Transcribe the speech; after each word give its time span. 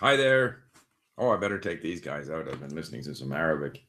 Hi 0.00 0.16
there. 0.16 0.64
Oh, 1.16 1.30
I 1.30 1.36
better 1.36 1.60
take 1.60 1.80
these 1.80 2.00
guys 2.00 2.28
out. 2.28 2.48
I've 2.48 2.60
been 2.60 2.74
listening 2.74 3.04
to 3.04 3.14
some 3.14 3.32
Arabic. 3.32 3.84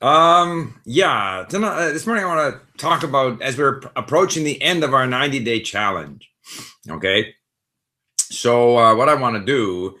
Um, 0.00 0.80
yeah, 0.84 1.44
tonight, 1.48 1.76
uh, 1.76 1.92
this 1.92 2.04
morning 2.04 2.24
I 2.24 2.34
want 2.34 2.54
to 2.54 2.78
talk 2.78 3.04
about 3.04 3.40
as 3.40 3.56
we're 3.56 3.80
approaching 3.94 4.42
the 4.42 4.60
end 4.60 4.82
of 4.82 4.94
our 4.94 5.06
90 5.06 5.38
day 5.44 5.60
challenge. 5.60 6.28
Okay. 6.90 7.32
So, 8.16 8.76
uh, 8.76 8.96
what 8.96 9.08
I 9.08 9.14
want 9.14 9.36
to 9.36 9.44
do 9.44 9.98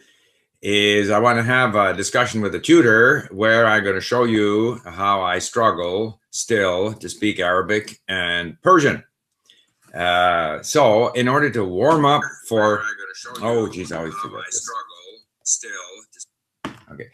is 0.62 1.10
I 1.10 1.20
want 1.20 1.38
to 1.38 1.44
have 1.44 1.76
a 1.76 1.94
discussion 1.94 2.40
with 2.40 2.56
a 2.56 2.60
tutor 2.60 3.28
where 3.30 3.66
I'm 3.66 3.84
going 3.84 3.94
to 3.94 4.00
show 4.00 4.24
you 4.24 4.80
how 4.84 5.22
I 5.22 5.38
struggle 5.38 6.20
still 6.30 6.92
to 6.94 7.08
speak 7.08 7.38
Arabic 7.38 8.00
and 8.08 8.60
Persian. 8.62 9.04
Uh, 9.94 10.60
so, 10.62 11.12
in 11.12 11.28
order 11.28 11.50
to 11.50 11.64
warm 11.64 12.04
up 12.04 12.22
for, 12.48 12.82
oh, 13.42 13.68
geez, 13.68 13.92
I 13.92 13.98
always 13.98 14.14
forget 14.14 14.40
this 14.46 14.68
still. 15.48 16.72
Okay. 16.92 17.08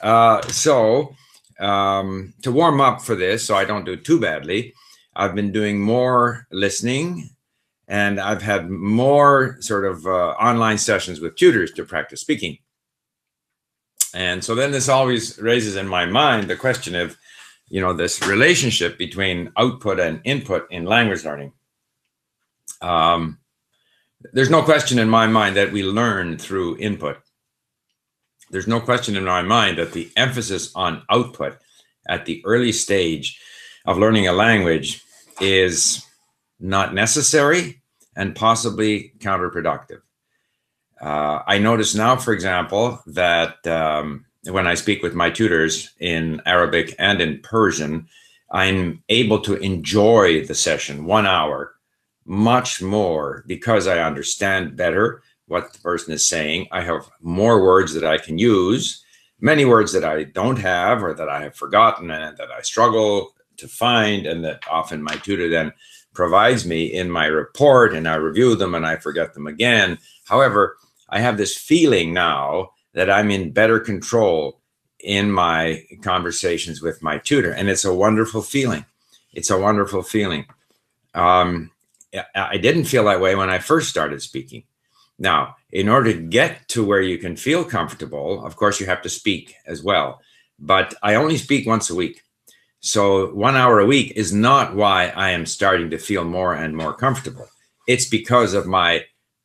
Uh, 0.00 0.42
so 0.48 1.14
um, 1.60 2.34
to 2.42 2.52
warm 2.52 2.80
up 2.80 3.02
for 3.02 3.14
this, 3.14 3.44
so 3.44 3.54
I 3.54 3.64
don't 3.64 3.84
do 3.84 3.96
too 3.96 4.20
badly, 4.20 4.74
I've 5.16 5.34
been 5.34 5.52
doing 5.52 5.80
more 5.80 6.46
listening 6.50 7.30
and 7.86 8.18
I've 8.18 8.42
had 8.42 8.70
more 8.70 9.58
sort 9.60 9.84
of 9.84 10.06
uh, 10.06 10.30
online 10.30 10.78
sessions 10.78 11.20
with 11.20 11.36
tutors 11.36 11.72
to 11.72 11.84
practice 11.84 12.20
speaking. 12.20 12.58
And 14.14 14.42
so 14.42 14.54
then 14.54 14.70
this 14.70 14.88
always 14.88 15.38
raises 15.38 15.76
in 15.76 15.86
my 15.86 16.06
mind 16.06 16.48
the 16.48 16.56
question 16.56 16.94
of, 16.94 17.16
you 17.68 17.80
know, 17.80 17.92
this 17.92 18.26
relationship 18.26 18.96
between 18.96 19.52
output 19.56 20.00
and 20.00 20.20
input 20.24 20.66
in 20.70 20.84
language 20.84 21.24
learning. 21.24 21.52
Um, 22.80 23.38
there's 24.32 24.50
no 24.50 24.62
question 24.62 24.98
in 24.98 25.08
my 25.08 25.26
mind 25.26 25.56
that 25.56 25.72
we 25.72 25.82
learn 25.82 26.38
through 26.38 26.78
input 26.78 27.18
there's 28.54 28.68
no 28.68 28.80
question 28.80 29.16
in 29.16 29.24
my 29.24 29.42
mind 29.42 29.78
that 29.78 29.92
the 29.92 30.08
emphasis 30.16 30.70
on 30.76 31.02
output 31.10 31.58
at 32.08 32.24
the 32.24 32.40
early 32.44 32.70
stage 32.70 33.40
of 33.84 33.98
learning 33.98 34.28
a 34.28 34.32
language 34.32 35.02
is 35.40 36.06
not 36.60 36.94
necessary 36.94 37.82
and 38.14 38.36
possibly 38.36 39.12
counterproductive. 39.18 40.02
Uh, 41.00 41.40
I 41.44 41.58
notice 41.58 41.96
now, 41.96 42.14
for 42.14 42.32
example, 42.32 43.02
that 43.08 43.66
um, 43.66 44.24
when 44.48 44.68
I 44.68 44.74
speak 44.74 45.02
with 45.02 45.14
my 45.14 45.30
tutors 45.30 45.90
in 45.98 46.40
Arabic 46.46 46.94
and 47.00 47.20
in 47.20 47.40
Persian, 47.40 48.06
I'm 48.52 49.02
able 49.08 49.40
to 49.40 49.56
enjoy 49.56 50.46
the 50.46 50.54
session 50.54 51.06
one 51.06 51.26
hour 51.26 51.74
much 52.24 52.80
more 52.80 53.42
because 53.48 53.88
I 53.88 53.98
understand 53.98 54.76
better 54.76 55.24
what 55.46 55.72
the 55.72 55.78
person 55.80 56.12
is 56.12 56.24
saying. 56.24 56.68
I 56.72 56.82
have 56.82 57.10
more 57.20 57.62
words 57.62 57.92
that 57.94 58.04
I 58.04 58.18
can 58.18 58.38
use, 58.38 59.04
many 59.40 59.64
words 59.64 59.92
that 59.92 60.04
I 60.04 60.24
don't 60.24 60.58
have 60.58 61.02
or 61.02 61.14
that 61.14 61.28
I 61.28 61.42
have 61.42 61.56
forgotten 61.56 62.10
and 62.10 62.36
that 62.36 62.50
I 62.50 62.62
struggle 62.62 63.34
to 63.58 63.68
find, 63.68 64.26
and 64.26 64.44
that 64.44 64.62
often 64.68 65.02
my 65.02 65.16
tutor 65.16 65.48
then 65.48 65.72
provides 66.12 66.64
me 66.66 66.86
in 66.86 67.10
my 67.10 67.26
report 67.26 67.94
and 67.94 68.08
I 68.08 68.14
review 68.14 68.54
them 68.54 68.74
and 68.74 68.86
I 68.86 68.96
forget 68.96 69.34
them 69.34 69.46
again. 69.46 69.98
However, 70.24 70.76
I 71.08 71.20
have 71.20 71.36
this 71.36 71.56
feeling 71.56 72.14
now 72.14 72.70
that 72.94 73.10
I'm 73.10 73.30
in 73.30 73.52
better 73.52 73.80
control 73.80 74.60
in 75.00 75.30
my 75.30 75.84
conversations 76.02 76.80
with 76.80 77.02
my 77.02 77.18
tutor, 77.18 77.52
and 77.52 77.68
it's 77.68 77.84
a 77.84 77.94
wonderful 77.94 78.40
feeling. 78.42 78.84
It's 79.34 79.50
a 79.50 79.58
wonderful 79.58 80.02
feeling. 80.02 80.46
Um, 81.14 81.70
I 82.34 82.56
didn't 82.56 82.84
feel 82.84 83.04
that 83.04 83.20
way 83.20 83.34
when 83.34 83.50
I 83.50 83.58
first 83.58 83.90
started 83.90 84.22
speaking. 84.22 84.64
Now, 85.18 85.56
in 85.70 85.88
order 85.88 86.12
to 86.12 86.20
get 86.20 86.68
to 86.68 86.84
where 86.84 87.00
you 87.00 87.18
can 87.18 87.36
feel 87.36 87.64
comfortable, 87.64 88.44
of 88.44 88.56
course, 88.56 88.80
you 88.80 88.86
have 88.86 89.02
to 89.02 89.08
speak 89.08 89.54
as 89.66 89.82
well. 89.82 90.20
But 90.58 90.94
I 91.02 91.14
only 91.14 91.36
speak 91.36 91.66
once 91.66 91.90
a 91.90 91.94
week. 91.94 92.22
So 92.80 93.32
one 93.34 93.56
hour 93.56 93.80
a 93.80 93.86
week 93.86 94.12
is 94.14 94.32
not 94.32 94.74
why 94.74 95.08
I 95.08 95.30
am 95.30 95.46
starting 95.46 95.90
to 95.90 95.98
feel 95.98 96.24
more 96.24 96.54
and 96.54 96.76
more 96.76 96.92
comfortable. 96.92 97.48
It's 97.86 98.08
because 98.08 98.54
of 98.54 98.66
my 98.66 99.04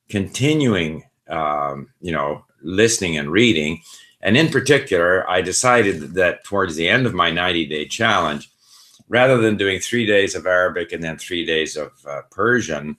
continuing, 0.09 1.03
um, 1.29 1.89
you 2.01 2.11
know, 2.11 2.45
listening 2.61 3.17
and 3.17 3.31
reading. 3.31 3.81
And 4.21 4.35
in 4.35 4.49
particular, 4.49 5.29
I 5.29 5.41
decided 5.41 6.15
that 6.15 6.43
towards 6.43 6.75
the 6.75 6.89
end 6.89 7.05
of 7.05 7.13
my 7.13 7.31
90 7.31 7.65
day 7.67 7.85
challenge, 7.87 8.49
rather 9.07 9.37
than 9.37 9.57
doing 9.57 9.79
three 9.79 10.05
days 10.05 10.35
of 10.35 10.45
Arabic 10.45 10.91
and 10.91 11.01
then 11.01 11.17
three 11.17 11.45
days 11.45 11.77
of 11.77 11.91
uh, 12.07 12.21
Persian, 12.31 12.97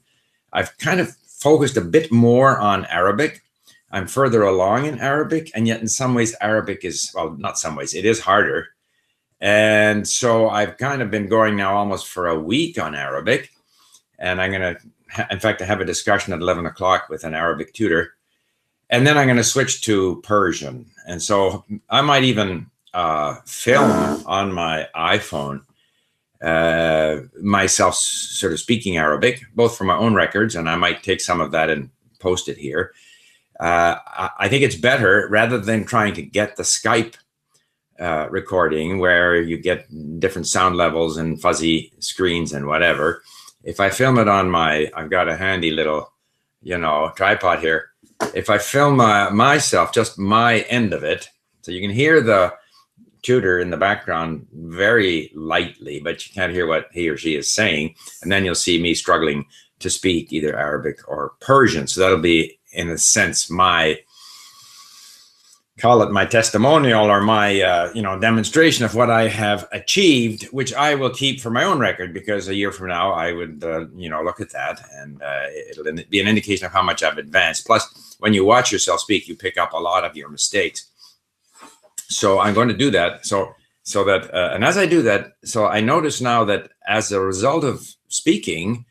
I've 0.52 0.76
kind 0.78 1.00
of 1.00 1.14
focused 1.40 1.76
a 1.76 1.82
bit 1.82 2.12
more 2.12 2.58
on 2.58 2.84
Arabic. 2.86 3.42
I'm 3.90 4.06
further 4.06 4.44
along 4.44 4.86
in 4.86 5.00
Arabic, 5.00 5.50
and 5.54 5.66
yet 5.66 5.80
in 5.80 5.88
some 5.88 6.14
ways, 6.14 6.36
Arabic 6.40 6.84
is, 6.84 7.10
well, 7.14 7.34
not 7.38 7.58
some 7.58 7.74
ways, 7.74 7.94
it 7.94 8.04
is 8.04 8.20
harder. 8.20 8.68
And 9.40 10.06
so 10.06 10.48
I've 10.50 10.76
kind 10.76 11.02
of 11.02 11.10
been 11.10 11.28
going 11.28 11.56
now 11.56 11.74
almost 11.76 12.06
for 12.06 12.28
a 12.28 12.38
week 12.38 12.78
on 12.78 12.94
Arabic. 12.94 13.50
And 14.18 14.40
I'm 14.40 14.52
going 14.52 14.76
to, 14.76 15.26
in 15.30 15.40
fact, 15.40 15.62
I 15.62 15.64
have 15.64 15.80
a 15.80 15.84
discussion 15.84 16.32
at 16.34 16.40
11 16.40 16.66
o'clock 16.66 17.08
with 17.08 17.24
an 17.24 17.34
Arabic 17.34 17.72
tutor. 17.72 18.14
And 18.90 19.06
then 19.06 19.16
I'm 19.16 19.26
going 19.26 19.38
to 19.38 19.44
switch 19.44 19.80
to 19.82 20.20
Persian. 20.22 20.84
And 21.06 21.22
so 21.22 21.64
I 21.88 22.02
might 22.02 22.24
even 22.24 22.70
uh, 22.92 23.36
film 23.46 23.90
on 24.26 24.52
my 24.52 24.88
iPhone 24.94 25.62
uh, 26.42 27.20
myself 27.42 27.94
sort 27.94 28.52
of 28.52 28.60
speaking 28.60 28.96
Arabic, 28.96 29.42
both 29.54 29.76
for 29.76 29.84
my 29.84 29.96
own 29.96 30.14
records, 30.14 30.54
and 30.54 30.68
I 30.68 30.76
might 30.76 31.02
take 31.02 31.20
some 31.20 31.40
of 31.40 31.52
that 31.52 31.70
and 31.70 31.90
post 32.18 32.48
it 32.48 32.56
here. 32.56 32.92
Uh, 33.58 33.96
I 34.38 34.48
think 34.48 34.62
it's 34.62 34.74
better 34.74 35.28
rather 35.30 35.58
than 35.58 35.84
trying 35.84 36.14
to 36.14 36.22
get 36.22 36.56
the 36.56 36.62
Skype 36.62 37.14
uh, 38.00 38.26
recording 38.30 38.98
where 38.98 39.38
you 39.38 39.58
get 39.58 39.86
different 40.18 40.46
sound 40.46 40.76
levels 40.76 41.18
and 41.18 41.40
fuzzy 41.40 41.92
screens 41.98 42.54
and 42.54 42.66
whatever. 42.66 43.22
If 43.62 43.78
I 43.78 43.90
film 43.90 44.18
it 44.18 44.28
on 44.28 44.50
my, 44.50 44.90
I've 44.94 45.10
got 45.10 45.28
a 45.28 45.36
handy 45.36 45.70
little, 45.70 46.10
you 46.62 46.78
know, 46.78 47.12
tripod 47.14 47.58
here. 47.58 47.90
If 48.34 48.48
I 48.48 48.56
film 48.56 49.00
uh, 49.00 49.30
myself, 49.30 49.92
just 49.92 50.18
my 50.18 50.60
end 50.60 50.94
of 50.94 51.04
it, 51.04 51.28
so 51.60 51.72
you 51.72 51.82
can 51.82 51.90
hear 51.90 52.22
the 52.22 52.54
tutor 53.22 53.58
in 53.58 53.70
the 53.70 53.76
background 53.76 54.46
very 54.52 55.30
lightly, 55.34 56.00
but 56.00 56.26
you 56.26 56.32
can't 56.34 56.52
hear 56.52 56.66
what 56.66 56.88
he 56.92 57.08
or 57.08 57.16
she 57.16 57.36
is 57.36 57.52
saying. 57.52 57.94
And 58.22 58.30
then 58.30 58.44
you'll 58.44 58.54
see 58.54 58.80
me 58.80 58.94
struggling 58.94 59.46
to 59.80 59.90
speak 59.90 60.32
either 60.32 60.58
Arabic 60.58 61.00
or 61.08 61.32
Persian. 61.40 61.86
So 61.86 62.00
that'll 62.00 62.18
be, 62.18 62.58
in 62.72 62.88
a 62.90 62.98
sense, 62.98 63.50
my 63.50 63.98
call 65.80 66.02
it 66.02 66.10
my 66.10 66.26
testimonial 66.26 67.06
or 67.06 67.22
my 67.22 67.60
uh, 67.62 67.90
you 67.94 68.02
know 68.02 68.18
demonstration 68.18 68.84
of 68.84 68.94
what 68.94 69.10
I 69.10 69.28
have 69.28 69.66
achieved, 69.72 70.44
which 70.52 70.74
I 70.74 70.94
will 70.94 71.10
keep 71.10 71.40
for 71.40 71.50
my 71.50 71.64
own 71.64 71.78
record 71.78 72.12
because 72.12 72.48
a 72.48 72.54
year 72.54 72.70
from 72.70 72.88
now 72.88 73.12
I 73.12 73.32
would 73.32 73.64
uh, 73.64 73.86
you 73.96 74.10
know 74.10 74.22
look 74.22 74.40
at 74.40 74.50
that 74.50 74.86
and 74.92 75.22
uh, 75.22 75.46
it'll 75.70 75.90
be 76.10 76.20
an 76.20 76.28
indication 76.28 76.66
of 76.66 76.72
how 76.72 76.82
much 76.82 77.02
I've 77.02 77.18
advanced. 77.18 77.66
Plus, 77.66 78.16
when 78.20 78.34
you 78.34 78.44
watch 78.44 78.70
yourself 78.70 79.00
speak, 79.00 79.26
you 79.26 79.34
pick 79.34 79.56
up 79.56 79.72
a 79.72 79.78
lot 79.78 80.04
of 80.04 80.16
your 80.16 80.28
mistakes 80.28 80.89
so 82.10 82.40
I'm 82.40 82.54
going 82.54 82.68
to 82.68 82.74
do 82.76 82.90
that. 82.90 83.24
So 83.24 83.54
so 83.82 84.04
that 84.04 84.32
uh, 84.34 84.50
and 84.52 84.64
as 84.64 84.76
I 84.76 84.86
do 84.86 85.02
that, 85.02 85.32
so 85.44 85.66
I 85.66 85.80
notice 85.80 86.20
now 86.20 86.44
that 86.44 86.70
as 86.86 87.10
a 87.12 87.20
result 87.20 87.64
of 87.64 87.88
speaking, 88.08 88.84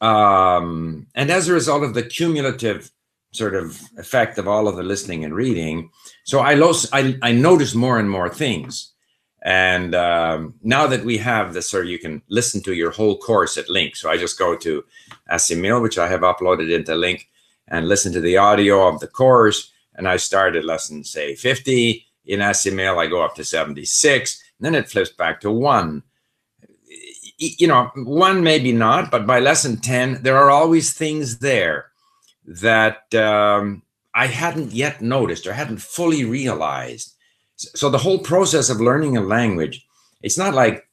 um, 0.00 1.06
and 1.14 1.30
as 1.30 1.48
a 1.48 1.52
result 1.52 1.82
of 1.82 1.94
the 1.94 2.02
cumulative 2.02 2.90
sort 3.32 3.54
of 3.54 3.80
effect 3.98 4.38
of 4.38 4.48
all 4.48 4.68
of 4.68 4.76
the 4.76 4.82
listening 4.82 5.24
and 5.24 5.34
reading, 5.34 5.90
so 6.24 6.40
I 6.40 6.54
lost, 6.54 6.88
I, 6.92 7.16
I 7.22 7.32
notice 7.32 7.74
more 7.74 7.98
and 7.98 8.10
more 8.10 8.28
things. 8.28 8.92
And 9.42 9.94
um, 9.94 10.54
now 10.62 10.86
that 10.86 11.04
we 11.04 11.16
have 11.18 11.54
this, 11.54 11.72
or 11.72 11.84
you 11.84 11.98
can 11.98 12.22
listen 12.28 12.62
to 12.62 12.74
your 12.74 12.90
whole 12.90 13.16
course 13.18 13.56
at 13.56 13.68
LingQ. 13.68 13.96
So 13.96 14.10
I 14.10 14.16
just 14.16 14.38
go 14.38 14.56
to 14.56 14.84
Assimil, 15.30 15.80
which 15.80 15.98
I 15.98 16.08
have 16.08 16.20
uploaded 16.20 16.74
into 16.74 16.92
LingQ, 16.92 17.24
and 17.68 17.88
listen 17.88 18.12
to 18.12 18.20
the 18.20 18.36
audio 18.36 18.88
of 18.88 19.00
the 19.00 19.06
course. 19.06 19.72
And 19.94 20.08
I 20.08 20.16
started 20.16 20.64
lesson, 20.64 21.04
say, 21.04 21.34
50, 21.34 22.07
in 22.28 22.40
Assimil, 22.40 22.98
I 22.98 23.06
go 23.06 23.22
up 23.22 23.34
to 23.36 23.44
76, 23.44 24.42
then 24.60 24.74
it 24.74 24.88
flips 24.88 25.10
back 25.10 25.40
to 25.40 25.50
one. 25.50 26.02
You 27.38 27.66
know, 27.66 27.90
one 27.94 28.42
maybe 28.42 28.72
not, 28.72 29.10
but 29.10 29.26
by 29.26 29.40
lesson 29.40 29.78
10, 29.78 30.22
there 30.22 30.36
are 30.36 30.50
always 30.50 30.92
things 30.92 31.38
there 31.38 31.86
that 32.44 33.12
um, 33.14 33.82
I 34.14 34.26
hadn't 34.26 34.72
yet 34.72 35.00
noticed 35.00 35.46
or 35.46 35.52
hadn't 35.52 35.80
fully 35.80 36.24
realized. 36.24 37.14
So 37.56 37.88
the 37.88 37.98
whole 37.98 38.18
process 38.18 38.68
of 38.70 38.80
learning 38.80 39.16
a 39.16 39.20
language, 39.20 39.86
it's 40.22 40.38
not 40.38 40.54
like, 40.54 40.86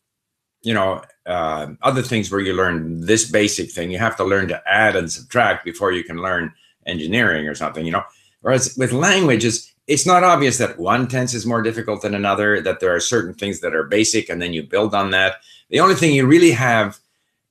you 0.62 0.74
know, 0.74 1.02
uh, 1.26 1.68
other 1.82 2.02
things 2.02 2.32
where 2.32 2.42
you 2.42 2.54
learn 2.54 3.02
this 3.02 3.30
basic 3.30 3.72
thing. 3.72 3.92
You 3.92 3.98
have 3.98 4.18
to 4.18 4.24
learn 4.24 4.48
to 4.50 4.62
add 4.68 4.96
and 4.96 5.12
subtract 5.12 5.66
before 5.66 5.92
you 5.92 6.04
can 6.04 6.18
learn 6.18 6.54
engineering 6.86 7.48
or 7.48 7.56
something, 7.56 7.86
you 7.86 7.92
know. 7.92 8.04
Whereas 8.42 8.76
with 8.78 8.92
languages, 8.92 9.74
it's 9.88 10.06
not 10.06 10.24
obvious 10.24 10.58
that 10.58 10.80
one 10.80 11.08
tense 11.08 11.34
is 11.34 11.46
more 11.46 11.62
difficult 11.62 12.02
than 12.02 12.16
another, 12.16 12.62
that 12.62 12.80
there 12.80 12.96
are 12.96 13.00
certain 13.00 13.34
things 13.34 13.60
that 13.60 13.76
are 13.76 13.84
basic 13.84 14.30
and 14.30 14.42
then 14.42 14.54
you 14.54 14.64
build 14.64 14.96
on 14.96 15.12
that. 15.12 15.36
The 15.70 15.80
only 15.80 15.96
thing 15.96 16.14
you 16.14 16.26
really 16.26 16.52
have 16.52 17.00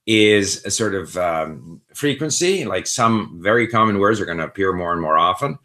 is 0.06 0.64
a 0.64 0.70
sort 0.70 0.94
of 0.94 1.16
um, 1.16 1.80
frequency, 1.94 2.64
like 2.64 2.86
some 2.86 3.38
very 3.42 3.66
common 3.68 3.98
words 3.98 4.20
are 4.20 4.26
going 4.26 4.38
to 4.38 4.44
appear 4.44 4.72
more 4.72 4.92
and 4.92 5.00
more 5.00 5.16
often. 5.18 5.58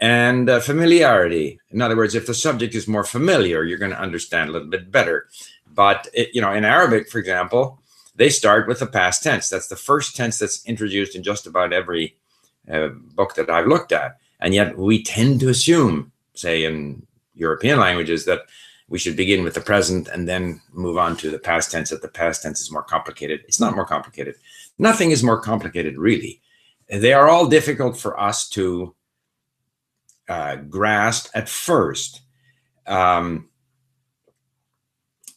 and 0.00 0.48
uh, 0.48 0.60
familiarity. 0.60 1.60
In 1.70 1.82
other 1.82 1.96
words, 1.96 2.14
if 2.14 2.26
the 2.26 2.34
subject 2.34 2.74
is 2.74 2.88
more 2.88 3.04
familiar, 3.04 3.64
you're 3.64 3.78
going 3.78 3.90
to 3.90 4.00
understand 4.00 4.48
a 4.48 4.52
little 4.52 4.68
bit 4.68 4.90
better. 4.90 5.28
But 5.72 6.08
it, 6.14 6.30
you 6.32 6.40
know, 6.40 6.52
in 6.52 6.64
Arabic, 6.64 7.08
for 7.10 7.18
example, 7.18 7.78
they 8.16 8.30
start 8.30 8.66
with 8.66 8.80
the 8.80 8.86
past 8.86 9.22
tense. 9.22 9.48
That's 9.48 9.68
the 9.68 9.76
first 9.76 10.16
tense 10.16 10.38
that's 10.38 10.64
introduced 10.66 11.14
in 11.14 11.22
just 11.22 11.46
about 11.46 11.72
every 11.72 12.16
uh, 12.70 12.88
book 12.88 13.34
that 13.34 13.50
I've 13.50 13.66
looked 13.66 13.92
at. 13.92 14.18
And 14.40 14.54
yet 14.54 14.76
we 14.78 15.02
tend 15.02 15.40
to 15.40 15.48
assume, 15.48 16.12
say 16.34 16.64
in 16.64 17.06
European 17.34 17.78
languages, 17.78 18.24
that 18.24 18.42
we 18.88 18.98
should 18.98 19.16
begin 19.16 19.44
with 19.44 19.54
the 19.54 19.60
present 19.60 20.08
and 20.08 20.28
then 20.28 20.60
move 20.72 20.98
on 20.98 21.16
to 21.18 21.30
the 21.30 21.38
past 21.38 21.70
tense, 21.70 21.90
that 21.90 22.02
the 22.02 22.08
past 22.08 22.42
tense 22.42 22.60
is 22.60 22.72
more 22.72 22.82
complicated. 22.82 23.40
It's 23.46 23.60
not 23.60 23.76
more 23.76 23.86
complicated. 23.86 24.34
Nothing 24.78 25.12
is 25.12 25.22
more 25.22 25.40
complicated, 25.40 25.96
really. 25.96 26.40
They 26.88 27.12
are 27.12 27.28
all 27.28 27.46
difficult 27.46 27.96
for 27.96 28.18
us 28.18 28.48
to 28.50 28.94
uh, 30.28 30.56
grasp 30.56 31.28
at 31.34 31.48
first. 31.48 32.22
Um, 32.86 33.48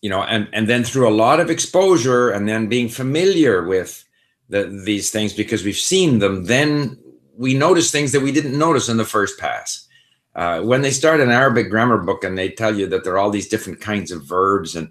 you 0.02 0.10
know, 0.10 0.24
and, 0.24 0.50
and 0.52 0.68
then 0.68 0.84
through 0.84 1.08
a 1.08 1.14
lot 1.14 1.40
of 1.40 1.50
exposure 1.50 2.32
and 2.32 2.48
then 2.48 2.68
being 2.68 2.90
familiar 2.90 3.64
with 3.64 4.04
the, 4.50 4.66
these 4.84 5.12
things 5.12 5.32
because 5.34 5.64
we've 5.64 5.78
seen 5.78 6.20
them, 6.20 6.46
then 6.46 6.98
we 7.38 7.54
notice 7.54 7.92
things 7.92 8.12
that 8.12 8.22
we 8.22 8.32
didn't 8.32 8.58
notice 8.58 8.90
in 8.90 8.98
the 8.98 9.06
first 9.06 9.40
pass. 9.40 9.88
Uh, 10.36 10.62
when 10.62 10.82
they 10.82 10.92
start 10.92 11.20
an 11.20 11.30
Arabic 11.30 11.70
grammar 11.70 11.98
book 11.98 12.24
and 12.24 12.38
they 12.38 12.50
tell 12.50 12.76
you 12.76 12.88
that 12.88 13.04
there 13.04 13.14
are 13.14 13.20
all 13.20 13.30
these 13.30 13.48
different 13.48 13.80
kinds 13.80 14.12
of 14.12 14.24
verbs 14.24 14.76
and 14.76 14.90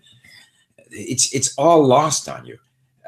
it's 0.91 1.35
it's 1.35 1.57
all 1.57 1.85
lost 1.85 2.29
on 2.29 2.47
you. 2.47 2.59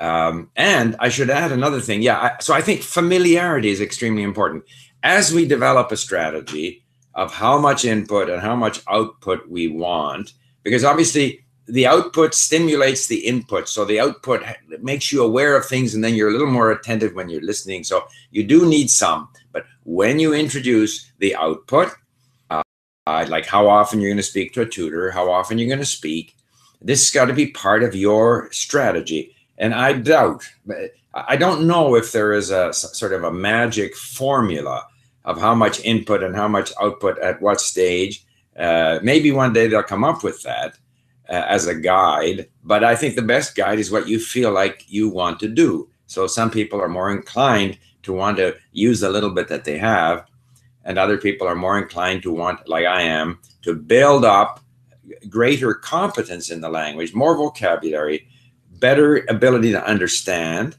Um, 0.00 0.50
and 0.56 0.96
I 0.98 1.08
should 1.08 1.30
add 1.30 1.52
another 1.52 1.80
thing. 1.80 2.02
Yeah, 2.02 2.18
I, 2.18 2.32
so 2.40 2.52
I 2.52 2.60
think 2.60 2.82
familiarity 2.82 3.68
is 3.68 3.80
extremely 3.80 4.22
important. 4.22 4.64
As 5.04 5.32
we 5.32 5.46
develop 5.46 5.92
a 5.92 5.96
strategy 5.96 6.84
of 7.14 7.32
how 7.32 7.58
much 7.58 7.84
input 7.84 8.28
and 8.28 8.40
how 8.40 8.56
much 8.56 8.82
output 8.88 9.48
we 9.48 9.68
want, 9.68 10.32
because 10.64 10.82
obviously 10.82 11.43
the 11.66 11.86
output 11.86 12.34
stimulates 12.34 13.06
the 13.06 13.26
input. 13.26 13.68
So 13.68 13.84
the 13.84 14.00
output 14.00 14.42
makes 14.80 15.12
you 15.12 15.22
aware 15.22 15.56
of 15.56 15.66
things, 15.66 15.94
and 15.94 16.04
then 16.04 16.14
you're 16.14 16.28
a 16.28 16.32
little 16.32 16.46
more 16.46 16.70
attentive 16.70 17.14
when 17.14 17.28
you're 17.28 17.40
listening. 17.40 17.84
So 17.84 18.06
you 18.30 18.44
do 18.44 18.68
need 18.68 18.90
some. 18.90 19.28
But 19.52 19.64
when 19.84 20.18
you 20.18 20.34
introduce 20.34 21.10
the 21.18 21.34
output, 21.36 21.90
uh, 22.50 22.62
like 23.28 23.46
how 23.46 23.68
often 23.68 24.00
you're 24.00 24.10
going 24.10 24.16
to 24.16 24.22
speak 24.22 24.52
to 24.54 24.62
a 24.62 24.68
tutor, 24.68 25.10
how 25.10 25.30
often 25.30 25.58
you're 25.58 25.68
going 25.68 25.78
to 25.78 25.86
speak, 25.86 26.34
this 26.80 27.04
has 27.04 27.10
got 27.10 27.26
to 27.26 27.34
be 27.34 27.46
part 27.48 27.82
of 27.82 27.94
your 27.94 28.50
strategy. 28.52 29.34
And 29.56 29.74
I 29.74 29.92
doubt, 29.94 30.44
I 31.14 31.36
don't 31.36 31.66
know 31.66 31.94
if 31.94 32.12
there 32.12 32.32
is 32.32 32.50
a 32.50 32.72
sort 32.72 33.12
of 33.12 33.24
a 33.24 33.32
magic 33.32 33.94
formula 33.94 34.86
of 35.24 35.40
how 35.40 35.54
much 35.54 35.80
input 35.80 36.22
and 36.22 36.36
how 36.36 36.48
much 36.48 36.72
output 36.80 37.18
at 37.20 37.40
what 37.40 37.60
stage. 37.60 38.24
Uh, 38.58 38.98
maybe 39.02 39.32
one 39.32 39.52
day 39.52 39.66
they'll 39.66 39.82
come 39.82 40.04
up 40.04 40.22
with 40.22 40.42
that 40.42 40.76
uh, 41.28 41.44
as 41.48 41.66
a 41.66 41.74
guide, 41.74 42.48
but 42.62 42.84
I 42.84 42.94
think 42.94 43.14
the 43.14 43.22
best 43.22 43.56
guide 43.56 43.78
is 43.78 43.90
what 43.90 44.08
you 44.08 44.18
feel 44.18 44.52
like 44.52 44.84
you 44.88 45.08
want 45.08 45.40
to 45.40 45.48
do. 45.48 45.88
So 46.06 46.26
some 46.26 46.50
people 46.50 46.80
are 46.80 46.88
more 46.88 47.10
inclined 47.10 47.78
to 48.02 48.12
want 48.12 48.36
to 48.36 48.56
use 48.72 49.00
the 49.00 49.10
little 49.10 49.30
bit 49.30 49.48
that 49.48 49.64
they 49.64 49.78
have, 49.78 50.26
and 50.84 50.98
other 50.98 51.16
people 51.16 51.46
are 51.46 51.54
more 51.54 51.78
inclined 51.78 52.22
to 52.22 52.30
want, 52.30 52.68
like 52.68 52.86
I 52.86 53.02
am, 53.02 53.38
to 53.62 53.74
build 53.74 54.24
up 54.24 54.60
greater 55.28 55.74
competence 55.74 56.50
in 56.50 56.60
the 56.60 56.68
language, 56.68 57.14
more 57.14 57.36
vocabulary, 57.36 58.28
better 58.78 59.24
ability 59.28 59.72
to 59.72 59.86
understand, 59.86 60.76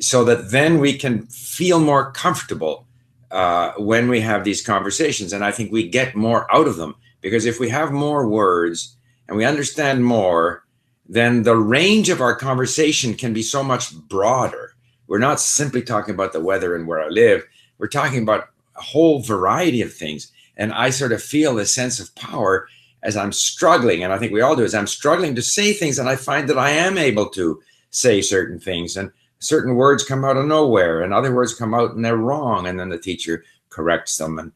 so 0.00 0.24
that 0.24 0.50
then 0.50 0.78
we 0.78 0.96
can 0.96 1.26
feel 1.26 1.80
more 1.80 2.12
comfortable 2.12 2.86
uh, 3.30 3.72
when 3.78 4.08
we 4.08 4.20
have 4.20 4.44
these 4.44 4.62
conversations. 4.62 5.32
And 5.32 5.44
I 5.44 5.50
think 5.50 5.72
we 5.72 5.88
get 5.88 6.14
more 6.14 6.52
out 6.54 6.68
of 6.68 6.76
them 6.76 6.94
because 7.20 7.46
if 7.46 7.58
we 7.58 7.68
have 7.68 7.90
more 7.90 8.28
words, 8.28 8.96
and 9.28 9.36
we 9.36 9.44
understand 9.44 10.04
more, 10.04 10.64
then 11.08 11.42
the 11.42 11.56
range 11.56 12.08
of 12.08 12.20
our 12.20 12.34
conversation 12.34 13.14
can 13.14 13.32
be 13.32 13.42
so 13.42 13.62
much 13.62 13.94
broader. 13.94 14.74
We're 15.06 15.18
not 15.18 15.40
simply 15.40 15.82
talking 15.82 16.14
about 16.14 16.32
the 16.32 16.40
weather 16.40 16.74
and 16.74 16.86
where 16.86 17.00
I 17.00 17.08
live. 17.08 17.46
We're 17.78 17.88
talking 17.88 18.22
about 18.22 18.48
a 18.76 18.82
whole 18.82 19.22
variety 19.22 19.80
of 19.80 19.92
things. 19.92 20.32
And 20.56 20.72
I 20.72 20.90
sort 20.90 21.12
of 21.12 21.22
feel 21.22 21.58
a 21.58 21.66
sense 21.66 22.00
of 22.00 22.14
power 22.14 22.68
as 23.02 23.16
I'm 23.16 23.32
struggling. 23.32 24.02
And 24.02 24.12
I 24.12 24.18
think 24.18 24.32
we 24.32 24.40
all 24.40 24.56
do, 24.56 24.64
as 24.64 24.74
I'm 24.74 24.86
struggling 24.86 25.34
to 25.36 25.42
say 25.42 25.72
things. 25.72 25.98
And 25.98 26.08
I 26.08 26.16
find 26.16 26.48
that 26.48 26.58
I 26.58 26.70
am 26.70 26.98
able 26.98 27.28
to 27.30 27.62
say 27.90 28.20
certain 28.20 28.58
things. 28.58 28.96
And 28.96 29.10
certain 29.38 29.76
words 29.76 30.04
come 30.04 30.24
out 30.24 30.36
of 30.36 30.46
nowhere, 30.46 31.02
and 31.02 31.14
other 31.14 31.34
words 31.34 31.54
come 31.54 31.74
out 31.74 31.92
and 31.92 32.04
they're 32.04 32.16
wrong. 32.16 32.66
And 32.66 32.78
then 32.78 32.88
the 32.88 32.98
teacher 32.98 33.44
corrects 33.70 34.16
them. 34.18 34.38
And 34.38 34.52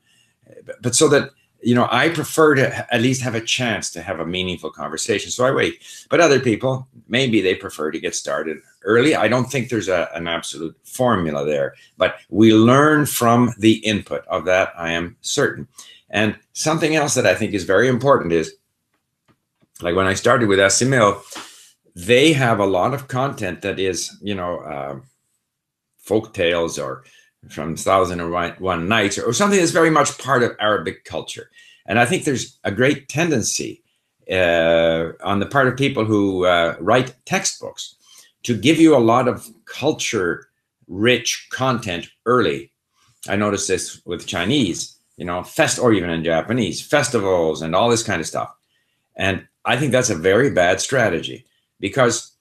but 0.81 0.95
so 0.95 1.09
that 1.09 1.31
you 1.63 1.75
know, 1.75 1.89
I 1.91 2.09
prefer 2.09 2.55
to 2.57 2.95
at 2.95 3.01
least 3.01 3.23
have 3.23 3.35
a 3.35 3.41
chance 3.41 3.91
to 3.91 4.03
have 4.03 4.21
a 4.21 4.27
meaningful 4.27 4.71
conversation. 4.71 5.31
So 5.31 5.45
I 5.45 5.53
wait. 5.53 5.83
But 6.11 6.21
other 6.21 6.41
people, 6.41 6.89
maybe 7.09 7.41
they 7.41 7.55
prefer 7.55 7.91
to 7.91 8.01
get 8.01 8.15
started 8.15 8.59
early. 8.83 9.15
I 9.15 9.29
don't 9.29 9.51
think 9.51 9.69
there's 9.69 9.89
a, 9.89 10.09
an 10.15 10.27
absolute 10.27 10.77
formula 10.85 11.45
there, 11.45 11.75
but 11.99 12.17
we 12.31 12.53
learn 12.53 13.07
from 13.07 13.53
the 13.59 13.75
input 13.85 14.27
of 14.27 14.45
that. 14.47 14.73
I 14.77 14.91
am 14.93 15.17
certain. 15.21 15.69
And 16.11 16.37
something 16.53 16.97
else 16.97 17.15
that 17.15 17.27
I 17.27 17.35
think 17.35 17.55
is 17.55 17.65
very 17.65 17.89
important 17.89 18.33
is 18.33 18.55
like 19.81 19.97
when 19.97 20.07
I 20.07 20.15
started 20.15 20.49
with 20.49 20.59
Assimil, 20.59 21.23
they 21.95 22.33
have 22.33 22.59
a 22.59 22.67
lot 22.67 22.95
of 22.95 23.09
content 23.09 23.63
that 23.63 23.79
is, 23.79 24.17
you 24.23 24.35
know, 24.35 24.59
uh, 24.61 24.99
folk 25.99 26.35
tales 26.35 26.79
or 26.79 27.05
from 27.49 27.77
Thousand 27.77 28.21
and 28.21 28.31
One 28.61 28.89
Nights 28.89 29.19
or 29.19 29.33
something 29.33 29.59
that's 29.59 29.73
very 29.73 29.91
much 29.91 30.19
part 30.19 30.43
of 30.43 30.57
Arabic 30.61 31.05
culture. 31.05 31.51
And 31.87 31.99
I 31.99 32.07
think 32.07 32.25
there's 32.25 32.59
a 32.65 32.71
great 32.71 33.09
tendency 33.09 33.83
uh, 34.31 35.13
on 35.23 35.41
the 35.41 35.47
part 35.47 35.69
of 35.69 35.77
people 35.77 36.05
who 36.05 36.47
uh, 36.47 36.77
write 36.81 37.15
textbooks 37.27 37.97
to 38.45 38.57
give 38.57 38.79
you 38.79 38.97
a 38.97 38.99
lot 38.99 39.29
of 39.29 39.49
culture 39.65 40.49
rich 40.89 41.49
content 41.51 42.09
early. 42.27 42.73
I 43.29 43.37
noticed 43.37 43.69
this 43.69 44.01
with 44.05 44.27
Chinese, 44.27 44.97
you 45.17 45.25
know, 45.25 45.43
fest 45.43 45.79
or 45.79 45.93
even 45.93 46.11
in 46.11 46.25
Japanese, 46.25 46.81
festivals 46.81 47.63
and 47.63 47.75
all 47.75 47.89
this 47.89 48.03
kind 48.03 48.21
of 48.21 48.27
stuff. 48.27 48.53
And 49.17 49.47
I 49.65 49.77
think 49.77 49.93
that's 49.93 50.11
a 50.11 50.17
very 50.17 50.51
bad 50.51 50.81
strategy 50.81 51.45
because 51.79 52.33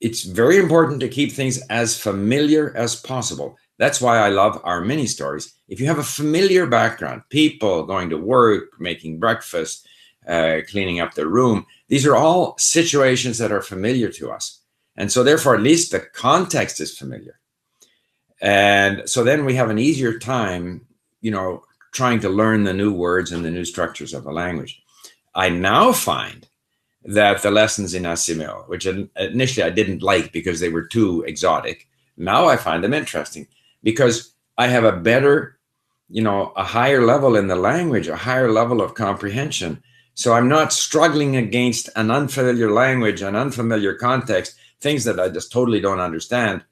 it's 0.00 0.22
very 0.22 0.56
important 0.56 1.00
to 1.00 1.08
keep 1.08 1.32
things 1.32 1.60
as 1.68 1.98
familiar 1.98 2.74
as 2.76 2.96
possible. 2.96 3.58
That's 3.80 3.98
why 3.98 4.18
I 4.18 4.28
love 4.28 4.60
our 4.62 4.82
mini 4.82 5.06
stories. 5.06 5.54
If 5.66 5.80
you 5.80 5.86
have 5.86 5.98
a 5.98 6.02
familiar 6.02 6.66
background, 6.66 7.22
people 7.30 7.84
going 7.84 8.10
to 8.10 8.18
work, 8.18 8.78
making 8.78 9.18
breakfast, 9.18 9.88
uh, 10.28 10.58
cleaning 10.68 11.00
up 11.00 11.14
their 11.14 11.28
room, 11.28 11.64
these 11.88 12.06
are 12.06 12.14
all 12.14 12.58
situations 12.58 13.38
that 13.38 13.50
are 13.50 13.62
familiar 13.62 14.10
to 14.10 14.30
us. 14.30 14.60
And 14.96 15.10
so, 15.10 15.22
therefore, 15.22 15.54
at 15.54 15.62
least 15.62 15.92
the 15.92 16.00
context 16.00 16.78
is 16.78 16.98
familiar. 16.98 17.40
And 18.42 19.08
so 19.08 19.24
then 19.24 19.46
we 19.46 19.54
have 19.54 19.70
an 19.70 19.78
easier 19.78 20.18
time, 20.18 20.86
you 21.22 21.30
know, 21.30 21.64
trying 21.92 22.20
to 22.20 22.28
learn 22.28 22.64
the 22.64 22.74
new 22.74 22.92
words 22.92 23.32
and 23.32 23.42
the 23.42 23.50
new 23.50 23.64
structures 23.64 24.12
of 24.12 24.24
the 24.24 24.32
language. 24.32 24.82
I 25.34 25.48
now 25.48 25.92
find 25.92 26.46
that 27.04 27.40
the 27.40 27.50
lessons 27.50 27.94
in 27.94 28.02
Assimil, 28.02 28.68
which 28.68 28.84
initially 28.84 29.64
I 29.64 29.70
didn't 29.70 30.02
like 30.02 30.32
because 30.32 30.60
they 30.60 30.68
were 30.68 30.84
too 30.84 31.24
exotic, 31.26 31.88
now 32.18 32.46
I 32.46 32.58
find 32.58 32.84
them 32.84 32.92
interesting 32.92 33.46
because 33.82 34.34
I 34.58 34.68
have 34.68 34.84
a 34.84 34.92
better, 34.92 35.58
you 36.08 36.22
know, 36.22 36.52
a 36.56 36.64
higher 36.64 37.04
level 37.04 37.36
in 37.36 37.48
the 37.48 37.56
language, 37.56 38.08
a 38.08 38.16
higher 38.16 38.50
level 38.50 38.80
of 38.80 38.94
comprehension. 38.94 39.82
So 40.14 40.34
I'm 40.34 40.48
not 40.48 40.72
struggling 40.72 41.36
against 41.36 41.88
an 41.96 42.10
unfamiliar 42.10 42.70
language, 42.70 43.22
an 43.22 43.36
unfamiliar 43.36 43.94
context, 43.94 44.56
things 44.80 45.04
that 45.04 45.18
I 45.18 45.28
just 45.28 45.52
totally 45.52 45.80
don't 45.80 46.00
understand. 46.00 46.64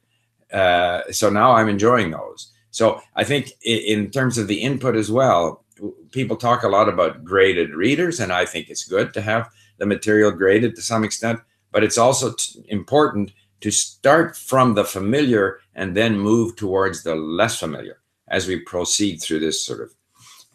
Uh, 0.51 1.01
so 1.11 1.29
now 1.29 1.53
I'm 1.53 1.69
enjoying 1.69 2.11
those. 2.11 2.51
So 2.71 3.01
I 3.15 3.23
think 3.23 3.53
in 3.63 4.11
terms 4.11 4.37
of 4.37 4.47
the 4.47 4.61
input 4.61 4.95
as 4.95 5.09
well, 5.11 5.63
people 6.11 6.35
talk 6.35 6.63
a 6.63 6.69
lot 6.69 6.89
about 6.89 7.23
graded 7.23 7.71
readers, 7.71 8.19
and 8.19 8.31
I 8.31 8.45
think 8.45 8.69
it's 8.69 8.83
good 8.83 9.13
to 9.13 9.21
have 9.21 9.49
the 9.77 9.85
material 9.85 10.31
graded 10.31 10.75
to 10.75 10.81
some 10.81 11.03
extent, 11.03 11.39
but 11.71 11.83
it's 11.83 11.97
also 11.97 12.35
important 12.67 13.31
to 13.61 13.71
start 13.71 14.35
from 14.35 14.75
the 14.75 14.83
familiar 14.83 15.59
and 15.79 15.95
then 15.95 16.19
move 16.19 16.55
towards 16.55 17.03
the 17.03 17.15
less 17.15 17.57
familiar 17.57 17.99
as 18.27 18.47
we 18.47 18.59
proceed 18.59 19.17
through 19.21 19.39
this 19.39 19.65
sort 19.65 19.81
of 19.81 19.93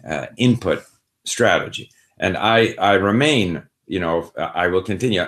uh, 0.09 0.26
input 0.37 0.85
strategy. 1.25 1.90
And 2.19 2.37
I, 2.37 2.75
I 2.78 2.93
remain, 2.95 3.62
you 3.87 3.99
know, 3.99 4.31
I 4.37 4.69
will 4.69 4.83
continue. 4.83 5.26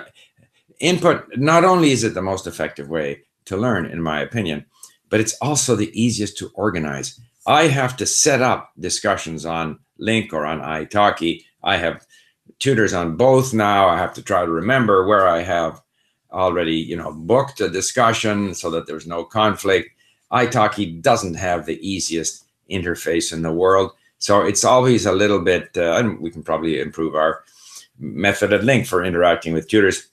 Input, 0.79 1.37
not 1.37 1.65
only 1.65 1.91
is 1.91 2.03
it 2.03 2.13
the 2.13 2.21
most 2.21 2.45
effective 2.45 2.87
way 2.89 3.23
to 3.45 3.57
learn, 3.57 3.85
in 3.85 4.01
my 4.01 4.21
opinion, 4.21 4.65
but 5.09 5.19
it's 5.19 5.35
also 5.41 5.75
the 5.75 5.91
easiest 5.99 6.37
to 6.37 6.51
organize. 6.53 7.19
I 7.47 7.67
have 7.67 7.97
to 7.97 8.05
set 8.05 8.41
up 8.41 8.71
discussions 8.79 9.45
on 9.45 9.79
LingQ 9.99 10.33
or 10.33 10.45
on 10.45 10.59
italki. 10.59 11.43
I 11.63 11.77
have 11.77 12.05
tutors 12.59 12.93
on 12.93 13.17
both 13.17 13.53
now. 13.53 13.87
I 13.87 13.97
have 13.97 14.13
to 14.13 14.21
try 14.21 14.45
to 14.45 14.51
remember 14.51 15.07
where 15.07 15.27
I 15.27 15.41
have 15.41 15.81
already, 16.31 16.75
you 16.75 16.95
know, 16.95 17.11
booked 17.11 17.61
a 17.61 17.69
discussion 17.69 18.53
so 18.53 18.69
that 18.71 18.87
there's 18.87 19.07
no 19.07 19.23
conflict. 19.23 19.89
italki 20.31 21.01
doesn't 21.01 21.35
have 21.35 21.65
the 21.65 21.79
easiest 21.87 22.45
interface 22.69 23.31
in 23.31 23.41
the 23.41 23.51
world. 23.51 23.91
So 24.19 24.41
it's 24.41 24.63
always 24.63 25.05
a 25.05 25.11
little 25.11 25.39
bit, 25.39 25.69
uh, 25.77 25.93
and 25.97 26.19
we 26.19 26.31
can 26.31 26.43
probably 26.43 26.79
improve 26.79 27.15
our 27.15 27.43
method 27.99 28.51
at 28.51 28.61
LingQ 28.61 28.87
for 28.87 29.03
interacting 29.03 29.53
with 29.53 29.67
tutors. 29.67 30.07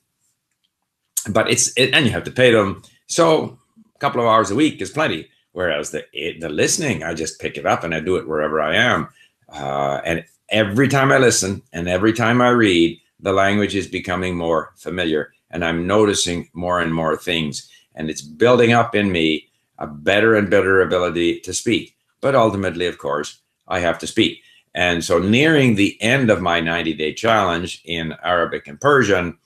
But 1.28 1.50
it's, 1.50 1.72
it, 1.76 1.94
and 1.94 2.04
you 2.04 2.12
have 2.12 2.24
to 2.24 2.30
pay 2.30 2.52
them. 2.52 2.82
So 3.06 3.58
a 3.94 3.98
couple 3.98 4.20
of 4.20 4.26
hours 4.26 4.50
a 4.50 4.54
week 4.54 4.80
is 4.82 4.90
plenty. 4.90 5.28
Whereas 5.52 5.90
the, 5.90 6.04
the 6.40 6.48
listening, 6.48 7.04
I 7.04 7.14
just 7.14 7.40
pick 7.40 7.56
it 7.56 7.64
up 7.64 7.84
and 7.84 7.94
I 7.94 8.00
do 8.00 8.16
it 8.16 8.28
wherever 8.28 8.60
I 8.60 8.74
am. 8.74 9.08
Uh, 9.48 10.00
and 10.04 10.24
every 10.48 10.88
time 10.88 11.12
I 11.12 11.18
listen 11.18 11.62
and 11.72 11.88
every 11.88 12.12
time 12.12 12.40
I 12.42 12.48
read, 12.48 13.00
the 13.20 13.32
language 13.32 13.74
is 13.74 13.86
becoming 13.86 14.36
more 14.36 14.72
familiar 14.76 15.32
and 15.54 15.64
I'm 15.64 15.86
noticing 15.86 16.50
more 16.52 16.80
and 16.80 16.92
more 16.92 17.16
things. 17.16 17.70
And 17.94 18.10
it's 18.10 18.20
building 18.20 18.72
up 18.72 18.94
in 18.94 19.10
me 19.12 19.48
a 19.78 19.86
better 19.86 20.34
and 20.34 20.50
better 20.50 20.82
ability 20.82 21.40
to 21.40 21.54
speak. 21.54 21.96
But 22.20 22.34
ultimately, 22.34 22.86
of 22.86 22.98
course, 22.98 23.40
I 23.68 23.78
have 23.78 23.98
to 24.00 24.06
speak. 24.06 24.42
And 24.74 25.04
so, 25.04 25.18
nearing 25.20 25.76
the 25.76 25.96
end 26.02 26.30
of 26.30 26.42
my 26.42 26.60
90 26.60 26.94
day 26.94 27.14
challenge 27.14 27.80
in 27.84 28.14
Arabic 28.24 28.66
and 28.66 28.80
Persian, 28.80 29.38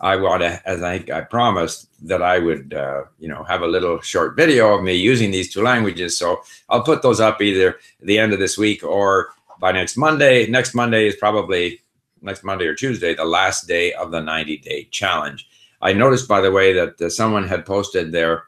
I 0.00 0.16
want 0.16 0.42
to, 0.42 0.60
as 0.68 0.82
I, 0.82 1.02
I 1.12 1.22
promised, 1.22 1.88
that 2.06 2.20
I 2.20 2.38
would, 2.38 2.74
uh, 2.74 3.04
you 3.18 3.28
know, 3.28 3.44
have 3.44 3.62
a 3.62 3.66
little 3.66 4.00
short 4.02 4.36
video 4.36 4.74
of 4.74 4.84
me 4.84 4.92
using 4.92 5.30
these 5.30 5.52
two 5.52 5.62
languages. 5.62 6.18
So 6.18 6.42
I'll 6.68 6.82
put 6.82 7.00
those 7.00 7.20
up 7.20 7.40
either 7.40 7.78
the 8.02 8.18
end 8.18 8.34
of 8.34 8.38
this 8.38 8.58
week 8.58 8.84
or 8.84 9.30
by 9.60 9.72
next 9.72 9.96
Monday. 9.96 10.46
Next 10.46 10.74
Monday 10.74 11.06
is 11.06 11.16
probably 11.16 11.80
next 12.20 12.44
Monday 12.44 12.66
or 12.66 12.74
Tuesday, 12.74 13.14
the 13.14 13.24
last 13.24 13.66
day 13.66 13.92
of 13.94 14.10
the 14.10 14.20
90 14.20 14.58
day 14.58 14.88
challenge. 14.90 15.48
I 15.84 15.92
noticed, 15.92 16.26
by 16.26 16.40
the 16.40 16.50
way, 16.50 16.72
that 16.72 17.00
uh, 17.00 17.10
someone 17.10 17.46
had 17.46 17.66
posted 17.66 18.10
their 18.10 18.44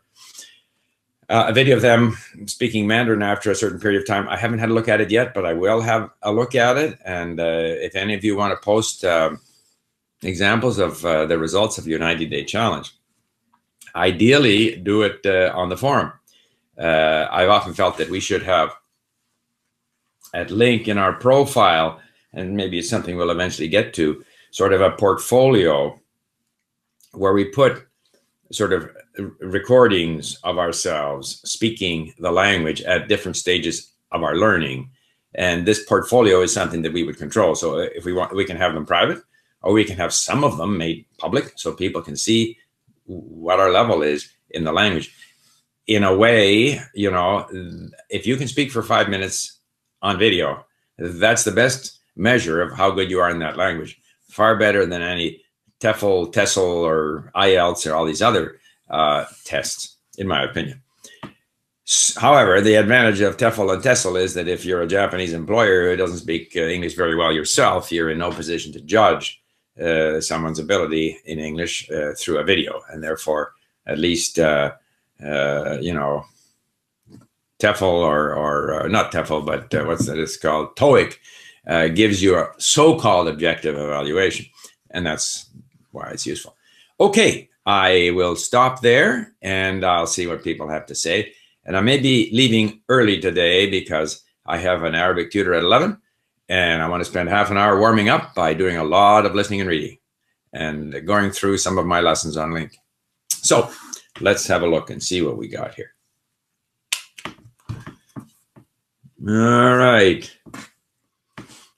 uh, 1.28 1.46
a 1.48 1.52
video 1.52 1.76
of 1.76 1.82
them 1.82 2.16
speaking 2.46 2.86
Mandarin 2.86 3.22
after 3.22 3.50
a 3.50 3.54
certain 3.54 3.80
period 3.80 4.00
of 4.00 4.06
time. 4.06 4.28
I 4.28 4.36
haven't 4.36 4.60
had 4.60 4.70
a 4.70 4.72
look 4.72 4.88
at 4.88 5.00
it 5.00 5.10
yet, 5.10 5.34
but 5.34 5.44
I 5.44 5.52
will 5.54 5.80
have 5.80 6.10
a 6.22 6.32
look 6.32 6.54
at 6.54 6.76
it. 6.76 6.98
And 7.04 7.40
uh, 7.40 7.62
if 7.82 7.96
any 7.96 8.14
of 8.14 8.24
you 8.24 8.36
want 8.36 8.52
to 8.52 8.64
post 8.64 9.04
um, 9.04 9.40
examples 10.22 10.78
of 10.78 11.04
uh, 11.04 11.26
the 11.26 11.36
results 11.36 11.78
of 11.78 11.86
your 11.86 11.98
90 11.98 12.26
day 12.26 12.44
challenge, 12.44 12.94
ideally 13.94 14.76
do 14.76 15.02
it 15.02 15.26
uh, 15.26 15.52
on 15.54 15.68
the 15.68 15.76
forum. 15.76 16.12
Uh, 16.78 17.26
I've 17.30 17.50
often 17.50 17.74
felt 17.74 17.98
that 17.98 18.08
we 18.08 18.20
should 18.20 18.44
have 18.44 18.70
a 20.32 20.44
link 20.44 20.86
in 20.86 20.96
our 20.96 21.14
profile, 21.14 22.00
and 22.32 22.56
maybe 22.56 22.78
it's 22.78 22.90
something 22.90 23.16
we'll 23.16 23.30
eventually 23.30 23.68
get 23.68 23.94
to, 23.94 24.24
sort 24.52 24.72
of 24.72 24.80
a 24.80 24.92
portfolio 24.92 25.98
where 27.16 27.32
we 27.32 27.46
put 27.46 27.86
sort 28.52 28.72
of 28.72 28.88
recordings 29.40 30.38
of 30.44 30.58
ourselves 30.58 31.40
speaking 31.44 32.12
the 32.18 32.30
language 32.30 32.82
at 32.82 33.08
different 33.08 33.36
stages 33.36 33.92
of 34.12 34.22
our 34.22 34.36
learning. 34.36 34.90
And 35.34 35.66
this 35.66 35.84
portfolio 35.84 36.42
is 36.42 36.52
something 36.52 36.82
that 36.82 36.92
we 36.92 37.02
would 37.02 37.18
control. 37.18 37.54
So 37.54 37.78
if 37.78 38.04
we 38.04 38.12
want, 38.12 38.34
we 38.34 38.44
can 38.44 38.56
have 38.56 38.74
them 38.74 38.86
private, 38.86 39.22
or 39.62 39.72
we 39.72 39.84
can 39.84 39.96
have 39.96 40.12
some 40.12 40.44
of 40.44 40.58
them 40.58 40.78
made 40.78 41.06
public 41.18 41.52
so 41.56 41.72
people 41.72 42.02
can 42.02 42.16
see 42.16 42.56
what 43.04 43.60
our 43.60 43.70
level 43.70 44.02
is 44.02 44.30
in 44.50 44.64
the 44.64 44.72
language. 44.72 45.14
In 45.86 46.04
a 46.04 46.16
way, 46.16 46.80
you 46.94 47.10
know, 47.10 47.46
if 48.10 48.26
you 48.26 48.36
can 48.36 48.48
speak 48.48 48.70
for 48.70 48.82
five 48.82 49.08
minutes 49.08 49.60
on 50.02 50.18
video, 50.18 50.64
that's 50.98 51.44
the 51.44 51.52
best 51.52 52.00
measure 52.16 52.62
of 52.62 52.72
how 52.72 52.90
good 52.90 53.10
you 53.10 53.20
are 53.20 53.30
in 53.30 53.38
that 53.40 53.56
language. 53.56 54.00
Far 54.30 54.56
better 54.58 54.86
than 54.86 55.02
any 55.02 55.42
TEFL, 55.80 56.32
TESOL, 56.32 56.82
or 56.82 57.30
IELTS, 57.34 57.90
or 57.90 57.94
all 57.94 58.04
these 58.04 58.22
other 58.22 58.58
uh, 58.90 59.24
tests, 59.44 59.96
in 60.18 60.26
my 60.26 60.42
opinion. 60.42 60.82
However, 62.16 62.60
the 62.60 62.74
advantage 62.74 63.20
of 63.20 63.36
TEFL 63.36 63.74
and 63.74 63.82
TESOL 63.82 64.20
is 64.20 64.34
that 64.34 64.48
if 64.48 64.64
you're 64.64 64.82
a 64.82 64.88
Japanese 64.88 65.32
employer 65.32 65.90
who 65.90 65.96
doesn't 65.96 66.18
speak 66.18 66.52
uh, 66.56 66.60
English 66.62 66.94
very 66.94 67.14
well 67.14 67.32
yourself, 67.32 67.92
you're 67.92 68.10
in 68.10 68.18
no 68.18 68.32
position 68.32 68.72
to 68.72 68.80
judge 68.80 69.40
uh, 69.80 70.20
someone's 70.20 70.58
ability 70.58 71.18
in 71.26 71.38
English 71.38 71.88
uh, 71.90 72.12
through 72.18 72.38
a 72.38 72.44
video, 72.44 72.80
and 72.90 73.04
therefore, 73.04 73.52
at 73.86 73.98
least 73.98 74.38
uh, 74.38 74.72
uh, 75.24 75.78
you 75.80 75.94
know, 75.94 76.24
TEFL 77.60 77.82
or 77.82 78.34
or 78.34 78.82
uh, 78.82 78.88
not 78.88 79.12
TEFL, 79.12 79.46
but 79.46 79.86
what's 79.86 80.06
that? 80.06 80.18
It's 80.18 80.36
called 80.36 80.74
TOEIC 80.76 81.94
gives 81.94 82.22
you 82.22 82.36
a 82.36 82.52
so-called 82.58 83.28
objective 83.28 83.76
evaluation, 83.76 84.46
and 84.90 85.06
that's 85.06 85.45
why 85.96 86.10
it's 86.10 86.26
useful. 86.26 86.56
Okay, 87.00 87.48
I 87.64 88.12
will 88.14 88.36
stop 88.36 88.80
there 88.80 89.34
and 89.42 89.84
I'll 89.84 90.06
see 90.06 90.26
what 90.26 90.44
people 90.44 90.68
have 90.68 90.86
to 90.86 90.94
say. 90.94 91.32
And 91.64 91.76
I 91.76 91.80
may 91.80 91.98
be 91.98 92.30
leaving 92.32 92.82
early 92.88 93.20
today 93.20 93.68
because 93.68 94.22
I 94.46 94.58
have 94.58 94.84
an 94.84 94.94
Arabic 94.94 95.32
tutor 95.32 95.54
at 95.54 95.64
11 95.64 95.98
and 96.48 96.80
I 96.80 96.88
want 96.88 97.00
to 97.00 97.10
spend 97.10 97.28
half 97.28 97.50
an 97.50 97.56
hour 97.56 97.80
warming 97.80 98.08
up 98.08 98.34
by 98.34 98.54
doing 98.54 98.76
a 98.76 98.84
lot 98.84 99.26
of 99.26 99.34
listening 99.34 99.60
and 99.60 99.70
reading 99.70 99.98
and 100.52 101.04
going 101.04 101.30
through 101.30 101.58
some 101.58 101.76
of 101.76 101.86
my 101.86 102.00
lessons 102.00 102.36
on 102.36 102.50
LingQ. 102.50 102.76
So 103.30 103.70
let's 104.20 104.46
have 104.46 104.62
a 104.62 104.66
look 104.66 104.90
and 104.90 105.02
see 105.02 105.22
what 105.22 105.36
we 105.36 105.48
got 105.48 105.74
here. 105.74 105.92
All 109.28 109.76
right. 109.76 110.30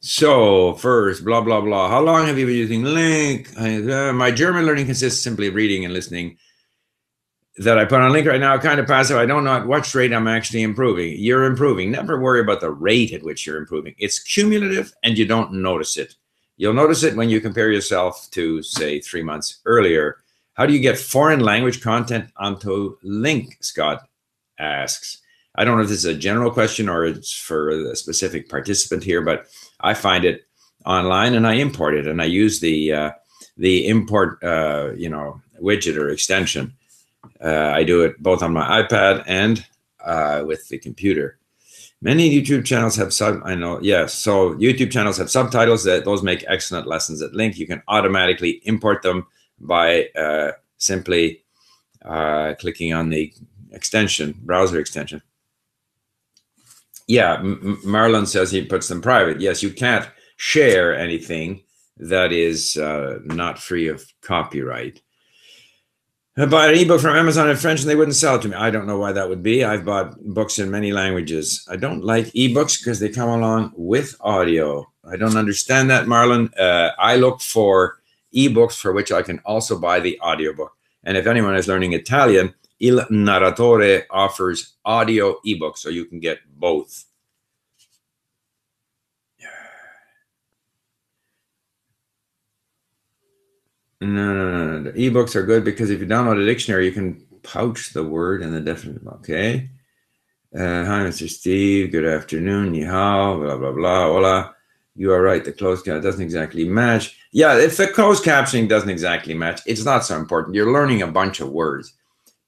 So 0.09 0.73
first, 0.77 1.23
blah 1.23 1.43
blah 1.43 1.61
blah. 1.61 1.91
How 1.91 2.01
long 2.01 2.25
have 2.25 2.39
you 2.39 2.47
been 2.47 2.57
using 2.57 2.81
LingQ? 2.83 3.91
Uh, 3.91 4.13
my 4.15 4.31
German 4.31 4.65
learning 4.65 4.87
consists 4.87 5.23
simply 5.23 5.49
of 5.49 5.55
reading 5.55 5.85
and 5.85 5.93
listening. 5.93 6.39
That 7.59 7.79
I 7.79 7.85
put 7.85 8.01
on 8.01 8.11
LingQ 8.11 8.29
right 8.29 8.41
now, 8.41 8.57
kind 8.57 8.81
of 8.81 8.87
passive. 8.87 9.19
I 9.19 9.27
don't 9.27 9.45
know 9.45 9.53
at 9.53 9.67
what 9.67 9.95
rate 9.95 10.15
I'm 10.15 10.27
actually 10.27 10.63
improving. 10.63 11.15
You're 11.19 11.45
improving. 11.45 11.91
Never 11.91 12.19
worry 12.19 12.41
about 12.41 12.63
the 12.63 12.71
rate 12.71 13.13
at 13.13 13.23
which 13.23 13.47
you're 13.47 13.59
improving. 13.59 13.95
It's 13.99 14.19
cumulative, 14.19 14.95
and 15.03 15.19
you 15.19 15.27
don't 15.27 15.53
notice 15.53 15.99
it. 15.99 16.15
You'll 16.57 16.73
notice 16.73 17.03
it 17.03 17.15
when 17.15 17.29
you 17.29 17.43
compare 17.43 17.71
yourself 17.71 18.31
to, 18.31 18.63
say, 18.63 19.01
three 19.01 19.23
months 19.23 19.61
earlier. 19.67 20.23
How 20.55 20.65
do 20.65 20.73
you 20.73 20.81
get 20.81 20.97
foreign 20.97 21.41
language 21.41 21.83
content 21.83 22.31
onto 22.39 22.97
LingQ? 23.05 23.63
Scott 23.63 24.09
asks. 24.59 25.19
I 25.55 25.65
don't 25.65 25.77
know 25.77 25.83
if 25.83 25.89
this 25.89 25.99
is 25.99 26.05
a 26.07 26.15
general 26.15 26.51
question 26.51 26.89
or 26.89 27.05
it's 27.05 27.35
for 27.35 27.69
a 27.69 27.95
specific 27.95 28.49
participant 28.49 29.03
here, 29.05 29.21
but 29.21 29.49
I 29.81 29.95
find 29.95 30.25
it 30.25 30.47
online 30.85 31.35
and 31.35 31.47
I 31.47 31.55
import 31.55 31.95
it 31.95 32.07
and 32.07 32.21
I 32.21 32.27
use 32.27 32.61
the 32.61 32.93
uh, 32.93 33.11
the 33.57 33.87
import 33.89 34.43
uh, 34.43 34.93
you 34.97 35.09
know 35.09 35.41
widget 35.61 35.97
or 35.97 36.09
extension. 36.09 36.75
Uh, 37.43 37.73
I 37.75 37.85
do 37.85 38.03
it 38.03 38.21
both 38.23 38.43
on 38.43 38.53
my 38.53 38.83
iPad 38.83 39.25
and 39.27 39.65
uh, 40.05 40.45
with 40.47 40.69
the 40.69 40.79
computer. 40.79 41.39
Many 42.01 42.31
YouTube 42.31 42.65
channels 42.65 42.95
have 42.97 43.13
sub. 43.13 43.41
I 43.45 43.57
know, 43.57 43.81
yes. 43.83 44.15
So 44.15 44.55
YouTube 44.55 44.93
channels 44.93 45.19
have 45.19 45.31
subtitles. 45.31 45.83
That 45.85 46.05
those 46.05 46.23
make 46.23 46.45
excellent 46.47 46.87
lessons 46.87 47.23
at 47.23 47.33
LingQ. 47.33 47.57
You 47.57 47.67
can 47.67 47.83
automatically 47.89 48.61
import 48.65 49.03
them 49.03 49.27
by 49.59 50.09
uh, 50.17 50.53
simply 50.77 51.43
uh, 52.05 52.55
clicking 52.61 52.93
on 52.93 53.11
the 53.11 53.33
extension 53.73 54.35
browser 54.45 54.79
extension 54.79 55.21
yeah, 57.09 57.35
M- 57.39 57.81
Marlon 57.85 58.27
says 58.27 58.51
he 58.51 58.65
puts 58.65 58.87
them 58.87 59.03
private. 59.03 59.41
Yes, 59.41 59.63
you 59.63 59.71
can't 59.71 60.09
share 60.37 60.97
anything 60.97 61.65
that 61.97 62.33
is 62.33 62.77
uh, 62.77 63.19
not 63.25 63.59
free 63.59 63.89
of 63.89 64.05
copyright. 64.21 65.03
I 66.37 66.47
bought 66.47 66.69
an 66.69 66.79
ebook 66.79 67.01
from 67.01 67.17
Amazon 67.17 67.51
in 67.51 67.57
French 67.57 67.81
and 67.81 67.91
they 67.91 67.97
wouldn't 67.97 68.15
sell 68.15 68.37
it 68.37 68.43
to 68.43 68.49
me. 68.49 68.55
I 68.55 68.71
don't 68.71 68.87
know 68.87 68.99
why 68.99 69.11
that 69.11 69.29
would 69.29 69.43
be. 69.43 69.65
I've 69.65 69.85
bought 69.85 70.17
books 70.21 70.61
in 70.61 70.71
many 70.71 70.93
languages. 70.93 71.67
I 71.69 71.75
don't 71.75 72.05
like 72.05 72.27
ebooks 72.27 72.79
because 72.79 73.01
they 73.01 73.09
come 73.09 73.29
along 73.29 73.73
with 73.75 74.15
audio. 74.21 74.87
I 75.05 75.17
don't 75.17 75.37
understand 75.37 75.91
that, 75.91 76.07
Marlon. 76.07 76.57
Uh, 76.57 76.93
I 76.97 77.17
look 77.17 77.41
for 77.41 78.01
ebooks 78.33 78.79
for 78.79 78.93
which 78.93 79.11
I 79.11 79.23
can 79.23 79.41
also 79.45 79.77
buy 79.77 79.99
the 79.99 80.21
audiobook. 80.21 80.77
And 81.03 81.17
if 81.17 81.27
anyone 81.27 81.57
is 81.57 81.67
learning 81.67 81.95
Italian, 81.95 82.55
Il 82.81 82.99
Narratore 83.11 84.05
offers 84.11 84.75
audio 84.85 85.41
ebooks, 85.45 85.79
so 85.79 85.89
you 85.89 86.05
can 86.05 86.21
get 86.21 86.39
both. 86.49 87.05
No, 94.01 94.33
no, 94.33 94.33
no, 94.33 94.79
no. 94.79 94.93
The 94.93 95.11
ebooks 95.11 95.35
are 95.35 95.43
good 95.43 95.65
because 95.65 95.91
if 95.91 95.99
you 96.01 96.07
download 96.07 96.41
a 96.41 96.47
dictionary, 96.47 96.87
you 96.87 96.93
can 96.93 97.21
pouch 97.43 97.93
the 97.93 98.05
word 98.05 98.43
and 98.43 98.55
the 98.55 98.61
definition. 98.61 99.09
Okay. 99.09 99.71
Uh, 100.55 100.85
hi, 100.85 101.01
Mr. 101.01 101.29
Steve. 101.29 101.91
Good 101.91 102.05
afternoon. 102.05 102.73
Ni 102.73 102.83
hao. 102.83 103.39
Blah 103.39 103.57
blah 103.57 103.73
blah. 103.73 104.07
Hola. 104.07 104.55
You 104.95 105.13
are 105.13 105.23
right. 105.23 105.45
The 105.45 105.53
closed 105.53 105.85
caption 105.85 106.03
doesn't 106.03 106.23
exactly 106.23 106.69
match. 106.69 107.19
Yeah, 107.33 107.59
if 107.59 107.77
the 107.77 107.89
closed 107.89 108.25
captioning 108.25 108.69
doesn't 108.69 108.91
exactly 108.91 109.35
match, 109.35 109.63
it's 109.67 109.85
not 109.85 110.05
so 110.05 110.17
important. 110.17 110.55
You're 110.55 110.73
learning 110.73 111.03
a 111.03 111.07
bunch 111.07 111.41
of 111.41 111.51
words 111.51 111.95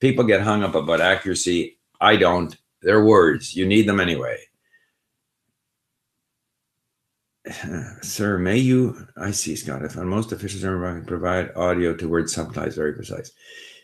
people 0.01 0.25
get 0.25 0.41
hung 0.41 0.63
up 0.63 0.75
about 0.75 1.01
accuracy. 1.01 1.79
I 2.01 2.17
don't. 2.17 2.57
They're 2.83 3.05
words. 3.05 3.55
You 3.55 3.67
need 3.67 3.87
them 3.87 4.01
anyway. 4.01 4.39
Sir, 8.03 8.39
may 8.39 8.57
you? 8.59 9.07
I 9.17 9.31
see, 9.31 9.57
Scott. 9.57 9.85
If 9.85 9.97
most 9.97 10.33
officials 10.33 10.63
can 10.63 11.05
provide 11.05 11.55
audio 11.57 11.95
to 11.95 12.09
word 12.09 12.29
subtitles, 12.31 12.77
very 12.77 12.95
precise. 12.95 13.33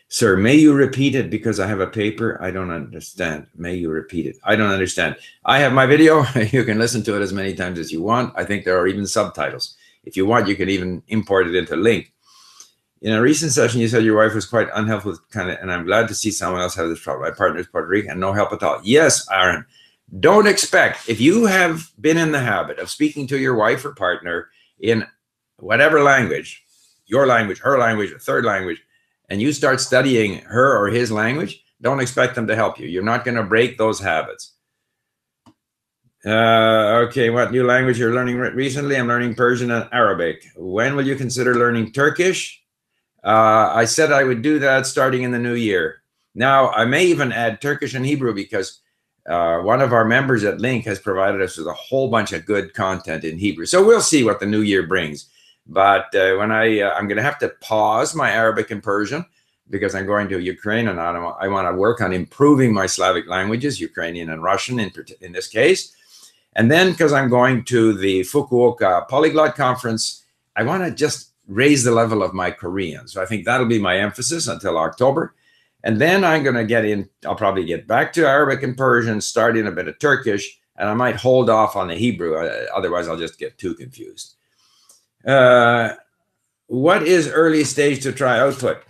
Sir, 0.09 0.37
may 0.37 0.55
you 0.55 0.73
repeat 0.73 1.15
it 1.15 1.29
because 1.29 1.59
I 1.59 1.67
have 1.67 1.81
a 1.81 1.87
paper. 1.87 2.41
I 2.41 2.49
don't 2.49 2.71
understand. 2.71 3.47
May 3.55 3.75
you 3.75 3.89
repeat 3.89 4.25
it? 4.25 4.37
I 4.43 4.55
don't 4.55 4.71
understand. 4.71 5.17
I 5.43 5.59
have 5.59 5.73
my 5.73 5.85
video. 5.85 6.25
you 6.51 6.63
can 6.63 6.79
listen 6.79 7.03
to 7.03 7.17
it 7.17 7.21
as 7.21 7.33
many 7.33 7.53
times 7.53 7.77
as 7.77 7.91
you 7.91 8.01
want. 8.01 8.33
I 8.37 8.45
think 8.45 8.63
there 8.63 8.79
are 8.79 8.87
even 8.87 9.05
subtitles. 9.05 9.75
If 10.05 10.15
you 10.15 10.25
want, 10.25 10.47
you 10.47 10.55
can 10.55 10.69
even 10.69 11.03
import 11.09 11.47
it 11.47 11.55
into 11.55 11.75
LingQ. 11.75 12.07
In 13.01 13.13
a 13.13 13.21
recent 13.21 13.51
session, 13.51 13.79
you 13.79 13.87
said 13.87 14.03
your 14.03 14.17
wife 14.17 14.33
was 14.33 14.45
quite 14.45 14.69
unhelpful, 14.73 15.17
kind 15.29 15.51
of, 15.51 15.57
and 15.61 15.71
I'm 15.71 15.85
glad 15.85 16.07
to 16.07 16.15
see 16.15 16.31
someone 16.31 16.61
else 16.61 16.75
have 16.75 16.89
this 16.89 17.01
problem. 17.03 17.29
My 17.29 17.35
partner 17.35 17.59
is 17.59 17.67
Puerto 17.67 17.87
Rican, 17.87 18.19
no 18.19 18.33
help 18.33 18.51
at 18.53 18.63
all. 18.63 18.79
Yes, 18.83 19.27
Aaron. 19.31 19.65
Don't 20.19 20.47
expect 20.47 21.07
if 21.09 21.19
you 21.19 21.45
have 21.45 21.91
been 21.99 22.17
in 22.17 22.31
the 22.31 22.39
habit 22.39 22.79
of 22.79 22.89
speaking 22.89 23.27
to 23.27 23.37
your 23.37 23.55
wife 23.55 23.85
or 23.85 23.93
partner 23.93 24.49
in 24.79 25.05
whatever 25.57 26.01
language, 26.01 26.63
your 27.05 27.27
language, 27.27 27.59
her 27.59 27.77
language, 27.77 28.11
a 28.11 28.19
third 28.19 28.45
language, 28.45 28.81
and 29.29 29.41
you 29.41 29.51
start 29.51 29.81
studying 29.81 30.39
her 30.43 30.77
or 30.77 30.87
his 30.87 31.11
language, 31.11 31.63
don't 31.81 31.99
expect 31.99 32.35
them 32.35 32.47
to 32.47 32.55
help 32.55 32.79
you. 32.79 32.87
You're 32.87 33.03
not 33.03 33.25
going 33.25 33.35
to 33.35 33.43
break 33.43 33.77
those 33.77 33.99
habits. 33.99 34.53
Uh, 36.25 37.05
okay, 37.07 37.29
what 37.29 37.51
new 37.51 37.65
language 37.65 37.99
you're 37.99 38.13
learning 38.13 38.37
recently? 38.37 38.95
I'm 38.95 39.07
learning 39.07 39.35
Persian 39.35 39.71
and 39.71 39.87
Arabic. 39.91 40.47
When 40.55 40.95
will 40.95 41.05
you 41.05 41.15
consider 41.15 41.53
learning 41.55 41.91
Turkish? 41.91 42.63
Uh, 43.27 43.73
I 43.75 43.83
said 43.83 44.13
I 44.13 44.23
would 44.23 44.41
do 44.41 44.57
that 44.59 44.87
starting 44.87 45.23
in 45.23 45.31
the 45.31 45.37
new 45.37 45.55
year. 45.55 46.01
Now, 46.33 46.69
I 46.69 46.85
may 46.85 47.05
even 47.07 47.33
add 47.33 47.59
Turkish 47.59 47.93
and 47.93 48.05
Hebrew 48.05 48.33
because 48.33 48.79
uh, 49.27 49.57
one 49.59 49.81
of 49.81 49.91
our 49.91 50.05
members 50.05 50.45
at 50.45 50.59
LingQ 50.59 50.85
has 50.85 50.99
provided 50.99 51.41
us 51.41 51.57
with 51.57 51.67
a 51.67 51.73
whole 51.73 52.09
bunch 52.09 52.31
of 52.31 52.45
good 52.45 52.73
content 52.73 53.25
in 53.25 53.37
Hebrew. 53.37 53.65
So 53.65 53.85
we'll 53.85 53.99
see 53.99 54.23
what 54.23 54.39
the 54.39 54.45
new 54.45 54.61
year 54.61 54.87
brings. 54.87 55.27
But 55.65 56.15
uh, 56.15 56.37
when 56.37 56.53
I, 56.53 56.79
uh, 56.79 56.93
I'm 56.93 57.09
going 57.09 57.17
to 57.17 57.23
have 57.23 57.37
to 57.39 57.49
pause 57.59 58.15
my 58.15 58.31
Arabic 58.31 58.71
and 58.71 58.81
Persian 58.81 59.25
because 59.69 59.93
I'm 59.93 60.05
going 60.05 60.29
to 60.29 60.39
Ukraine 60.39 60.87
and 60.87 60.97
I 60.97 61.47
want 61.49 61.67
to 61.67 61.77
work 61.77 61.99
on 61.99 62.13
improving 62.13 62.73
my 62.73 62.85
Slavic 62.85 63.27
languages, 63.27 63.81
Ukrainian 63.81 64.29
and 64.29 64.41
Russian 64.41 64.79
in, 64.79 64.89
in 65.19 65.33
this 65.33 65.49
case. 65.49 65.93
And 66.53 66.71
then 66.71 66.91
because 66.91 67.11
I'm 67.11 67.29
going 67.29 67.65
to 67.65 67.91
the 67.91 68.21
Fukuoka 68.21 69.05
Polyglot 69.09 69.57
Conference, 69.57 70.23
I 70.55 70.63
want 70.63 70.85
to 70.85 70.91
just 70.91 71.26
raise 71.47 71.83
the 71.83 71.91
level 71.91 72.21
of 72.21 72.33
my 72.33 72.51
Korean. 72.51 73.07
So 73.07 73.21
I 73.21 73.25
think 73.25 73.45
that'll 73.45 73.67
be 73.67 73.79
my 73.79 73.97
emphasis 73.97 74.47
until 74.47 74.77
October. 74.77 75.33
And 75.83 75.99
then 76.01 76.23
I'm 76.23 76.43
going 76.43 76.55
to 76.55 76.65
get 76.65 76.85
in, 76.85 77.09
I'll 77.25 77.35
probably 77.35 77.65
get 77.65 77.87
back 77.87 78.11
to 78.13 78.27
Arabic 78.27 78.63
and 78.63 78.77
Persian, 78.77 79.21
start 79.21 79.57
in 79.57 79.67
a 79.67 79.71
bit 79.71 79.87
of 79.87 79.99
Turkish, 79.99 80.59
and 80.75 80.89
I 80.89 80.93
might 80.93 81.15
hold 81.15 81.49
off 81.49 81.75
on 81.75 81.87
the 81.87 81.95
Hebrew. 81.95 82.35
Otherwise, 82.75 83.07
I'll 83.07 83.17
just 83.17 83.39
get 83.39 83.57
too 83.57 83.73
confused. 83.73 84.35
Uh, 85.25 85.93
what 86.67 87.03
is 87.03 87.29
early 87.29 87.63
stage 87.63 88.03
to 88.03 88.11
try 88.11 88.39
output? 88.39 88.83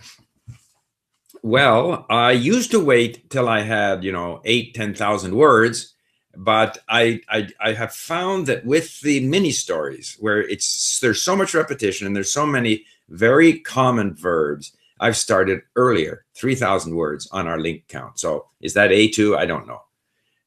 Well, 1.42 2.04
I 2.10 2.32
used 2.32 2.72
to 2.72 2.84
wait 2.84 3.30
till 3.30 3.48
I 3.48 3.60
had, 3.60 4.02
you 4.02 4.12
know, 4.12 4.40
eight, 4.44 4.74
10,000 4.74 5.34
words. 5.34 5.94
But 6.40 6.78
I, 6.88 7.20
I, 7.28 7.48
I 7.58 7.72
have 7.72 7.92
found 7.92 8.46
that 8.46 8.64
with 8.64 9.00
the 9.00 9.26
mini 9.26 9.50
stories, 9.50 10.16
where 10.20 10.40
it's 10.40 11.00
there's 11.00 11.20
so 11.20 11.34
much 11.34 11.52
repetition 11.52 12.06
and 12.06 12.14
there's 12.14 12.32
so 12.32 12.46
many 12.46 12.84
very 13.08 13.58
common 13.58 14.14
verbs, 14.14 14.76
I've 15.00 15.16
started 15.16 15.62
earlier, 15.74 16.24
3,000 16.36 16.94
words 16.94 17.28
on 17.32 17.48
our 17.48 17.58
LingQ 17.58 17.88
count. 17.88 18.20
So 18.20 18.46
is 18.60 18.74
that 18.74 18.90
A2? 18.90 19.36
I 19.36 19.46
don't 19.46 19.66
know. 19.66 19.80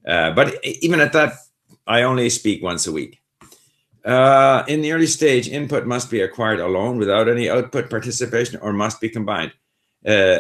Uh, 0.07 0.31
but 0.31 0.63
even 0.63 1.01
at 1.01 1.12
that, 1.12 1.33
I 1.86 2.03
only 2.03 2.29
speak 2.29 2.63
once 2.63 2.88
a 2.88 2.93
week. 2.93 3.21
Uh, 4.05 4.63
in 4.69 4.81
the 4.81 4.93
early 4.93 5.07
stage, 5.07 5.50
input 5.50 5.86
must 5.86 6.10
be 6.10 6.21
acquired 6.21 6.62
alone 6.62 7.00
without 7.00 7.27
any 7.27 7.50
output 7.50 7.89
participation 7.89 8.62
or 8.62 8.71
must 8.71 9.01
be 9.01 9.10
combined. 9.10 9.51
Uh, 10.08 10.39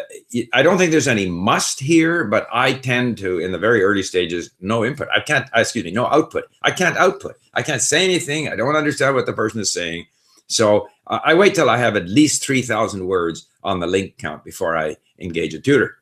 I 0.53 0.63
don't 0.63 0.77
think 0.77 0.91
there's 0.91 1.07
any 1.07 1.27
must 1.29 1.79
here, 1.79 2.23
but 2.23 2.47
I 2.51 2.73
tend 2.73 3.19
to, 3.19 3.39
in 3.39 3.51
the 3.51 3.59
very 3.59 3.83
early 3.83 4.01
stages, 4.01 4.49
no 4.59 4.83
input. 4.83 5.07
I 5.15 5.19
can't, 5.19 5.45
uh, 5.55 5.59
excuse 5.59 5.85
me, 5.85 5.91
no 5.91 6.07
output. 6.07 6.45
I 6.63 6.71
can't 6.71 6.97
output. 6.97 7.35
I 7.53 7.61
can't 7.61 7.81
say 7.81 8.03
anything. 8.03 8.49
I 8.49 8.55
don't 8.55 8.75
understand 8.75 9.15
what 9.15 9.27
the 9.27 9.33
person 9.33 9.61
is 9.61 9.71
saying. 9.71 10.07
So 10.47 10.87
uh, 11.07 11.19
I 11.23 11.35
wait 11.35 11.53
till 11.53 11.69
I 11.69 11.77
have 11.77 11.95
at 11.95 12.09
least 12.09 12.43
3,000 12.43 13.05
words 13.05 13.47
on 13.63 13.79
the 13.79 13.87
LingQ 13.87 14.17
count 14.17 14.43
before 14.43 14.75
I 14.75 14.97
engage 15.19 15.53
a 15.53 15.59
tutor. 15.59 15.97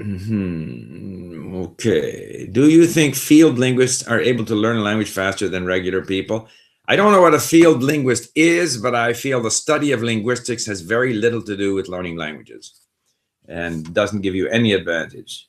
Mm 0.00 0.18
-hmm. 0.18 1.54
Okay. 1.54 2.48
Do 2.50 2.68
you 2.68 2.86
think 2.86 3.14
field 3.14 3.58
linguists 3.58 4.08
are 4.08 4.20
able 4.20 4.44
to 4.44 4.54
learn 4.54 4.76
a 4.76 4.82
language 4.82 5.10
faster 5.10 5.50
than 5.50 5.66
regular 5.66 6.04
people? 6.04 6.48
I 6.86 6.96
don't 6.96 7.12
know 7.12 7.22
what 7.22 7.34
a 7.34 7.40
field 7.40 7.82
linguist 7.82 8.30
is, 8.34 8.76
but 8.76 8.94
I 8.94 9.14
feel 9.14 9.40
the 9.40 9.50
study 9.50 9.92
of 9.92 10.02
linguistics 10.02 10.66
has 10.66 10.82
very 10.82 11.14
little 11.14 11.42
to 11.42 11.56
do 11.56 11.74
with 11.74 11.88
learning 11.88 12.16
languages 12.16 12.78
and 13.48 13.94
doesn't 13.94 14.20
give 14.20 14.34
you 14.34 14.48
any 14.48 14.72
advantage. 14.72 15.48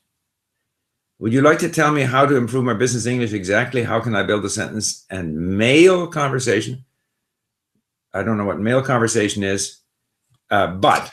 Would 1.18 1.32
you 1.32 1.42
like 1.42 1.58
to 1.60 1.68
tell 1.68 1.92
me 1.92 2.02
how 2.02 2.26
to 2.26 2.36
improve 2.36 2.64
my 2.64 2.74
business 2.74 3.06
English 3.06 3.32
exactly? 3.32 3.82
How 3.82 4.00
can 4.00 4.14
I 4.14 4.22
build 4.22 4.44
a 4.44 4.50
sentence 4.50 5.04
and 5.10 5.58
mail 5.58 6.06
conversation? 6.06 6.84
I 8.12 8.22
don't 8.22 8.38
know 8.38 8.44
what 8.44 8.58
mail 8.58 8.82
conversation 8.82 9.42
is, 9.42 9.78
uh, 10.50 10.68
but 10.68 11.12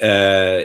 uh, 0.00 0.64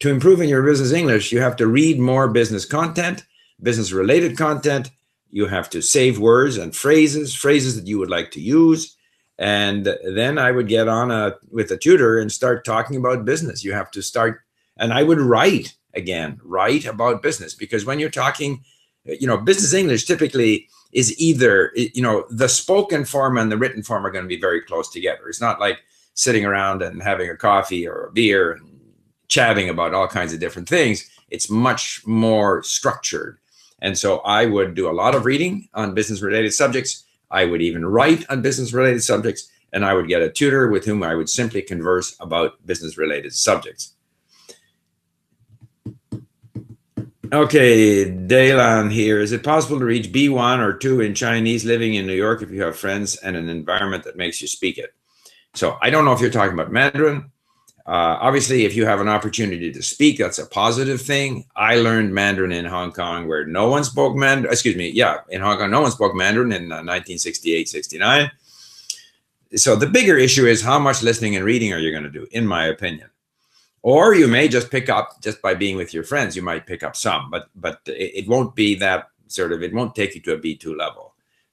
to 0.00 0.08
improve 0.08 0.40
in 0.40 0.48
your 0.48 0.62
business 0.62 0.92
English, 0.92 1.32
you 1.32 1.40
have 1.40 1.56
to 1.56 1.66
read 1.66 1.98
more 1.98 2.28
business 2.28 2.64
content, 2.64 3.24
business 3.62 3.92
related 3.92 4.36
content. 4.36 4.90
You 5.30 5.46
have 5.46 5.68
to 5.70 5.82
save 5.82 6.18
words 6.18 6.56
and 6.56 6.74
phrases, 6.74 7.34
phrases 7.34 7.76
that 7.76 7.86
you 7.86 7.98
would 7.98 8.10
like 8.10 8.30
to 8.32 8.40
use. 8.40 8.96
And 9.38 9.84
then 10.14 10.38
I 10.38 10.50
would 10.50 10.68
get 10.68 10.88
on 10.88 11.10
a, 11.10 11.34
with 11.50 11.70
a 11.70 11.76
tutor 11.76 12.18
and 12.18 12.32
start 12.32 12.64
talking 12.64 12.96
about 12.96 13.24
business. 13.24 13.64
You 13.64 13.72
have 13.74 13.90
to 13.90 14.02
start, 14.02 14.40
and 14.78 14.92
I 14.92 15.02
would 15.02 15.20
write 15.20 15.74
again, 15.96 16.38
write 16.44 16.84
about 16.84 17.22
business 17.22 17.54
because 17.54 17.84
when 17.84 17.98
you're 17.98 18.10
talking, 18.10 18.62
you 19.04 19.26
know, 19.26 19.36
business 19.36 19.74
English 19.74 20.04
typically 20.04 20.68
is 20.92 21.18
either, 21.18 21.72
you 21.74 22.02
know, 22.02 22.24
the 22.30 22.48
spoken 22.48 23.04
form 23.04 23.38
and 23.38 23.50
the 23.50 23.56
written 23.56 23.82
form 23.82 24.06
are 24.06 24.10
going 24.10 24.24
to 24.24 24.28
be 24.28 24.40
very 24.40 24.60
close 24.62 24.90
together. 24.90 25.28
It's 25.28 25.40
not 25.40 25.60
like 25.60 25.78
sitting 26.14 26.44
around 26.44 26.82
and 26.82 27.02
having 27.02 27.28
a 27.30 27.36
coffee 27.36 27.86
or 27.86 28.06
a 28.06 28.12
beer 28.12 28.52
and 28.52 28.80
chatting 29.28 29.68
about 29.68 29.94
all 29.94 30.06
kinds 30.06 30.32
of 30.32 30.40
different 30.40 30.68
things. 30.68 31.08
It's 31.30 31.50
much 31.50 32.02
more 32.06 32.62
structured. 32.62 33.38
And 33.86 33.96
so 33.96 34.18
I 34.18 34.46
would 34.46 34.74
do 34.74 34.90
a 34.90 34.98
lot 35.00 35.14
of 35.14 35.24
reading 35.24 35.68
on 35.72 35.94
business 35.94 36.20
related 36.20 36.52
subjects. 36.52 37.04
I 37.30 37.44
would 37.44 37.62
even 37.62 37.86
write 37.86 38.28
on 38.28 38.42
business 38.42 38.72
related 38.72 39.04
subjects. 39.04 39.48
And 39.72 39.84
I 39.84 39.94
would 39.94 40.08
get 40.08 40.22
a 40.22 40.28
tutor 40.28 40.66
with 40.72 40.84
whom 40.84 41.04
I 41.04 41.14
would 41.14 41.28
simply 41.28 41.62
converse 41.62 42.16
about 42.18 42.66
business 42.66 42.98
related 42.98 43.32
subjects. 43.32 43.94
Okay, 47.32 48.10
Daylan 48.10 48.90
here. 48.90 49.20
Is 49.20 49.30
it 49.30 49.44
possible 49.44 49.78
to 49.78 49.84
reach 49.84 50.10
B1 50.10 50.58
or 50.58 50.72
2 50.72 51.02
in 51.02 51.14
Chinese 51.14 51.64
living 51.64 51.94
in 51.94 52.08
New 52.08 52.12
York 52.12 52.42
if 52.42 52.50
you 52.50 52.62
have 52.62 52.76
friends 52.76 53.14
and 53.14 53.36
an 53.36 53.48
environment 53.48 54.02
that 54.02 54.16
makes 54.16 54.42
you 54.42 54.48
speak 54.48 54.78
it? 54.78 54.94
So 55.54 55.78
I 55.80 55.90
don't 55.90 56.04
know 56.04 56.12
if 56.12 56.20
you're 56.20 56.30
talking 56.30 56.54
about 56.54 56.72
Mandarin. 56.72 57.30
Uh, 57.86 58.18
obviously, 58.20 58.64
if 58.64 58.74
you 58.74 58.84
have 58.84 59.00
an 59.00 59.08
opportunity 59.08 59.70
to 59.70 59.80
speak, 59.80 60.18
that's 60.18 60.40
a 60.40 60.46
positive 60.46 61.00
thing. 61.00 61.46
I 61.54 61.76
learned 61.76 62.12
Mandarin 62.12 62.50
in 62.50 62.64
Hong 62.64 62.90
Kong 62.90 63.28
where 63.28 63.46
no 63.46 63.68
one 63.68 63.84
spoke 63.84 64.16
Mandarin. 64.16 64.52
Excuse 64.52 64.74
me. 64.74 64.88
Yeah, 64.88 65.18
in 65.28 65.40
Hong 65.40 65.56
Kong, 65.56 65.70
no 65.70 65.82
one 65.82 65.92
spoke 65.92 66.14
Mandarin 66.14 66.50
in 66.50 66.72
uh, 66.72 66.82
1968, 66.82 67.68
69. 67.68 68.30
So 69.54 69.76
the 69.76 69.86
bigger 69.86 70.16
issue 70.16 70.46
is 70.46 70.60
how 70.60 70.80
much 70.80 71.04
listening 71.04 71.36
and 71.36 71.44
reading 71.44 71.72
are 71.72 71.78
you 71.78 71.92
going 71.92 72.02
to 72.02 72.10
do, 72.10 72.26
in 72.32 72.44
my 72.44 72.66
opinion. 72.66 73.08
Or 73.82 74.16
you 74.16 74.26
may 74.26 74.48
just 74.48 74.68
pick 74.68 74.88
up 74.88 75.22
just 75.22 75.40
by 75.40 75.54
being 75.54 75.76
with 75.76 75.94
your 75.94 76.02
friends. 76.02 76.34
You 76.34 76.42
might 76.42 76.66
pick 76.66 76.82
up 76.82 76.96
some, 76.96 77.30
but 77.30 77.50
but 77.54 77.82
it, 77.86 78.24
it 78.24 78.28
won't 78.28 78.56
be 78.56 78.74
that 78.76 79.10
sort 79.28 79.52
of. 79.52 79.62
It 79.62 79.72
won't 79.72 79.94
take 79.94 80.16
you 80.16 80.20
to 80.22 80.32
a 80.32 80.38
B2 80.38 80.76
level. 80.76 81.05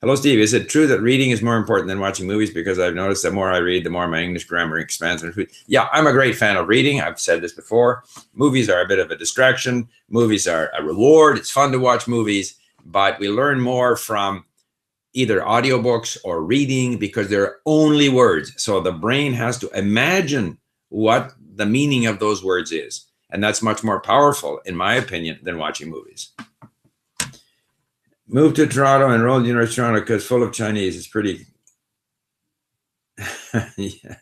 Hello, 0.03 0.15
Steve. 0.15 0.39
Is 0.39 0.53
it 0.53 0.67
true 0.67 0.85
that 0.87 0.99
reading 0.99 1.31
is 1.31 1.41
more 1.41 1.55
important 1.55 1.87
than 1.87 2.01
watching 2.01 2.27
movies? 2.27 2.51
Because 2.51 2.77
I've 2.77 2.93
noticed 2.93 3.23
the 3.23 3.31
more 3.31 3.53
I 3.53 3.59
read, 3.59 3.85
the 3.85 3.89
more 3.89 4.05
my 4.05 4.19
English 4.19 4.43
grammar 4.43 4.77
expands. 4.77 5.23
Yeah, 5.67 5.87
I'm 5.93 6.07
a 6.07 6.11
great 6.11 6.35
fan 6.35 6.57
of 6.57 6.67
reading. 6.67 6.99
I've 6.99 7.21
said 7.21 7.39
this 7.39 7.53
before. 7.53 8.03
Movies 8.33 8.69
are 8.69 8.81
a 8.81 8.85
bit 8.85 8.99
of 8.99 9.11
a 9.11 9.15
distraction. 9.15 9.87
Movies 10.09 10.45
are 10.45 10.69
a 10.77 10.83
reward. 10.83 11.37
It's 11.37 11.51
fun 11.51 11.71
to 11.71 11.79
watch 11.79 12.05
movies, 12.05 12.59
but 12.83 13.17
we 13.17 13.29
learn 13.29 13.61
more 13.61 13.95
from 13.95 14.43
either 15.13 15.39
audiobooks 15.39 16.17
or 16.25 16.43
reading 16.43 16.97
because 16.97 17.29
they're 17.29 17.59
only 17.65 18.09
words. 18.09 18.51
So 18.61 18.81
the 18.81 18.91
brain 18.91 19.31
has 19.31 19.57
to 19.59 19.69
imagine 19.69 20.57
what 20.89 21.31
the 21.55 21.65
meaning 21.65 22.07
of 22.07 22.19
those 22.19 22.43
words 22.43 22.73
is. 22.73 23.05
And 23.29 23.41
that's 23.41 23.61
much 23.61 23.85
more 23.85 24.01
powerful, 24.01 24.59
in 24.65 24.75
my 24.75 24.95
opinion, 24.95 25.39
than 25.43 25.59
watching 25.59 25.89
movies. 25.89 26.33
Moved 28.33 28.55
to 28.55 28.65
Toronto, 28.65 29.13
enrolled 29.13 29.43
in 29.43 29.49
University 29.49 29.79
of 29.79 29.85
Toronto 29.85 29.99
because 29.99 30.25
full 30.25 30.41
of 30.41 30.51
Chinese. 30.51 30.97
It's 30.97 31.05
pretty. 31.05 31.45
yeah. 33.77 34.15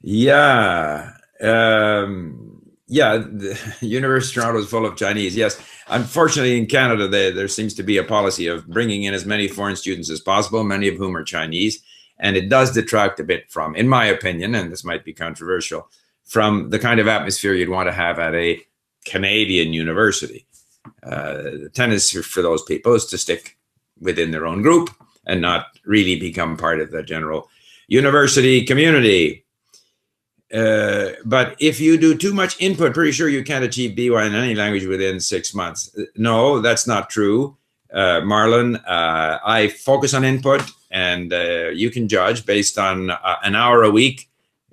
Yeah. 0.00 1.12
Um, 1.42 2.62
yeah. 2.86 3.18
The 3.18 3.76
University 3.86 4.40
of 4.40 4.44
Toronto 4.44 4.60
is 4.60 4.70
full 4.70 4.86
of 4.86 4.96
Chinese. 4.96 5.36
Yes. 5.36 5.60
Unfortunately, 5.88 6.56
in 6.56 6.64
Canada, 6.64 7.06
they, 7.06 7.30
there 7.30 7.46
seems 7.46 7.74
to 7.74 7.82
be 7.82 7.98
a 7.98 8.04
policy 8.04 8.46
of 8.46 8.66
bringing 8.66 9.02
in 9.02 9.12
as 9.12 9.26
many 9.26 9.48
foreign 9.48 9.76
students 9.76 10.08
as 10.08 10.20
possible, 10.20 10.64
many 10.64 10.88
of 10.88 10.96
whom 10.96 11.14
are 11.14 11.24
Chinese. 11.24 11.82
And 12.18 12.38
it 12.38 12.48
does 12.48 12.72
detract 12.72 13.20
a 13.20 13.24
bit 13.24 13.50
from, 13.50 13.76
in 13.76 13.86
my 13.86 14.06
opinion, 14.06 14.54
and 14.54 14.72
this 14.72 14.82
might 14.82 15.04
be 15.04 15.12
controversial, 15.12 15.90
from 16.24 16.70
the 16.70 16.78
kind 16.78 17.00
of 17.00 17.06
atmosphere 17.06 17.52
you'd 17.52 17.68
want 17.68 17.88
to 17.88 17.92
have 17.92 18.18
at 18.18 18.34
a 18.34 18.62
Canadian 19.04 19.74
university. 19.74 20.45
Uh, 21.02 21.32
the 21.62 21.70
tendency 21.72 22.22
for 22.22 22.42
those 22.42 22.62
people 22.62 22.94
is 22.94 23.06
to 23.06 23.18
stick 23.18 23.56
within 24.00 24.30
their 24.30 24.46
own 24.46 24.62
group 24.62 24.90
and 25.26 25.40
not 25.40 25.66
really 25.84 26.18
become 26.18 26.56
part 26.56 26.80
of 26.80 26.90
the 26.90 27.02
general 27.02 27.48
university 27.88 28.64
community. 28.64 29.44
Uh, 30.52 31.10
but 31.24 31.56
if 31.58 31.80
you 31.80 31.98
do 31.98 32.16
too 32.16 32.32
much 32.32 32.60
input, 32.60 32.94
pretty 32.94 33.12
sure 33.12 33.28
you 33.28 33.42
can't 33.42 33.64
achieve 33.64 33.96
B1 33.96 34.28
in 34.28 34.34
any 34.34 34.54
language 34.54 34.86
within 34.86 35.18
six 35.18 35.54
months. 35.54 35.96
No, 36.16 36.60
that's 36.60 36.86
not 36.86 37.10
true, 37.10 37.56
uh, 37.92 38.20
Marlon. 38.20 38.76
Uh, 38.86 39.38
I 39.44 39.68
focus 39.68 40.14
on 40.14 40.24
input, 40.24 40.62
and 40.90 41.32
uh, 41.32 41.70
you 41.70 41.90
can 41.90 42.06
judge 42.06 42.46
based 42.46 42.78
on 42.78 43.10
uh, 43.10 43.36
an 43.42 43.56
hour 43.56 43.82
a 43.82 43.90
week 43.90 44.28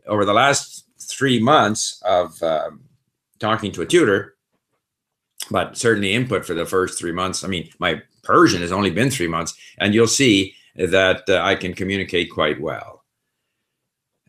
over 0.05 0.25
the 0.25 0.33
last 0.33 0.85
three 0.99 1.39
months 1.39 2.01
of 2.05 2.41
um, 2.43 2.81
talking 3.39 3.71
to 3.71 3.81
a 3.81 3.85
tutor. 3.85 4.35
But 5.51 5.77
certainly 5.77 6.13
input 6.13 6.45
for 6.45 6.53
the 6.53 6.65
first 6.65 6.97
three 6.97 7.11
months. 7.11 7.43
I 7.43 7.47
mean, 7.47 7.69
my 7.79 8.01
Persian 8.23 8.61
has 8.61 8.71
only 8.71 8.89
been 8.89 9.09
three 9.09 9.27
months, 9.27 9.53
and 9.77 9.93
you'll 9.93 10.07
see 10.07 10.55
that 10.75 11.23
uh, 11.29 11.41
I 11.43 11.55
can 11.55 11.73
communicate 11.73 12.31
quite 12.31 12.59
well. 12.59 13.03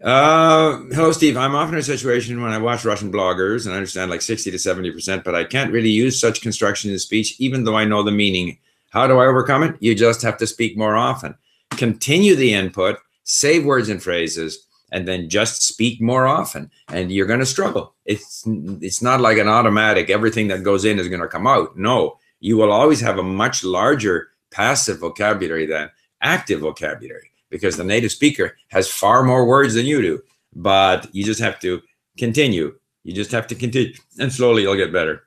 Uh, 0.02 0.80
hello, 0.92 1.12
Steve. 1.12 1.36
I'm 1.36 1.54
often 1.54 1.74
in 1.74 1.80
a 1.80 1.82
situation 1.82 2.42
when 2.42 2.52
I 2.52 2.58
watch 2.58 2.84
Russian 2.84 3.10
bloggers 3.10 3.64
and 3.64 3.72
I 3.72 3.78
understand 3.78 4.10
like 4.10 4.20
60 4.20 4.50
to 4.50 4.56
70%, 4.56 5.24
but 5.24 5.34
I 5.34 5.44
can't 5.44 5.72
really 5.72 5.88
use 5.88 6.20
such 6.20 6.42
construction 6.42 6.90
in 6.90 6.98
speech, 6.98 7.36
even 7.40 7.64
though 7.64 7.76
I 7.76 7.86
know 7.86 8.02
the 8.02 8.10
meaning. 8.10 8.58
How 8.90 9.06
do 9.06 9.18
I 9.18 9.26
overcome 9.26 9.62
it? 9.62 9.76
You 9.80 9.94
just 9.94 10.20
have 10.22 10.36
to 10.38 10.46
speak 10.46 10.76
more 10.76 10.94
often. 10.94 11.34
Continue 11.70 12.36
the 12.36 12.52
input, 12.52 12.98
save 13.22 13.64
words 13.64 13.88
and 13.88 14.02
phrases, 14.02 14.66
and 14.94 15.08
then 15.08 15.28
just 15.28 15.60
speak 15.62 16.00
more 16.00 16.24
often. 16.24 16.70
And 16.88 17.10
you're 17.10 17.26
going 17.26 17.40
to 17.40 17.46
struggle. 17.46 17.94
It's, 18.04 18.44
it's 18.46 19.02
not 19.02 19.20
like 19.20 19.38
an 19.38 19.48
automatic, 19.48 20.08
everything 20.08 20.46
that 20.48 20.62
goes 20.62 20.84
in 20.84 21.00
is 21.00 21.08
going 21.08 21.20
to 21.20 21.26
come 21.26 21.48
out. 21.48 21.76
No, 21.76 22.16
you 22.38 22.56
will 22.56 22.70
always 22.70 23.00
have 23.00 23.18
a 23.18 23.22
much 23.22 23.64
larger 23.64 24.28
passive 24.52 25.00
vocabulary 25.00 25.66
than 25.66 25.90
active 26.22 26.60
vocabulary 26.60 27.28
because 27.50 27.76
the 27.76 27.82
native 27.82 28.12
speaker 28.12 28.56
has 28.68 28.88
far 28.88 29.24
more 29.24 29.44
words 29.44 29.74
than 29.74 29.84
you 29.84 30.00
do. 30.00 30.22
But 30.54 31.12
you 31.12 31.24
just 31.24 31.40
have 31.40 31.58
to 31.60 31.82
continue. 32.16 32.78
You 33.02 33.12
just 33.12 33.32
have 33.32 33.48
to 33.48 33.56
continue, 33.56 33.94
and 34.20 34.32
slowly 34.32 34.62
you'll 34.62 34.76
get 34.76 34.92
better. 34.92 35.24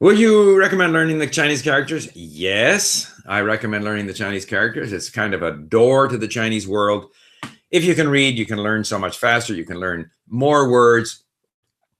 Would 0.00 0.18
you 0.18 0.58
recommend 0.58 0.92
learning 0.92 1.20
the 1.20 1.28
Chinese 1.28 1.62
characters? 1.62 2.08
Yes, 2.16 3.11
I 3.26 3.40
recommend 3.40 3.84
learning 3.84 4.06
the 4.06 4.14
Chinese 4.14 4.44
characters. 4.44 4.92
It's 4.92 5.10
kind 5.10 5.34
of 5.34 5.42
a 5.42 5.52
door 5.52 6.08
to 6.08 6.18
the 6.18 6.28
Chinese 6.28 6.66
world. 6.66 7.12
If 7.70 7.84
you 7.84 7.94
can 7.94 8.08
read, 8.08 8.36
you 8.36 8.46
can 8.46 8.62
learn 8.62 8.84
so 8.84 8.98
much 8.98 9.16
faster. 9.18 9.54
You 9.54 9.64
can 9.64 9.78
learn 9.78 10.10
more 10.28 10.70
words. 10.70 11.24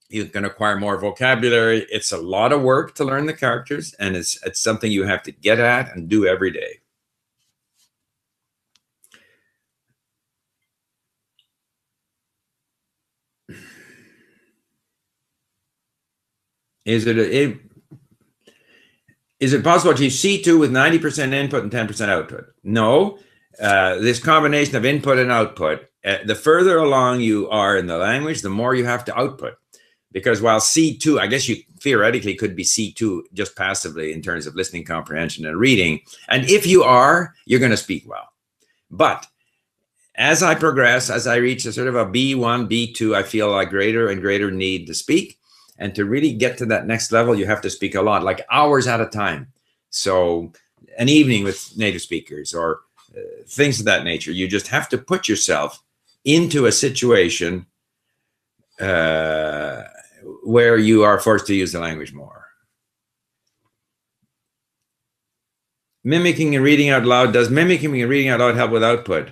You 0.08 0.26
can 0.26 0.44
acquire 0.44 0.78
more 0.78 0.98
vocabulary. 0.98 1.86
It's 1.90 2.12
a 2.12 2.18
lot 2.18 2.52
of 2.52 2.60
work 2.62 2.94
to 2.96 3.04
learn 3.04 3.26
the 3.26 3.32
characters, 3.32 3.94
and 3.94 4.14
it's, 4.16 4.38
it's 4.44 4.60
something 4.60 4.92
you 4.92 5.04
have 5.04 5.22
to 5.22 5.32
get 5.32 5.58
at 5.58 5.96
and 5.96 6.08
do 6.08 6.26
every 6.26 6.50
day. 6.50 6.80
Is 16.84 17.06
it, 17.06 17.16
a, 17.16 17.42
it 17.44 17.71
is 19.42 19.52
it 19.52 19.64
possible 19.64 19.92
to 19.92 20.04
use 20.04 20.22
C2 20.22 20.56
with 20.56 20.70
90% 20.70 21.32
input 21.32 21.64
and 21.64 21.72
10% 21.72 22.08
output? 22.08 22.44
No. 22.62 23.18
Uh, 23.60 23.96
this 23.96 24.20
combination 24.20 24.76
of 24.76 24.84
input 24.84 25.18
and 25.18 25.32
output, 25.32 25.80
uh, 26.04 26.18
the 26.24 26.36
further 26.36 26.78
along 26.78 27.22
you 27.22 27.50
are 27.50 27.76
in 27.76 27.88
the 27.88 27.98
language, 27.98 28.42
the 28.42 28.48
more 28.48 28.76
you 28.76 28.84
have 28.84 29.04
to 29.06 29.18
output. 29.18 29.54
Because 30.12 30.40
while 30.40 30.60
C2, 30.60 31.18
I 31.18 31.26
guess 31.26 31.48
you 31.48 31.56
theoretically 31.80 32.36
could 32.36 32.54
be 32.54 32.62
C2 32.62 33.22
just 33.32 33.56
passively 33.56 34.12
in 34.12 34.22
terms 34.22 34.46
of 34.46 34.54
listening 34.54 34.84
comprehension 34.84 35.44
and 35.44 35.58
reading. 35.58 36.02
And 36.28 36.48
if 36.48 36.64
you 36.64 36.84
are, 36.84 37.34
you're 37.44 37.58
going 37.58 37.72
to 37.72 37.76
speak 37.76 38.08
well. 38.08 38.28
But 38.92 39.26
as 40.14 40.44
I 40.44 40.54
progress, 40.54 41.10
as 41.10 41.26
I 41.26 41.36
reach 41.36 41.64
a 41.64 41.72
sort 41.72 41.88
of 41.88 41.96
a 41.96 42.06
B1, 42.06 42.70
B2, 42.70 43.16
I 43.16 43.24
feel 43.24 43.58
a 43.58 43.66
greater 43.66 44.08
and 44.08 44.20
greater 44.20 44.52
need 44.52 44.86
to 44.86 44.94
speak. 44.94 45.40
And 45.82 45.96
to 45.96 46.04
really 46.04 46.32
get 46.32 46.58
to 46.58 46.66
that 46.66 46.86
next 46.86 47.10
level, 47.10 47.34
you 47.34 47.46
have 47.46 47.60
to 47.62 47.70
speak 47.70 47.96
a 47.96 48.02
lot, 48.02 48.22
like 48.22 48.46
hours 48.50 48.86
at 48.86 49.00
a 49.00 49.06
time. 49.06 49.48
So, 49.90 50.52
an 50.96 51.08
evening 51.08 51.42
with 51.42 51.76
native 51.76 52.02
speakers 52.02 52.54
or 52.54 52.80
uh, 53.16 53.20
things 53.46 53.80
of 53.80 53.86
that 53.86 54.04
nature. 54.04 54.30
You 54.30 54.46
just 54.46 54.68
have 54.68 54.88
to 54.90 54.98
put 54.98 55.28
yourself 55.28 55.82
into 56.24 56.66
a 56.66 56.72
situation 56.72 57.66
uh, 58.80 59.82
where 60.44 60.78
you 60.78 61.02
are 61.02 61.18
forced 61.18 61.46
to 61.48 61.54
use 61.54 61.72
the 61.72 61.80
language 61.80 62.12
more. 62.12 62.46
Mimicking 66.04 66.54
and 66.54 66.64
reading 66.64 66.90
out 66.90 67.04
loud. 67.04 67.32
Does 67.32 67.50
mimicking 67.50 68.00
and 68.00 68.10
reading 68.10 68.28
out 68.28 68.40
loud 68.40 68.54
help 68.54 68.70
with 68.70 68.84
output? 68.84 69.30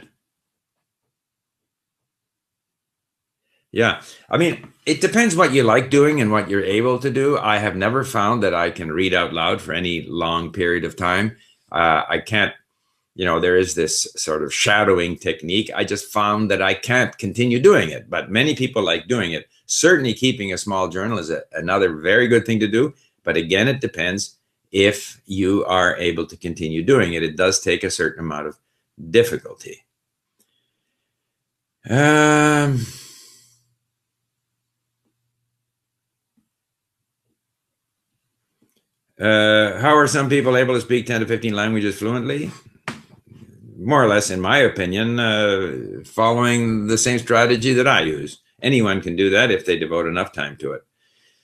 Yeah. 3.72 4.02
I 4.28 4.36
mean, 4.36 4.69
it 4.86 5.00
depends 5.00 5.36
what 5.36 5.52
you 5.52 5.62
like 5.62 5.90
doing 5.90 6.20
and 6.20 6.32
what 6.32 6.48
you're 6.48 6.64
able 6.64 6.98
to 6.98 7.10
do. 7.10 7.38
I 7.38 7.58
have 7.58 7.76
never 7.76 8.04
found 8.04 8.42
that 8.42 8.54
I 8.54 8.70
can 8.70 8.90
read 8.90 9.12
out 9.14 9.32
loud 9.32 9.60
for 9.60 9.72
any 9.72 10.02
long 10.02 10.52
period 10.52 10.84
of 10.84 10.96
time. 10.96 11.36
Uh, 11.70 12.02
I 12.08 12.18
can't, 12.18 12.54
you 13.14 13.24
know, 13.24 13.40
there 13.40 13.56
is 13.56 13.74
this 13.74 14.06
sort 14.16 14.42
of 14.42 14.54
shadowing 14.54 15.16
technique. 15.16 15.70
I 15.74 15.84
just 15.84 16.10
found 16.10 16.50
that 16.50 16.62
I 16.62 16.74
can't 16.74 17.16
continue 17.18 17.60
doing 17.60 17.90
it, 17.90 18.08
but 18.08 18.30
many 18.30 18.54
people 18.54 18.82
like 18.82 19.06
doing 19.06 19.32
it. 19.32 19.48
Certainly, 19.66 20.14
keeping 20.14 20.52
a 20.52 20.58
small 20.58 20.88
journal 20.88 21.18
is 21.18 21.30
a, 21.30 21.42
another 21.52 21.94
very 21.94 22.26
good 22.26 22.46
thing 22.46 22.58
to 22.60 22.68
do. 22.68 22.94
But 23.22 23.36
again, 23.36 23.68
it 23.68 23.80
depends 23.80 24.36
if 24.72 25.20
you 25.26 25.64
are 25.66 25.96
able 25.96 26.26
to 26.26 26.36
continue 26.36 26.82
doing 26.82 27.12
it. 27.12 27.22
It 27.22 27.36
does 27.36 27.60
take 27.60 27.84
a 27.84 27.90
certain 27.90 28.24
amount 28.24 28.48
of 28.48 28.58
difficulty. 29.10 29.84
Um, 31.88 32.84
Uh, 39.20 39.78
how 39.80 39.94
are 39.94 40.06
some 40.06 40.30
people 40.30 40.56
able 40.56 40.74
to 40.74 40.80
speak 40.80 41.06
10 41.06 41.20
to 41.20 41.26
15 41.26 41.54
languages 41.54 41.98
fluently? 41.98 42.50
More 43.78 44.02
or 44.02 44.09
less, 44.09 44.30
in 44.30 44.40
my 44.40 44.59
opinion, 44.59 45.20
uh, 45.20 46.02
following 46.04 46.87
the 46.87 46.96
same 46.96 47.18
strategy 47.18 47.74
that 47.74 47.87
I 47.87 48.00
use. 48.00 48.40
Anyone 48.62 49.00
can 49.02 49.16
do 49.16 49.28
that 49.30 49.50
if 49.50 49.66
they 49.66 49.78
devote 49.78 50.06
enough 50.06 50.33
time 50.33 50.56
to 50.59 50.72
it. 50.72 50.83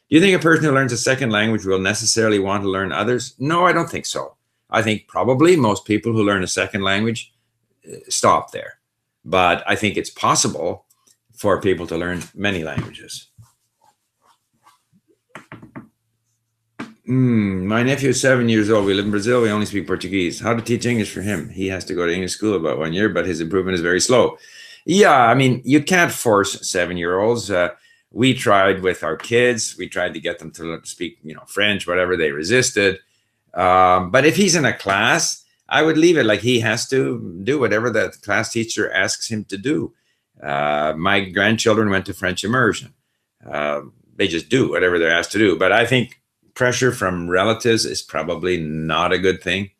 Do 0.08 0.16
you 0.16 0.20
think 0.20 0.36
a 0.36 0.42
person 0.42 0.64
who 0.64 0.72
learns 0.72 0.92
a 0.92 0.98
second 0.98 1.30
language 1.30 1.64
will 1.64 1.78
necessarily 1.78 2.38
want 2.38 2.62
to 2.62 2.70
learn 2.70 2.92
others? 2.92 3.34
No, 3.38 3.66
I 3.66 3.72
don't 3.72 3.90
think 3.90 4.06
so. 4.06 4.36
I 4.70 4.82
think 4.82 5.06
probably 5.06 5.56
most 5.56 5.84
people 5.84 6.12
who 6.12 6.24
learn 6.24 6.44
a 6.44 6.48
second 6.48 6.82
language 6.82 7.32
uh, 7.86 7.96
stop 8.08 8.52
there. 8.52 8.78
But 9.24 9.64
I 9.66 9.74
think 9.74 9.96
it's 9.96 10.10
possible 10.10 10.86
for 11.34 11.60
people 11.60 11.86
to 11.88 11.98
learn 11.98 12.22
many 12.34 12.64
languages. 12.64 13.28
Mm, 17.08 17.62
my 17.64 17.84
nephew 17.84 18.08
is 18.08 18.20
seven 18.20 18.48
years 18.48 18.68
old. 18.68 18.84
We 18.84 18.94
live 18.94 19.04
in 19.04 19.12
Brazil. 19.12 19.40
We 19.42 19.50
only 19.50 19.66
speak 19.66 19.86
Portuguese. 19.86 20.40
How 20.40 20.54
to 20.54 20.62
teach 20.62 20.86
English 20.86 21.12
for 21.12 21.22
him? 21.22 21.48
He 21.48 21.68
has 21.68 21.84
to 21.84 21.94
go 21.94 22.04
to 22.04 22.12
English 22.12 22.32
school 22.32 22.56
about 22.56 22.78
one 22.78 22.92
year, 22.92 23.08
but 23.08 23.26
his 23.26 23.40
improvement 23.40 23.76
is 23.76 23.80
very 23.80 24.00
slow. 24.00 24.38
Yeah, 24.84 25.16
I 25.16 25.34
mean, 25.34 25.62
you 25.64 25.82
can't 25.82 26.10
force 26.10 26.68
seven 26.68 26.96
year 26.96 27.20
olds. 27.20 27.48
Uh, 27.48 27.70
we 28.10 28.34
tried 28.34 28.82
with 28.82 29.04
our 29.04 29.16
kids. 29.16 29.76
We 29.78 29.88
tried 29.88 30.14
to 30.14 30.20
get 30.20 30.40
them 30.40 30.50
to 30.52 30.80
speak, 30.82 31.18
you 31.22 31.34
know, 31.34 31.44
French, 31.46 31.86
whatever. 31.86 32.16
They 32.16 32.32
resisted. 32.32 32.98
Um, 33.54 34.10
but 34.10 34.24
if 34.26 34.34
he's 34.34 34.56
in 34.56 34.64
a 34.64 34.76
class, 34.76 35.44
I 35.68 35.82
would 35.82 35.98
leave 35.98 36.16
it 36.16 36.26
like 36.26 36.40
he 36.40 36.58
has 36.60 36.88
to 36.88 37.40
do 37.44 37.58
whatever 37.58 37.90
the 37.90 38.16
class 38.22 38.52
teacher 38.52 38.92
asks 38.92 39.30
him 39.30 39.44
to 39.44 39.56
do. 39.56 39.92
Uh, 40.42 40.94
my 40.96 41.20
grandchildren 41.20 41.88
went 41.88 42.06
to 42.06 42.14
French 42.14 42.42
immersion. 42.42 42.94
Uh, 43.48 43.82
they 44.16 44.26
just 44.26 44.48
do 44.48 44.70
whatever 44.70 44.98
they're 44.98 45.10
asked 45.10 45.32
to 45.32 45.38
do. 45.38 45.56
But 45.56 45.72
I 45.72 45.86
think 45.86 46.20
pressure 46.56 46.90
from 46.90 47.30
relatives 47.30 47.84
is 47.84 48.02
probably 48.02 48.58
not 48.58 49.12
a 49.12 49.18
good 49.18 49.40
thing. 49.40 49.70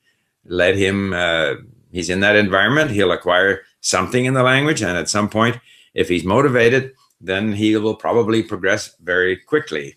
Let 0.44 0.76
him, 0.76 1.12
uh, 1.12 1.54
he's 1.90 2.10
in 2.10 2.20
that 2.20 2.36
environment, 2.36 2.92
he'll 2.92 3.10
acquire 3.10 3.62
something 3.80 4.26
in 4.26 4.34
the 4.34 4.44
language. 4.44 4.82
And 4.82 4.96
at 4.96 5.08
some 5.08 5.28
point, 5.28 5.58
if 5.94 6.08
he's 6.08 6.22
motivated, 6.22 6.92
then 7.20 7.52
he 7.52 7.76
will 7.76 7.96
probably 7.96 8.42
progress 8.42 8.94
very 9.00 9.36
quickly. 9.36 9.96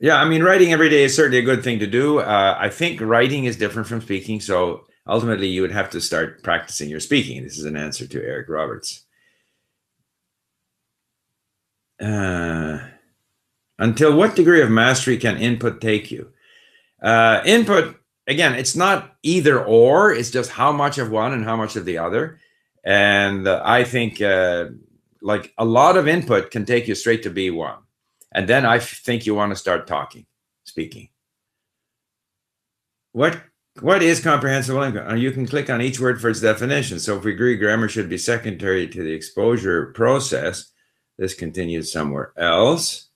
Yeah, 0.00 0.22
I 0.22 0.28
mean, 0.28 0.44
writing 0.44 0.72
every 0.72 0.88
day 0.88 1.02
is 1.02 1.16
certainly 1.16 1.38
a 1.38 1.42
good 1.42 1.64
thing 1.64 1.80
to 1.80 1.86
do. 1.86 2.20
Uh, 2.20 2.56
I 2.56 2.68
think 2.68 3.00
writing 3.00 3.46
is 3.46 3.56
different 3.56 3.88
from 3.88 4.00
speaking. 4.00 4.40
So 4.40 4.84
ultimately 5.08 5.48
you 5.48 5.62
would 5.62 5.72
have 5.72 5.90
to 5.90 6.00
start 6.00 6.42
practicing 6.42 6.88
your 6.88 7.00
speaking. 7.00 7.42
This 7.42 7.58
is 7.58 7.64
an 7.64 7.76
answer 7.76 8.06
to 8.06 8.22
Eric 8.22 8.48
Roberts. 8.48 9.04
Uh, 12.00 12.78
Until 13.78 14.16
what 14.16 14.36
degree 14.36 14.62
of 14.62 14.70
mastery 14.70 15.16
can 15.16 15.36
input 15.36 15.80
take 15.80 16.10
you? 16.10 16.32
Uh, 17.02 17.42
input, 17.44 17.96
again, 18.26 18.54
it's 18.54 18.76
not 18.76 19.16
either 19.22 19.64
or, 19.64 20.12
it's 20.12 20.30
just 20.30 20.50
how 20.50 20.72
much 20.72 20.98
of 20.98 21.10
one 21.10 21.32
and 21.32 21.44
how 21.44 21.56
much 21.56 21.76
of 21.76 21.84
the 21.84 21.98
other. 21.98 22.40
And 22.84 23.46
uh, 23.48 23.62
I 23.64 23.84
think 23.84 24.20
uh, 24.20 24.66
like 25.22 25.52
a 25.58 25.64
lot 25.64 25.96
of 25.96 26.08
input 26.08 26.50
can 26.50 26.64
take 26.64 26.88
you 26.88 26.94
straight 26.94 27.22
to 27.24 27.30
B1. 27.30 27.78
And 28.32 28.48
then 28.48 28.66
I 28.66 28.78
think 28.78 29.26
you 29.26 29.34
want 29.34 29.52
to 29.52 29.56
start 29.56 29.86
talking, 29.86 30.26
speaking. 30.64 31.08
What 33.12 33.40
what 33.80 34.02
is 34.02 34.20
comprehensible 34.20 34.82
input? 34.82 35.10
Uh, 35.10 35.14
you 35.14 35.30
can 35.30 35.46
click 35.46 35.70
on 35.70 35.82
each 35.82 36.00
word 36.00 36.20
for 36.20 36.30
its 36.30 36.40
definition. 36.40 36.98
So 36.98 37.16
if 37.16 37.24
we 37.24 37.32
agree 37.32 37.56
grammar 37.56 37.88
should 37.88 38.08
be 38.08 38.18
secondary 38.18 38.88
to 38.88 39.02
the 39.02 39.12
exposure 39.12 39.86
process, 39.86 40.72
this 41.16 41.34
continues 41.34 41.92
somewhere 41.92 42.32
else. 42.36 43.08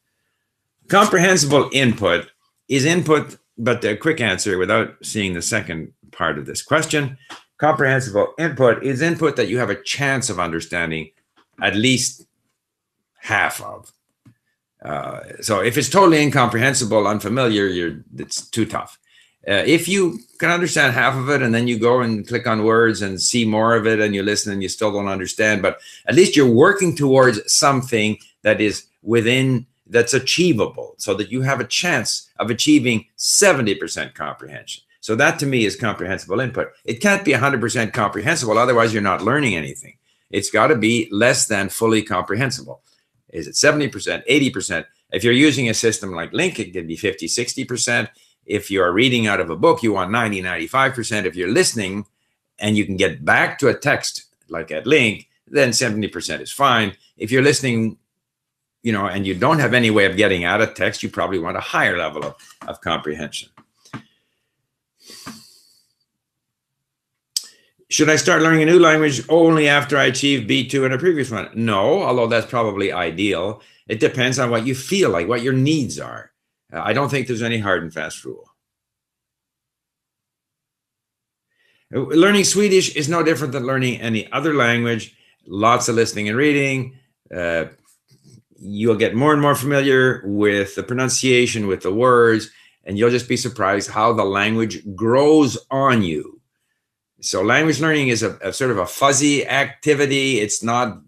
Comprehensible 0.88 1.70
input 1.72 2.30
is 2.68 2.84
input, 2.84 3.38
but 3.56 3.82
the 3.82 3.96
quick 3.96 4.20
answer 4.20 4.58
without 4.58 4.96
seeing 5.02 5.34
the 5.34 5.42
second 5.42 5.92
part 6.10 6.38
of 6.38 6.46
this 6.46 6.62
question. 6.62 7.16
Comprehensible 7.58 8.34
input 8.38 8.82
is 8.82 9.00
input 9.00 9.36
that 9.36 9.48
you 9.48 9.58
have 9.58 9.70
a 9.70 9.82
chance 9.82 10.28
of 10.28 10.40
understanding 10.40 11.10
at 11.60 11.76
least 11.76 12.26
half 13.20 13.60
of. 13.62 13.92
Uh, 14.84 15.20
so 15.40 15.60
if 15.60 15.78
it's 15.78 15.88
totally 15.88 16.20
incomprehensible, 16.20 17.06
unfamiliar, 17.06 17.66
you're 17.66 18.04
it's 18.16 18.48
too 18.50 18.66
tough. 18.66 18.98
Uh, 19.48 19.64
if 19.66 19.88
you 19.88 20.20
can 20.38 20.50
understand 20.50 20.94
half 20.94 21.16
of 21.16 21.28
it 21.28 21.42
and 21.42 21.52
then 21.52 21.66
you 21.66 21.78
go 21.78 22.00
and 22.00 22.28
click 22.28 22.46
on 22.46 22.62
words 22.62 23.02
and 23.02 23.20
see 23.20 23.44
more 23.44 23.74
of 23.74 23.86
it 23.86 23.98
and 23.98 24.14
you 24.14 24.22
listen 24.22 24.52
and 24.52 24.62
you 24.62 24.68
still 24.68 24.92
don't 24.92 25.08
understand, 25.08 25.60
but 25.60 25.80
at 26.06 26.14
least 26.14 26.36
you're 26.36 26.46
working 26.46 26.94
towards 26.94 27.52
something 27.52 28.16
that 28.42 28.60
is 28.60 28.86
within 29.02 29.66
that's 29.88 30.14
achievable 30.14 30.94
so 30.96 31.12
that 31.14 31.30
you 31.30 31.42
have 31.42 31.60
a 31.60 31.64
chance 31.64 32.30
of 32.38 32.50
achieving 32.50 33.04
70% 33.18 34.14
comprehension. 34.14 34.82
So 35.00 35.16
that 35.16 35.38
to 35.40 35.46
me 35.46 35.64
is 35.64 35.74
comprehensible 35.74 36.38
input. 36.40 36.68
It 36.84 37.00
can't 37.00 37.24
be 37.24 37.32
100% 37.32 37.92
comprehensible, 37.92 38.56
otherwise 38.56 38.92
you're 38.92 39.02
not 39.02 39.22
learning 39.22 39.56
anything. 39.56 39.96
It's 40.30 40.50
got 40.50 40.68
to 40.68 40.76
be 40.76 41.08
less 41.10 41.46
than 41.46 41.68
fully 41.68 42.02
comprehensible. 42.02 42.80
Is 43.30 43.48
it 43.48 43.54
70%, 43.54 44.26
80%? 44.26 44.84
If 45.12 45.24
you're 45.24 45.32
using 45.32 45.68
a 45.68 45.74
system 45.74 46.12
like 46.12 46.32
LingQ, 46.32 46.58
it 46.60 46.72
can 46.72 46.86
be 46.86 46.96
50, 46.96 47.26
60%. 47.26 48.08
If 48.46 48.70
you're 48.70 48.92
reading 48.92 49.26
out 49.26 49.40
of 49.40 49.50
a 49.50 49.56
book, 49.56 49.82
you 49.82 49.92
want 49.92 50.10
90, 50.10 50.42
95%. 50.42 51.24
If 51.24 51.36
you're 51.36 51.52
listening 51.52 52.06
and 52.58 52.76
you 52.76 52.84
can 52.84 52.96
get 52.96 53.24
back 53.24 53.58
to 53.60 53.68
a 53.68 53.74
text 53.74 54.24
like 54.48 54.70
at 54.70 54.84
LingQ, 54.84 55.26
then 55.46 55.70
70% 55.70 56.40
is 56.40 56.50
fine. 56.50 56.96
If 57.16 57.30
you're 57.30 57.42
listening, 57.42 57.98
you 58.82 58.92
know, 58.92 59.06
and 59.06 59.26
you 59.26 59.34
don't 59.34 59.58
have 59.58 59.74
any 59.74 59.90
way 59.90 60.06
of 60.06 60.16
getting 60.16 60.44
out 60.44 60.60
of 60.60 60.74
text, 60.74 61.02
you 61.02 61.08
probably 61.08 61.38
want 61.38 61.56
a 61.56 61.60
higher 61.60 61.96
level 61.96 62.24
of, 62.24 62.34
of 62.66 62.80
comprehension. 62.80 63.48
Should 67.92 68.08
I 68.08 68.16
start 68.16 68.40
learning 68.40 68.62
a 68.62 68.72
new 68.72 68.78
language 68.78 69.20
only 69.28 69.68
after 69.68 69.98
I 69.98 70.04
achieve 70.04 70.48
B2 70.48 70.86
in 70.86 70.92
a 70.92 70.98
previous 70.98 71.30
one? 71.30 71.50
No, 71.54 72.02
although 72.02 72.26
that's 72.26 72.46
probably 72.46 72.90
ideal. 72.90 73.60
It 73.86 74.00
depends 74.00 74.38
on 74.38 74.48
what 74.48 74.66
you 74.66 74.74
feel 74.74 75.10
like, 75.10 75.28
what 75.28 75.42
your 75.42 75.52
needs 75.52 76.00
are. 76.00 76.31
Uh, 76.72 76.80
I 76.82 76.92
don't 76.92 77.10
think 77.10 77.26
there's 77.26 77.42
any 77.42 77.58
hard 77.58 77.82
and 77.82 77.92
fast 77.92 78.24
rule. 78.24 78.48
Uh, 81.94 82.00
learning 82.00 82.44
Swedish 82.44 82.94
is 82.96 83.08
no 83.08 83.22
different 83.22 83.52
than 83.52 83.66
learning 83.66 84.00
any 84.00 84.30
other 84.32 84.54
language. 84.54 85.14
Lots 85.46 85.88
of 85.88 85.96
listening 85.96 86.28
and 86.28 86.38
reading. 86.38 86.98
Uh, 87.34 87.66
you'll 88.58 88.96
get 88.96 89.14
more 89.14 89.32
and 89.32 89.42
more 89.42 89.54
familiar 89.54 90.22
with 90.24 90.74
the 90.74 90.82
pronunciation, 90.82 91.66
with 91.66 91.82
the 91.82 91.92
words, 91.92 92.50
and 92.84 92.96
you'll 92.96 93.10
just 93.10 93.28
be 93.28 93.36
surprised 93.36 93.90
how 93.90 94.12
the 94.12 94.24
language 94.24 94.82
grows 94.94 95.58
on 95.70 96.02
you. 96.02 96.40
So, 97.20 97.42
language 97.42 97.80
learning 97.80 98.08
is 98.08 98.22
a, 98.22 98.36
a 98.42 98.52
sort 98.52 98.70
of 98.70 98.78
a 98.78 98.86
fuzzy 98.86 99.46
activity. 99.46 100.40
It's 100.40 100.62
not 100.62 100.98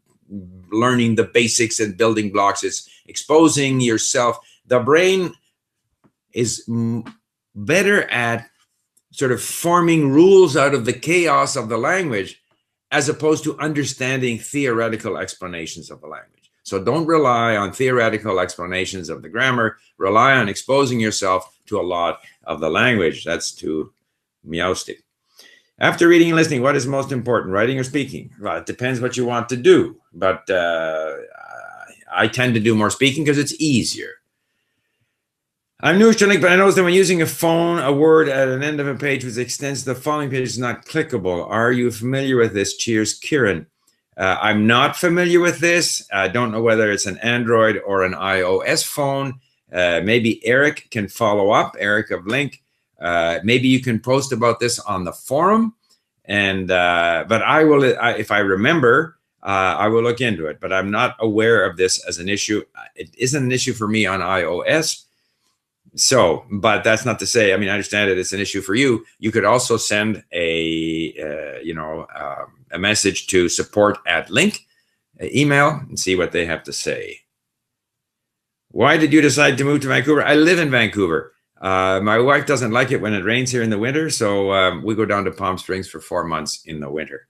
learning 0.70 1.14
the 1.14 1.24
basics 1.24 1.81
and 1.81 1.96
building 1.96 2.33
blocks, 2.33 2.64
it's 2.64 2.88
exposing 3.07 3.81
yourself. 3.81 4.38
The 4.66 4.81
brain 4.81 5.35
is 6.35 6.68
better 7.55 8.03
at 8.11 8.49
sort 9.12 9.33
of 9.33 9.42
forming 9.42 10.11
rules 10.11 10.57
out 10.57 10.75
of 10.75 10.85
the 10.85 10.92
chaos 10.92 11.57
of 11.57 11.68
the 11.68 11.79
language 11.79 12.42
as 12.90 13.09
opposed 13.09 13.44
to 13.44 13.59
understanding 13.59 14.38
theoretical 14.38 15.16
explanations 15.16 15.90
of 15.90 16.01
the 16.01 16.07
language. 16.07 16.51
So 16.64 16.83
don't 16.83 17.07
rely 17.07 17.57
on 17.57 17.73
theoretical 17.73 18.40
explanations 18.40 19.09
of 19.09 19.23
the 19.23 19.29
grammar, 19.29 19.79
rely 19.99 20.33
on 20.33 20.49
exposing 20.49 20.99
yourself 20.99 21.59
to 21.66 21.79
a 21.79 21.83
lot 21.83 22.20
of 22.44 22.61
the 22.61 22.70
language. 22.70 23.25
That's 23.25 23.53
to 23.57 23.92
Meowstick. 24.47 25.03
After 25.79 26.09
reading 26.09 26.29
and 26.29 26.37
listening, 26.37 26.62
what 26.62 26.77
is 26.77 26.87
most 26.87 27.12
important, 27.12 27.53
writing 27.53 27.79
or 27.79 27.85
speaking? 27.85 28.31
Well, 28.40 28.57
it 28.59 28.66
depends 28.66 29.01
what 29.01 29.16
you 29.16 29.25
want 29.25 29.49
to 29.49 29.57
do, 29.57 30.01
but 30.12 30.49
uh, 30.49 31.16
I 32.12 32.29
tend 32.29 32.55
to 32.55 32.61
do 32.61 32.75
more 32.75 32.90
speaking 32.90 33.25
because 33.25 33.38
it's 33.38 33.61
easier. 33.61 34.11
I'm 35.85 35.99
new 35.99 36.14
to 36.14 36.25
LingQ, 36.25 36.40
but 36.40 36.51
I 36.51 36.57
noticed 36.57 36.79
that 36.79 36.85
when 36.85 36.94
using 36.94 37.20
a 37.20 37.27
phone, 37.27 37.79
a 37.79 37.92
word 37.92 38.31
at 38.31 38.49
an 38.49 38.62
end 38.62 38.81
of 38.81 38.87
a 38.87 38.94
page 38.94 39.23
which 39.23 39.37
extends 39.37 39.81
to 39.81 39.92
the 39.92 39.94
following 39.94 40.31
page 40.31 40.44
is 40.44 40.59
not 40.59 40.87
clickable. 40.87 41.47
Are 41.47 41.73
you 41.73 41.90
familiar 41.90 42.38
with 42.38 42.55
this? 42.55 42.79
Cheers, 42.79 43.18
Kieran. 43.18 43.66
Uh, 44.16 44.38
I'm 44.40 44.66
not 44.66 44.97
familiar 44.97 45.40
with 45.40 45.59
this. 45.59 46.09
I 46.11 46.29
don't 46.29 46.53
know 46.53 46.62
whether 46.62 46.90
it's 46.90 47.05
an 47.05 47.18
Android 47.18 47.83
or 47.87 48.03
an 48.03 48.14
iOS 48.14 48.83
phone. 48.83 49.40
Uh, 49.70 50.01
maybe 50.03 50.42
Eric 50.47 50.88
can 50.90 51.07
follow 51.07 51.51
up, 51.51 51.77
Eric 51.79 52.11
of 52.12 52.23
LingQ. 52.23 52.59
Uh, 52.99 53.40
maybe 53.44 53.68
you 53.68 53.81
can 53.81 54.01
post 54.01 54.33
about 54.33 54.61
this 54.61 54.79
on 54.79 55.05
the 55.05 55.12
forum. 55.12 55.75
And 56.25 56.70
uh, 56.70 57.27
but 57.29 57.42
I 57.42 57.62
will, 57.64 57.85
I, 58.01 58.12
if 58.12 58.31
I 58.31 58.38
remember, 58.38 59.18
uh, 59.42 59.77
I 59.79 59.88
will 59.88 60.03
look 60.03 60.23
into 60.23 60.47
it. 60.47 60.61
But 60.61 60.73
I'm 60.73 60.90
not 60.90 61.14
aware 61.20 61.68
of 61.68 61.77
this 61.77 62.03
as 62.07 62.16
an 62.16 62.31
issue. 62.31 62.62
It 62.97 63.14
isn't 63.18 63.44
an 63.44 63.53
issue 63.53 63.75
for 63.75 63.87
me 63.87 64.07
on 64.07 64.20
iOS 64.20 65.05
so 65.96 66.44
but 66.50 66.83
that's 66.83 67.04
not 67.04 67.18
to 67.18 67.26
say 67.26 67.54
i 67.54 67.57
mean 67.57 67.68
i 67.68 67.72
understand 67.72 68.11
it 68.11 68.18
it's 68.18 68.33
an 68.33 68.40
issue 68.40 68.61
for 68.61 68.74
you. 68.74 69.04
You 69.18 69.30
could 69.30 69.44
also 69.44 69.76
send 69.76 70.24
a 70.33 71.14
uh, 71.20 71.61
you 71.62 71.74
know 71.74 72.07
um, 72.14 72.64
a 72.72 72.78
message 72.78 73.26
to 73.28 73.48
support 73.48 73.98
at 74.07 74.28
LingQ 74.28 74.59
uh, 75.22 75.26
email 75.26 75.80
and 75.88 75.98
see 75.98 76.16
what 76.16 76.33
they 76.33 76.46
have 76.46 76.62
to 76.64 76.72
say. 76.72 77.20
Why 78.70 78.96
did 78.96 79.12
you 79.12 79.20
decide 79.20 79.57
to 79.59 79.64
move 79.64 79.83
to 79.83 79.88
vancouver? 79.88 80.24
I 80.24 80.35
live 80.35 80.59
in 80.59 80.70
vancouver. 80.70 81.33
Uh, 81.61 82.00
my 82.02 82.18
wife 82.18 82.46
doesn't 82.46 82.72
like 82.72 82.90
it 82.90 83.00
when 83.00 83.14
it 83.14 83.24
rains 83.24 83.50
here 83.50 83.62
in 83.62 83.70
the 83.70 83.78
winter 83.78 84.11
so 84.11 84.52
um, 84.52 84.83
we 84.83 84.94
go 84.94 85.07
down 85.07 85.24
to 85.24 85.30
palm 85.30 85.57
springs 85.57 85.88
for 85.88 86.00
four 86.00 86.24
months 86.24 86.62
in 86.66 86.80
the 86.80 86.90
winter. 86.90 87.28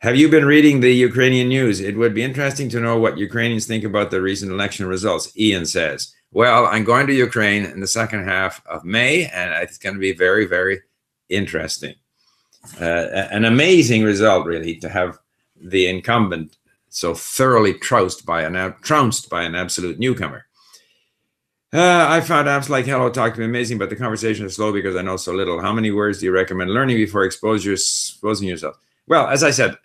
Have 0.00 0.16
you 0.16 0.28
been 0.28 0.44
reading 0.44 0.80
the 0.80 0.92
Ukrainian 0.92 1.48
news? 1.48 1.80
It 1.80 1.96
would 1.96 2.14
be 2.14 2.22
interesting 2.22 2.68
to 2.70 2.80
know 2.80 2.98
what 2.98 3.16
Ukrainians 3.16 3.66
think 3.66 3.84
about 3.84 4.10
the 4.10 4.20
recent 4.20 4.52
election 4.52 4.86
results, 4.86 5.34
Ian 5.38 5.64
says. 5.64 6.12
Well, 6.36 6.66
I'm 6.66 6.84
going 6.84 7.06
to 7.06 7.14
Ukraine 7.14 7.64
in 7.64 7.80
the 7.80 7.86
second 7.86 8.24
half 8.24 8.62
of 8.66 8.84
May, 8.84 9.24
and 9.24 9.54
it's 9.62 9.78
going 9.78 9.94
to 9.94 9.98
be 9.98 10.12
very, 10.12 10.44
very 10.44 10.82
interesting. 11.30 11.94
Uh, 12.78 12.84
an 12.84 13.46
amazing 13.46 14.02
result, 14.02 14.44
really, 14.44 14.76
to 14.80 14.88
have 14.90 15.18
the 15.58 15.86
incumbent 15.86 16.58
so 16.90 17.14
thoroughly 17.14 17.72
trounced 17.72 18.26
by 18.26 18.42
an 18.42 18.74
trounced 18.82 19.30
by 19.30 19.44
an 19.44 19.54
absolute 19.54 19.98
newcomer. 19.98 20.44
Uh, 21.72 22.04
I 22.06 22.20
found 22.20 22.48
apps 22.48 22.68
like 22.68 22.84
Hello 22.84 23.08
Talk 23.08 23.32
to 23.32 23.38
be 23.38 23.46
amazing, 23.46 23.78
but 23.78 23.88
the 23.88 23.96
conversation 23.96 24.44
is 24.44 24.56
slow 24.56 24.74
because 24.74 24.94
I 24.94 25.00
know 25.00 25.16
so 25.16 25.32
little. 25.32 25.62
How 25.62 25.72
many 25.72 25.90
words 25.90 26.18
do 26.18 26.26
you 26.26 26.32
recommend 26.32 26.70
learning 26.70 26.98
before 26.98 27.24
exposing 27.24 28.46
yourself? 28.46 28.76
Well, 29.06 29.26
as 29.28 29.42
I 29.42 29.52
said, 29.52 29.78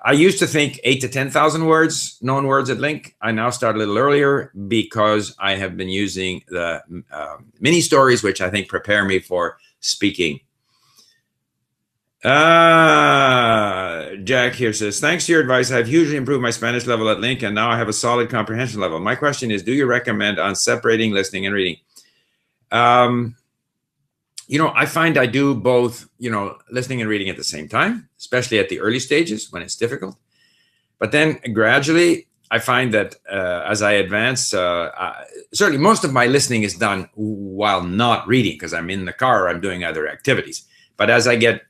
I 0.00 0.12
used 0.12 0.38
to 0.38 0.46
think 0.46 0.80
eight 0.84 1.00
to 1.00 1.08
10,000 1.08 1.66
words, 1.66 2.18
known 2.20 2.46
words 2.46 2.70
at 2.70 2.78
LingQ. 2.78 3.12
I 3.20 3.32
now 3.32 3.50
start 3.50 3.76
a 3.76 3.78
little 3.78 3.98
earlier 3.98 4.52
because 4.68 5.34
I 5.38 5.56
have 5.56 5.76
been 5.76 5.88
using 5.88 6.42
the 6.48 6.82
uh, 7.12 7.36
mini 7.60 7.80
stories, 7.80 8.22
which 8.22 8.40
I 8.40 8.50
think 8.50 8.68
prepare 8.68 9.04
me 9.04 9.18
for 9.18 9.58
speaking. 9.80 10.40
Uh, 12.24 14.14
Jack 14.24 14.54
here 14.54 14.72
says, 14.72 14.98
thanks 14.98 15.26
to 15.26 15.32
your 15.32 15.42
advice, 15.42 15.70
I've 15.70 15.86
hugely 15.86 16.16
improved 16.16 16.42
my 16.42 16.50
Spanish 16.50 16.86
level 16.86 17.10
at 17.10 17.18
LingQ, 17.18 17.42
and 17.42 17.54
now 17.54 17.70
I 17.70 17.76
have 17.76 17.88
a 17.88 17.92
solid 17.92 18.30
comprehension 18.30 18.80
level. 18.80 18.98
My 18.98 19.14
question 19.14 19.50
is, 19.50 19.62
do 19.62 19.72
you 19.72 19.84
recommend 19.84 20.38
on 20.38 20.54
separating 20.54 21.12
listening 21.12 21.44
and 21.44 21.54
reading? 21.54 21.76
Um, 22.72 23.36
you 24.46 24.58
know, 24.58 24.72
I 24.74 24.86
find 24.86 25.16
I 25.16 25.26
do 25.26 25.54
both, 25.54 26.08
you 26.18 26.30
know, 26.30 26.58
listening 26.70 27.00
and 27.00 27.10
reading 27.10 27.28
at 27.28 27.36
the 27.36 27.44
same 27.44 27.68
time, 27.68 28.08
especially 28.18 28.58
at 28.58 28.68
the 28.68 28.80
early 28.80 28.98
stages 28.98 29.50
when 29.50 29.62
it's 29.62 29.76
difficult. 29.76 30.16
But 30.98 31.12
then 31.12 31.38
gradually, 31.52 32.28
I 32.50 32.58
find 32.58 32.92
that 32.94 33.16
uh, 33.30 33.64
as 33.66 33.82
I 33.82 33.92
advance, 33.92 34.54
uh, 34.54 34.90
I, 34.96 35.24
certainly 35.52 35.82
most 35.82 36.04
of 36.04 36.12
my 36.12 36.26
listening 36.26 36.62
is 36.62 36.74
done 36.74 37.08
while 37.14 37.82
not 37.82 38.28
reading 38.28 38.52
because 38.52 38.74
I'm 38.74 38.90
in 38.90 39.06
the 39.06 39.12
car 39.12 39.44
or 39.44 39.48
I'm 39.48 39.60
doing 39.60 39.82
other 39.82 40.08
activities. 40.08 40.64
But 40.96 41.10
as 41.10 41.26
I 41.26 41.36
get 41.36 41.62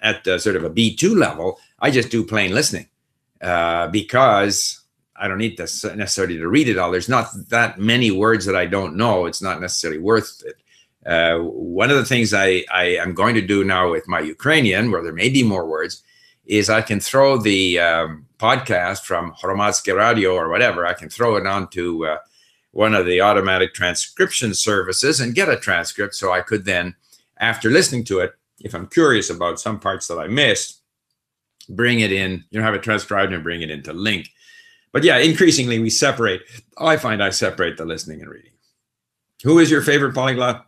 at 0.00 0.24
the, 0.24 0.38
sort 0.38 0.56
of 0.56 0.64
a 0.64 0.70
B2 0.70 1.16
level, 1.16 1.60
I 1.78 1.90
just 1.90 2.10
do 2.10 2.24
plain 2.24 2.52
listening 2.52 2.88
uh, 3.40 3.88
because 3.88 4.80
I 5.16 5.28
don't 5.28 5.38
need 5.38 5.56
to 5.56 5.62
necessarily 5.94 6.38
to 6.38 6.48
read 6.48 6.68
it 6.68 6.78
all. 6.78 6.90
There's 6.90 7.08
not 7.08 7.28
that 7.50 7.78
many 7.78 8.10
words 8.10 8.44
that 8.46 8.56
I 8.56 8.66
don't 8.66 8.96
know. 8.96 9.26
It's 9.26 9.42
not 9.42 9.60
necessarily 9.60 10.00
worth 10.00 10.42
it. 10.44 10.56
Uh, 11.06 11.38
one 11.38 11.90
of 11.90 11.96
the 11.96 12.04
things 12.04 12.32
I, 12.32 12.64
I 12.72 12.96
am 12.96 13.14
going 13.14 13.34
to 13.34 13.42
do 13.42 13.64
now 13.64 13.90
with 13.90 14.08
my 14.08 14.20
Ukrainian, 14.20 14.90
where 14.90 15.02
there 15.02 15.12
may 15.12 15.28
be 15.28 15.42
more 15.42 15.66
words, 15.66 16.02
is 16.46 16.68
I 16.68 16.82
can 16.82 17.00
throw 17.00 17.36
the 17.36 17.78
um, 17.78 18.26
podcast 18.38 19.04
from 19.04 19.32
Hromadske 19.32 19.96
Radio 19.96 20.34
or 20.34 20.48
whatever, 20.48 20.86
I 20.86 20.94
can 20.94 21.08
throw 21.08 21.36
it 21.36 21.46
onto 21.46 22.06
uh, 22.06 22.18
one 22.72 22.94
of 22.94 23.06
the 23.06 23.20
automatic 23.20 23.72
transcription 23.72 24.52
services 24.54 25.20
and 25.20 25.34
get 25.34 25.48
a 25.48 25.56
transcript. 25.56 26.14
So 26.14 26.32
I 26.32 26.40
could 26.40 26.64
then, 26.64 26.94
after 27.38 27.70
listening 27.70 28.04
to 28.04 28.20
it, 28.20 28.34
if 28.60 28.74
I'm 28.74 28.86
curious 28.86 29.30
about 29.30 29.60
some 29.60 29.78
parts 29.78 30.08
that 30.08 30.18
I 30.18 30.26
missed, 30.26 30.80
bring 31.68 32.00
it 32.00 32.12
in, 32.12 32.44
you 32.50 32.58
know, 32.58 32.64
have 32.64 32.74
it 32.74 32.82
transcribed 32.82 33.32
and 33.32 33.42
bring 33.42 33.62
it 33.62 33.70
into 33.70 33.92
LingQ. 33.92 34.28
But 34.92 35.02
yeah, 35.02 35.18
increasingly 35.18 35.78
we 35.78 35.90
separate. 35.90 36.42
I 36.78 36.96
find 36.96 37.22
I 37.22 37.30
separate 37.30 37.76
the 37.76 37.84
listening 37.84 38.20
and 38.20 38.30
reading. 38.30 38.52
Who 39.42 39.58
is 39.58 39.70
your 39.70 39.82
favorite 39.82 40.14
polyglot? 40.14 40.66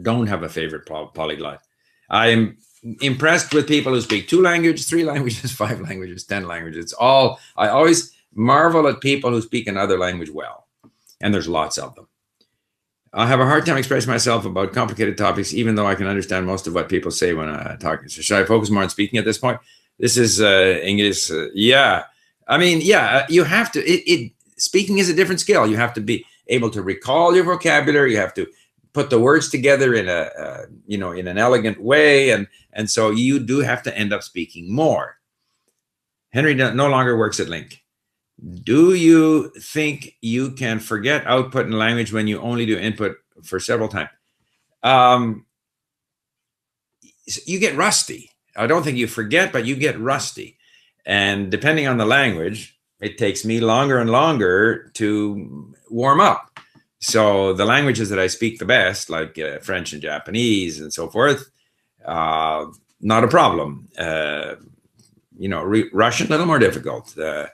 Don't 0.00 0.26
have 0.26 0.42
a 0.42 0.48
favorite 0.48 0.86
polyglot. 0.86 1.62
I 2.10 2.28
am 2.28 2.58
impressed 3.00 3.54
with 3.54 3.66
people 3.66 3.92
who 3.92 4.00
speak 4.00 4.28
two 4.28 4.42
languages, 4.42 4.86
three 4.86 5.04
languages, 5.12 5.52
five 5.52 5.80
languages, 5.80 6.24
10 6.24 6.46
languages. 6.46 6.84
It's 6.84 6.92
all, 6.92 7.40
I 7.56 7.68
always 7.68 8.12
marvel 8.34 8.86
at 8.88 9.00
people 9.00 9.30
who 9.30 9.40
speak 9.40 9.66
another 9.66 9.98
language 9.98 10.30
well. 10.30 10.66
And 11.20 11.32
there's 11.32 11.48
lots 11.48 11.78
of 11.78 11.94
them. 11.94 12.08
I 13.12 13.28
have 13.28 13.38
a 13.38 13.46
hard 13.46 13.64
time 13.64 13.76
expressing 13.76 14.10
myself 14.10 14.44
about 14.44 14.72
complicated 14.72 15.16
topics, 15.16 15.54
even 15.54 15.76
though 15.76 15.86
I 15.86 15.94
can 15.94 16.08
understand 16.08 16.46
most 16.46 16.66
of 16.66 16.74
what 16.74 16.88
people 16.88 17.12
say 17.12 17.32
when 17.32 17.48
I'm 17.48 17.78
talking. 17.78 18.08
So 18.08 18.22
should 18.22 18.42
I 18.42 18.44
focus 18.44 18.70
more 18.70 18.82
on 18.82 18.90
speaking 18.90 19.18
at 19.20 19.24
this 19.24 19.38
point? 19.38 19.60
This 20.00 20.16
is 20.16 20.40
uh, 20.40 20.80
English. 20.82 21.30
Uh, 21.30 21.46
yeah. 21.54 22.04
I 22.48 22.58
mean, 22.58 22.80
yeah, 22.82 23.18
uh, 23.18 23.26
you 23.28 23.44
have 23.44 23.70
to, 23.72 23.80
it, 23.80 24.02
it, 24.06 24.32
speaking 24.56 24.98
is 24.98 25.08
a 25.08 25.14
different 25.14 25.40
skill. 25.40 25.66
You 25.66 25.76
have 25.76 25.94
to 25.94 26.00
be 26.00 26.26
able 26.48 26.70
to 26.70 26.82
recall 26.82 27.34
your 27.36 27.44
vocabulary. 27.44 28.12
You 28.12 28.18
have 28.18 28.34
to 28.34 28.48
put 28.94 29.10
the 29.10 29.18
words 29.18 29.50
together 29.50 29.92
in 29.92 30.08
a, 30.08 30.30
uh, 30.38 30.66
you 30.86 30.96
know, 30.96 31.12
in 31.12 31.28
an 31.28 31.36
elegant 31.36 31.82
way. 31.82 32.30
And, 32.30 32.46
and 32.72 32.88
so 32.88 33.10
you 33.10 33.40
do 33.40 33.58
have 33.58 33.82
to 33.82 33.98
end 33.98 34.12
up 34.12 34.22
speaking 34.22 34.72
more. 34.72 35.18
Henry 36.32 36.54
no 36.54 36.88
longer 36.88 37.16
works 37.16 37.38
at 37.38 37.48
LingQ 37.48 37.78
Do 38.62 38.94
you 38.94 39.50
think 39.60 40.16
you 40.20 40.52
can 40.52 40.78
forget 40.78 41.26
output 41.26 41.66
in 41.66 41.72
language 41.72 42.12
when 42.12 42.26
you 42.26 42.40
only 42.40 42.66
do 42.66 42.78
input 42.78 43.16
for 43.42 43.60
several 43.60 43.88
times? 43.88 44.10
Um, 44.82 45.46
you 47.46 47.58
get 47.58 47.76
rusty. 47.76 48.30
I 48.56 48.66
don't 48.66 48.82
think 48.82 48.96
you 48.96 49.06
forget, 49.06 49.52
but 49.52 49.64
you 49.64 49.76
get 49.76 49.98
rusty. 50.00 50.58
And 51.06 51.50
depending 51.50 51.86
on 51.86 51.98
the 51.98 52.06
language, 52.06 52.78
it 53.00 53.18
takes 53.18 53.44
me 53.44 53.60
longer 53.60 53.98
and 53.98 54.10
longer 54.10 54.90
to 54.94 55.74
warm 55.90 56.20
up. 56.20 56.53
So 57.04 57.52
the 57.52 57.66
languages 57.66 58.08
that 58.08 58.18
I 58.18 58.28
speak 58.28 58.58
the 58.58 58.64
best, 58.64 59.10
like 59.10 59.38
uh, 59.38 59.58
French 59.58 59.92
and 59.92 60.00
Japanese 60.00 60.80
and 60.80 60.90
so 60.90 61.10
forth, 61.10 61.50
uh, 62.02 62.64
not 63.02 63.24
a 63.24 63.28
problem. 63.28 63.88
Uh, 63.98 64.54
you 65.38 65.50
know, 65.50 65.62
Russian, 65.92 66.28
a 66.28 66.30
little 66.30 66.46
more 66.46 66.58
difficult. 66.58 67.16
Uh, 67.18 67.48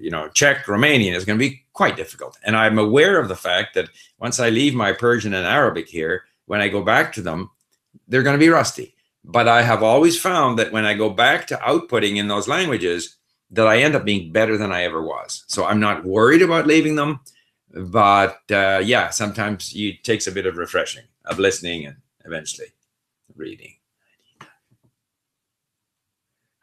you 0.00 0.10
know, 0.10 0.28
Czech, 0.30 0.64
Romanian 0.66 1.14
is 1.14 1.24
going 1.24 1.38
to 1.38 1.48
be 1.48 1.62
quite 1.72 1.94
difficult. 1.94 2.36
And 2.42 2.56
I'm 2.56 2.76
aware 2.76 3.20
of 3.20 3.28
the 3.28 3.36
fact 3.36 3.74
that 3.74 3.88
once 4.18 4.40
I 4.40 4.48
leave 4.48 4.74
my 4.74 4.92
Persian 4.92 5.32
and 5.32 5.46
Arabic 5.46 5.88
here, 5.88 6.24
when 6.46 6.60
I 6.60 6.66
go 6.66 6.82
back 6.82 7.12
to 7.12 7.22
them, 7.22 7.50
they're 8.08 8.24
going 8.24 8.38
to 8.38 8.46
be 8.46 8.48
rusty. 8.48 8.96
But 9.24 9.46
I 9.46 9.62
have 9.62 9.84
always 9.84 10.20
found 10.20 10.58
that 10.58 10.72
when 10.72 10.84
I 10.84 10.94
go 10.94 11.08
back 11.08 11.46
to 11.46 11.56
outputting 11.58 12.16
in 12.16 12.26
those 12.26 12.48
languages, 12.48 13.16
that 13.52 13.68
I 13.68 13.78
end 13.78 13.94
up 13.94 14.04
being 14.04 14.32
better 14.32 14.58
than 14.58 14.72
I 14.72 14.82
ever 14.82 15.02
was. 15.02 15.44
So 15.46 15.66
I'm 15.66 15.78
not 15.78 16.04
worried 16.04 16.42
about 16.42 16.66
leaving 16.66 16.96
them. 16.96 17.20
But 17.74 18.40
uh, 18.50 18.82
yeah, 18.84 19.10
sometimes 19.10 19.72
it 19.74 20.04
takes 20.04 20.26
a 20.26 20.32
bit 20.32 20.46
of 20.46 20.56
refreshing 20.56 21.04
of 21.24 21.38
listening 21.38 21.86
and 21.86 21.96
eventually 22.24 22.68
reading. 23.34 23.74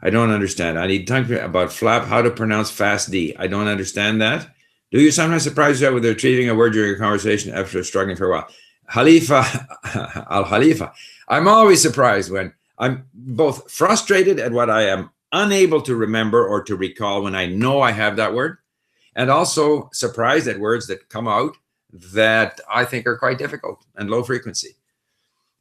I 0.02 0.10
don't 0.10 0.30
understand. 0.30 0.80
I 0.80 0.88
need 0.88 1.08
time 1.08 1.32
about 1.34 1.74
flap, 1.74 2.06
how 2.06 2.22
to 2.22 2.32
pronounce 2.32 2.72
fast 2.72 3.12
D. 3.12 3.36
I 3.38 3.48
don't 3.48 3.68
understand 3.68 4.22
that. 4.22 4.48
Do 4.92 5.00
you 5.00 5.12
sometimes 5.12 5.44
surprise 5.44 5.82
yourself 5.82 5.96
with 5.96 6.06
retrieving 6.06 6.50
a 6.50 6.56
word 6.56 6.74
during 6.74 6.96
a 6.96 6.98
conversation 6.98 7.54
after 7.54 7.84
struggling 7.84 8.16
for 8.16 8.28
a 8.28 8.32
while? 8.32 8.48
Khalifa, 8.92 9.68
Al 10.32 10.46
Khalifa. 10.46 10.94
I'm 11.28 11.48
always 11.48 11.82
surprised 11.82 12.32
when 12.32 12.54
I'm 12.78 13.06
both 13.14 13.70
frustrated 13.72 14.40
at 14.40 14.52
what 14.52 14.70
I 14.70 14.84
am 14.84 15.12
unable 15.32 15.82
to 15.84 15.96
remember 15.96 16.48
or 16.48 16.64
to 16.64 16.76
recall 16.76 17.22
when 17.22 17.36
I 17.36 17.46
know 17.46 17.82
I 17.82 17.92
have 17.92 18.16
that 18.16 18.34
word, 18.34 18.58
and 19.16 19.30
also 19.30 19.90
surprised 19.94 20.48
at 20.48 20.60
words 20.60 20.88
that 20.88 21.10
come 21.10 21.28
out 21.28 21.56
that 21.92 22.60
I 22.72 22.86
think 22.86 23.08
are 23.08 23.18
quite 23.18 23.38
difficult 23.38 23.86
and 23.96 24.10
low 24.10 24.24
frequency. 24.24 24.76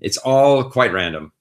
It's 0.01 0.19
all 0.19 0.65
quite 0.65 0.93
random. 0.93 1.33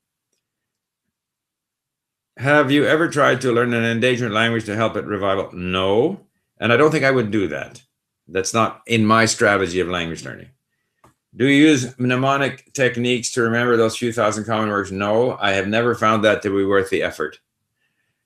Have 2.37 2.71
you 2.71 2.85
ever 2.85 3.09
tried 3.09 3.41
to 3.41 3.51
learn 3.51 3.73
an 3.73 3.83
endangered 3.83 4.31
language 4.31 4.65
to 4.65 4.75
help 4.75 4.95
it 4.95 5.05
revival? 5.05 5.49
No. 5.53 6.19
And 6.59 6.71
I 6.71 6.77
don't 6.77 6.91
think 6.91 7.03
I 7.03 7.11
would 7.11 7.31
do 7.31 7.47
that. 7.47 7.81
That's 8.27 8.53
not 8.53 8.81
in 8.87 9.05
my 9.05 9.25
strategy 9.25 9.79
of 9.79 9.87
language 9.87 10.23
learning. 10.23 10.49
Do 11.35 11.45
you 11.45 11.67
use 11.67 11.97
mnemonic 11.99 12.73
techniques 12.73 13.31
to 13.33 13.41
remember 13.41 13.77
those 13.77 13.97
few 13.97 14.13
thousand 14.13 14.45
common 14.45 14.69
words? 14.69 14.91
No, 14.91 15.37
I 15.39 15.51
have 15.51 15.67
never 15.67 15.93
found 15.93 16.23
that 16.23 16.41
to 16.43 16.49
be 16.49 16.65
worth 16.65 16.89
the 16.89 17.03
effort. 17.03 17.39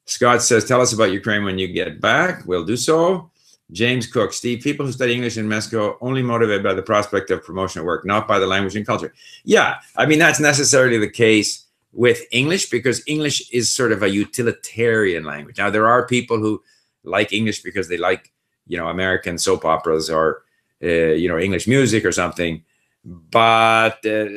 Scott 0.06 0.41
says, 0.41 0.65
tell 0.65 0.82
us 0.82 0.94
about 0.94 1.12
Ukraine 1.12 1.44
when 1.44 1.58
you 1.58 1.67
get 1.67 2.02
back. 2.02 2.46
We'll 2.46 2.65
do 2.65 2.78
so. 2.78 3.31
James 3.71 4.05
Cook, 4.05 4.34
Steve, 4.34 4.62
people 4.62 4.86
who 4.86 4.91
study 4.91 5.13
English 5.13 5.38
in 5.38 5.47
Mexico 5.47 5.97
only 6.01 6.21
motivated 6.21 6.63
by 6.63 6.73
the 6.73 6.81
prospect 6.81 7.31
of 7.31 7.43
promotion 7.43 7.81
at 7.81 7.86
work, 7.86 8.05
not 8.05 8.27
by 8.27 8.38
the 8.38 8.47
language 8.47 8.75
and 8.75 8.86
culture. 8.86 9.13
Yeah, 9.43 9.77
I 9.95 10.05
mean, 10.05 10.19
that's 10.19 10.39
necessarily 10.39 10.97
the 10.97 11.10
case 11.10 11.65
with 11.93 12.21
English 12.31 12.69
because 12.69 13.01
English 13.07 13.49
is 13.51 13.69
sort 13.69 13.91
of 13.91 14.03
a 14.03 14.10
utilitarian 14.10 15.23
language. 15.23 15.57
Now, 15.57 15.69
there 15.69 15.88
are 15.88 16.05
people 16.05 16.38
who 16.38 16.62
like 17.03 17.34
English 17.34 17.62
because 17.62 17.88
they 17.88 17.97
like, 17.97 18.31
you 18.67 18.77
know, 18.77 18.88
American 18.88 19.38
soap 19.38 19.65
operas 19.65 20.10
or, 20.10 20.43
uh, 20.84 20.88
you 20.88 21.27
know, 21.27 21.39
English 21.39 21.67
music 21.67 22.05
or 22.05 22.12
something. 22.12 22.63
But 23.03 24.05
uh, 24.05 24.27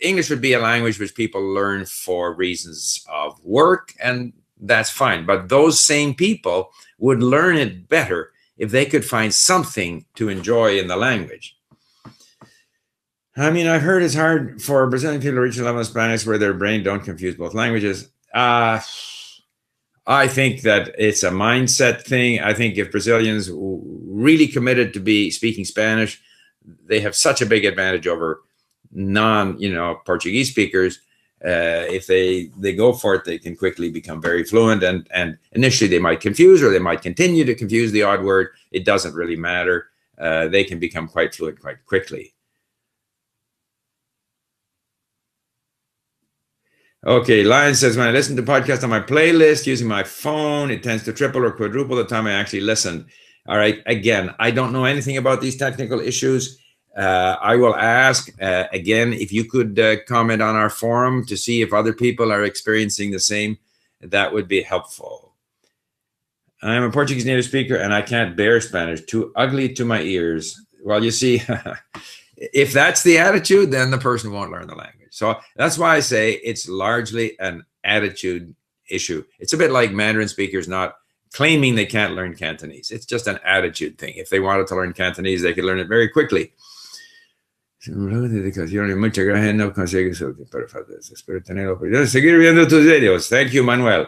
English 0.00 0.30
would 0.30 0.40
be 0.40 0.52
a 0.52 0.60
language 0.60 0.98
which 0.98 1.14
people 1.14 1.42
learn 1.42 1.86
for 1.86 2.34
reasons 2.34 3.04
of 3.08 3.42
work, 3.44 3.94
and 4.02 4.32
that's 4.60 4.90
fine. 4.90 5.24
But 5.24 5.48
those 5.48 5.80
same 5.80 6.14
people 6.14 6.72
would 6.98 7.22
learn 7.22 7.56
it 7.56 7.88
better 7.88 8.32
if 8.56 8.70
they 8.70 8.86
could 8.86 9.04
find 9.04 9.34
something 9.34 10.04
to 10.14 10.28
enjoy 10.28 10.78
in 10.78 10.86
the 10.86 10.96
language. 10.96 11.56
I 13.36 13.50
mean, 13.50 13.66
I've 13.66 13.82
heard 13.82 14.02
it's 14.02 14.14
hard 14.14 14.62
for 14.62 14.86
Brazilian 14.88 15.20
people 15.20 15.36
to 15.36 15.40
reach 15.40 15.58
a 15.58 15.64
level 15.64 15.80
of 15.80 15.86
Spanish 15.86 16.24
where 16.24 16.38
their 16.38 16.54
brain 16.54 16.84
don't 16.84 17.02
confuse 17.02 17.34
both 17.34 17.52
languages. 17.52 18.08
Uh, 18.32 18.80
I 20.06 20.28
think 20.28 20.62
that 20.62 20.94
it's 20.98 21.22
a 21.22 21.30
mindset 21.30 22.02
thing. 22.02 22.40
I 22.40 22.54
think 22.54 22.76
if 22.76 22.92
Brazilians 22.92 23.50
really 23.52 24.46
committed 24.46 24.92
to 24.94 25.00
be 25.00 25.30
speaking 25.30 25.64
Spanish, 25.64 26.20
they 26.86 27.00
have 27.00 27.16
such 27.16 27.42
a 27.42 27.46
big 27.46 27.64
advantage 27.64 28.06
over 28.06 28.42
non, 28.92 29.58
you 29.58 29.72
know, 29.72 30.00
Portuguese 30.04 30.50
speakers. 30.50 31.00
Uh, 31.44 31.84
if 31.90 32.06
they 32.06 32.50
they 32.56 32.74
go 32.74 32.92
for 32.92 33.14
it, 33.14 33.24
they 33.24 33.38
can 33.38 33.54
quickly 33.56 33.90
become 33.90 34.20
very 34.22 34.44
fluent. 34.44 34.82
And 34.82 35.06
and 35.12 35.38
initially 35.52 35.88
they 35.88 35.98
might 35.98 36.20
confuse, 36.20 36.62
or 36.62 36.70
they 36.70 36.78
might 36.78 37.02
continue 37.02 37.44
to 37.44 37.54
confuse 37.54 37.92
the 37.92 38.02
odd 38.02 38.22
word. 38.24 38.48
It 38.72 38.84
doesn't 38.84 39.14
really 39.14 39.36
matter. 39.36 39.88
Uh, 40.18 40.48
they 40.48 40.64
can 40.64 40.78
become 40.78 41.08
quite 41.08 41.34
fluent 41.34 41.60
quite 41.60 41.84
quickly. 41.86 42.34
Okay, 47.06 47.44
Lion 47.44 47.74
says 47.74 47.98
when 47.98 48.08
I 48.08 48.12
listen 48.12 48.34
to 48.36 48.42
podcasts 48.42 48.82
on 48.82 48.88
my 48.88 49.00
playlist 49.00 49.66
using 49.66 49.86
my 49.86 50.02
phone, 50.02 50.70
it 50.70 50.82
tends 50.82 51.04
to 51.04 51.12
triple 51.12 51.44
or 51.44 51.50
quadruple 51.50 51.96
the 51.96 52.04
time 52.04 52.26
I 52.26 52.32
actually 52.32 52.62
listen. 52.62 53.06
All 53.46 53.58
right, 53.58 53.82
again, 53.84 54.34
I 54.38 54.50
don't 54.50 54.72
know 54.72 54.86
anything 54.86 55.18
about 55.18 55.42
these 55.42 55.58
technical 55.58 56.00
issues. 56.00 56.58
Uh, 56.96 57.36
I 57.40 57.56
will 57.56 57.74
ask 57.74 58.30
uh, 58.40 58.64
again 58.72 59.12
if 59.12 59.32
you 59.32 59.44
could 59.44 59.78
uh, 59.78 59.96
comment 60.06 60.40
on 60.40 60.54
our 60.54 60.70
forum 60.70 61.24
to 61.26 61.36
see 61.36 61.60
if 61.60 61.72
other 61.72 61.92
people 61.92 62.32
are 62.32 62.44
experiencing 62.44 63.10
the 63.10 63.20
same. 63.20 63.58
That 64.00 64.32
would 64.32 64.48
be 64.48 64.62
helpful. 64.62 65.32
I'm 66.62 66.82
a 66.82 66.90
Portuguese 66.90 67.26
native 67.26 67.44
speaker 67.44 67.76
and 67.76 67.92
I 67.92 68.02
can't 68.02 68.36
bear 68.36 68.60
Spanish. 68.60 69.02
Too 69.02 69.32
ugly 69.36 69.72
to 69.74 69.84
my 69.84 70.00
ears. 70.02 70.60
Well, 70.82 71.04
you 71.04 71.10
see, 71.10 71.42
if 72.36 72.72
that's 72.72 73.02
the 73.02 73.18
attitude, 73.18 73.70
then 73.70 73.90
the 73.90 73.98
person 73.98 74.32
won't 74.32 74.50
learn 74.50 74.66
the 74.66 74.74
language. 74.74 75.08
So 75.10 75.38
that's 75.56 75.78
why 75.78 75.96
I 75.96 76.00
say 76.00 76.32
it's 76.32 76.68
largely 76.68 77.38
an 77.38 77.64
attitude 77.84 78.54
issue. 78.88 79.24
It's 79.38 79.52
a 79.52 79.58
bit 79.58 79.70
like 79.70 79.92
Mandarin 79.92 80.28
speakers 80.28 80.68
not 80.68 80.94
claiming 81.32 81.74
they 81.74 81.86
can't 81.86 82.14
learn 82.14 82.34
Cantonese. 82.34 82.90
It's 82.90 83.06
just 83.06 83.26
an 83.26 83.40
attitude 83.44 83.98
thing. 83.98 84.14
If 84.16 84.30
they 84.30 84.40
wanted 84.40 84.66
to 84.68 84.76
learn 84.76 84.92
Cantonese, 84.92 85.42
they 85.42 85.52
could 85.52 85.64
learn 85.64 85.80
it 85.80 85.88
very 85.88 86.08
quickly. 86.08 86.52
Muchas 87.87 89.23
gracias, 89.25 89.55
no 89.55 89.73
Espero 91.11 91.41
tenerlo. 91.41 91.79
Seguir 92.07 92.37
viendo 92.37 92.67
tus 92.67 92.83
videos. 92.85 93.29
Thank 93.29 93.51
you, 93.51 93.63
Manuel. 93.63 94.07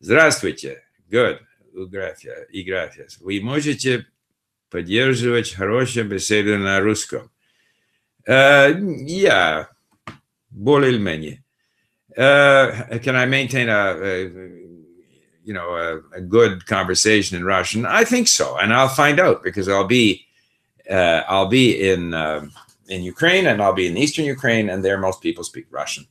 Здравствуйте. 0.00 0.82
Good. 1.08 1.38
и 2.50 2.62
gracias. 2.64 3.18
Вы 3.20 3.40
можете 3.40 4.06
поддерживать 4.70 5.54
хорошую 5.54 6.06
беседу 6.06 6.58
на 6.58 6.80
русском? 6.80 7.30
Uh, 8.26 8.74
yeah, 9.06 9.66
более-менее. 10.50 11.44
Uh, 12.16 12.98
can 12.98 13.14
I 13.14 13.26
maintain 13.26 13.68
a, 13.68 13.94
a 14.02 14.24
you 15.44 15.52
know 15.52 15.76
a, 15.76 16.16
a, 16.16 16.20
good 16.20 16.66
conversation 16.66 17.36
in 17.36 17.44
Russian? 17.44 17.84
I 17.84 18.04
think 18.04 18.26
so, 18.26 18.56
and 18.56 18.72
I'll 18.72 18.88
find 18.88 19.20
out 19.20 19.42
because 19.44 19.68
I'll 19.68 19.86
be 19.86 20.26
uh, 20.90 21.22
I'll 21.28 21.46
be 21.46 21.88
in 21.88 22.14
uh, 22.14 22.46
in 22.91 23.01
Ukraine 23.03 23.47
and 23.47 23.61
I'll 23.61 23.73
be 23.73 23.87
in 23.87 23.97
Eastern 23.97 24.25
Ukraine, 24.25 24.69
and 24.69 24.83
there 24.83 24.97
most 24.97 25.21
people 25.21 25.43
speak 25.43 25.65
Russian. 25.71 26.05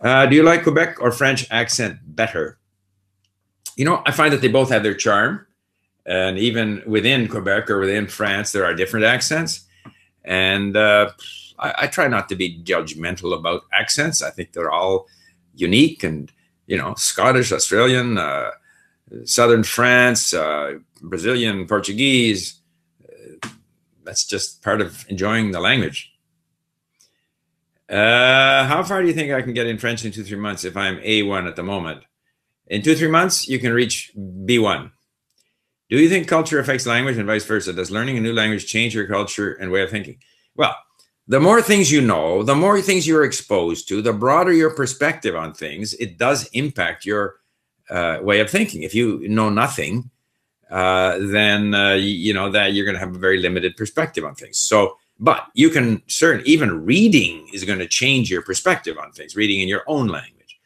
Uh, 0.00 0.26
do 0.26 0.34
you 0.36 0.42
like 0.42 0.64
Quebec 0.64 1.00
or 1.00 1.10
French 1.12 1.46
accent 1.50 1.98
better? 2.04 2.58
You 3.76 3.84
know, 3.84 4.02
I 4.04 4.10
find 4.10 4.32
that 4.32 4.40
they 4.42 4.48
both 4.48 4.70
have 4.70 4.82
their 4.82 4.94
charm, 4.94 5.46
and 6.04 6.38
even 6.38 6.82
within 6.86 7.28
Quebec 7.28 7.70
or 7.70 7.78
within 7.80 8.06
France, 8.06 8.52
there 8.52 8.64
are 8.64 8.74
different 8.74 9.06
accents, 9.06 9.64
and 10.24 10.76
uh, 10.76 11.10
I, 11.58 11.74
I 11.78 11.86
try 11.86 12.08
not 12.08 12.28
to 12.28 12.36
be 12.36 12.62
judgmental 12.62 13.36
about 13.38 13.62
accents. 13.72 14.22
I 14.22 14.30
think 14.30 14.52
they're 14.52 14.70
all 14.72 15.06
unique 15.54 16.02
and 16.02 16.30
you 16.66 16.76
know 16.76 16.94
Scottish, 16.94 17.52
Australian, 17.52 18.18
uh, 18.18 18.50
Southern 19.24 19.62
France, 19.62 20.34
uh, 20.34 20.78
Brazilian, 21.00 21.66
Portuguese. 21.66 22.61
That's 24.04 24.24
just 24.24 24.62
part 24.62 24.80
of 24.80 25.04
enjoying 25.08 25.52
the 25.52 25.60
language. 25.60 26.12
Uh, 27.88 28.64
how 28.66 28.82
far 28.82 29.02
do 29.02 29.08
you 29.08 29.14
think 29.14 29.32
I 29.32 29.42
can 29.42 29.52
get 29.52 29.66
in 29.66 29.78
French 29.78 30.04
in 30.04 30.12
two 30.12 30.24
three 30.24 30.38
months 30.38 30.64
if 30.64 30.76
I'm 30.76 30.98
A1 30.98 31.46
at 31.46 31.56
the 31.56 31.62
moment? 31.62 32.04
In 32.68 32.82
two 32.82 32.94
three 32.94 33.08
months, 33.08 33.48
you 33.48 33.58
can 33.58 33.72
reach 33.72 34.12
B1. 34.16 34.90
Do 35.90 35.98
you 35.98 36.08
think 36.08 36.26
culture 36.26 36.58
affects 36.58 36.86
language 36.86 37.18
and 37.18 37.26
vice 37.26 37.44
versa? 37.44 37.72
Does 37.72 37.90
learning 37.90 38.16
a 38.16 38.20
new 38.20 38.32
language 38.32 38.66
change 38.66 38.94
your 38.94 39.06
culture 39.06 39.52
and 39.52 39.70
way 39.70 39.82
of 39.82 39.90
thinking? 39.90 40.18
Well, 40.56 40.74
the 41.28 41.38
more 41.38 41.60
things 41.60 41.92
you 41.92 42.00
know, 42.00 42.42
the 42.42 42.54
more 42.54 42.80
things 42.80 43.06
you're 43.06 43.24
exposed 43.24 43.88
to, 43.88 44.00
the 44.00 44.12
broader 44.12 44.52
your 44.52 44.74
perspective 44.74 45.36
on 45.36 45.52
things, 45.52 45.92
it 45.94 46.16
does 46.16 46.48
impact 46.54 47.04
your 47.04 47.36
uh, 47.90 48.18
way 48.22 48.40
of 48.40 48.48
thinking. 48.48 48.82
If 48.82 48.94
you 48.94 49.28
know 49.28 49.50
nothing, 49.50 50.10
uh, 50.72 51.18
then 51.20 51.74
uh, 51.74 51.92
you, 51.92 52.32
know 52.32 52.50
that 52.50 52.72
you're 52.72 52.86
going 52.86 52.94
to 52.94 53.00
have 53.00 53.14
a 53.14 53.18
very 53.18 53.38
limited 53.38 53.76
perspective 53.76 54.24
on 54.24 54.34
things. 54.34 54.58
So, 54.58 54.96
but 55.20 55.46
you 55.52 55.68
can 55.68 56.02
certain 56.06 56.42
even 56.46 56.84
reading 56.84 57.46
is 57.52 57.64
going 57.64 57.78
to 57.78 57.86
change 57.86 58.30
your 58.30 58.40
perspective 58.40 58.96
on 58.96 59.12
things. 59.12 59.36
Reading 59.36 59.60
in 59.60 59.68
your 59.68 59.84
own 59.86 60.08
language. 60.08 60.58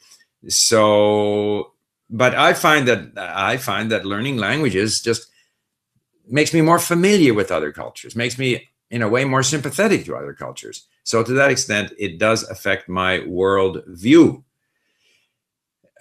So, 0.48 1.72
but 2.08 2.36
I 2.36 2.52
find 2.52 2.86
that 2.86 3.18
I 3.18 3.56
find 3.56 3.90
that 3.90 4.06
learning 4.06 4.36
languages 4.36 5.00
just 5.00 5.26
makes 6.28 6.54
me 6.54 6.60
more 6.60 6.78
familiar 6.78 7.34
with 7.34 7.50
other 7.50 7.72
cultures, 7.72 8.14
makes 8.14 8.38
me 8.38 8.68
in 8.90 9.02
a 9.02 9.08
way 9.08 9.24
more 9.24 9.42
sympathetic 9.42 10.04
to 10.04 10.14
other 10.14 10.32
cultures. 10.32 10.86
So 11.02 11.24
to 11.24 11.32
that 11.32 11.50
extent, 11.50 11.92
it 11.98 12.18
does 12.18 12.48
affect 12.48 12.88
my 12.88 13.24
world 13.26 13.82
view. 13.88 14.44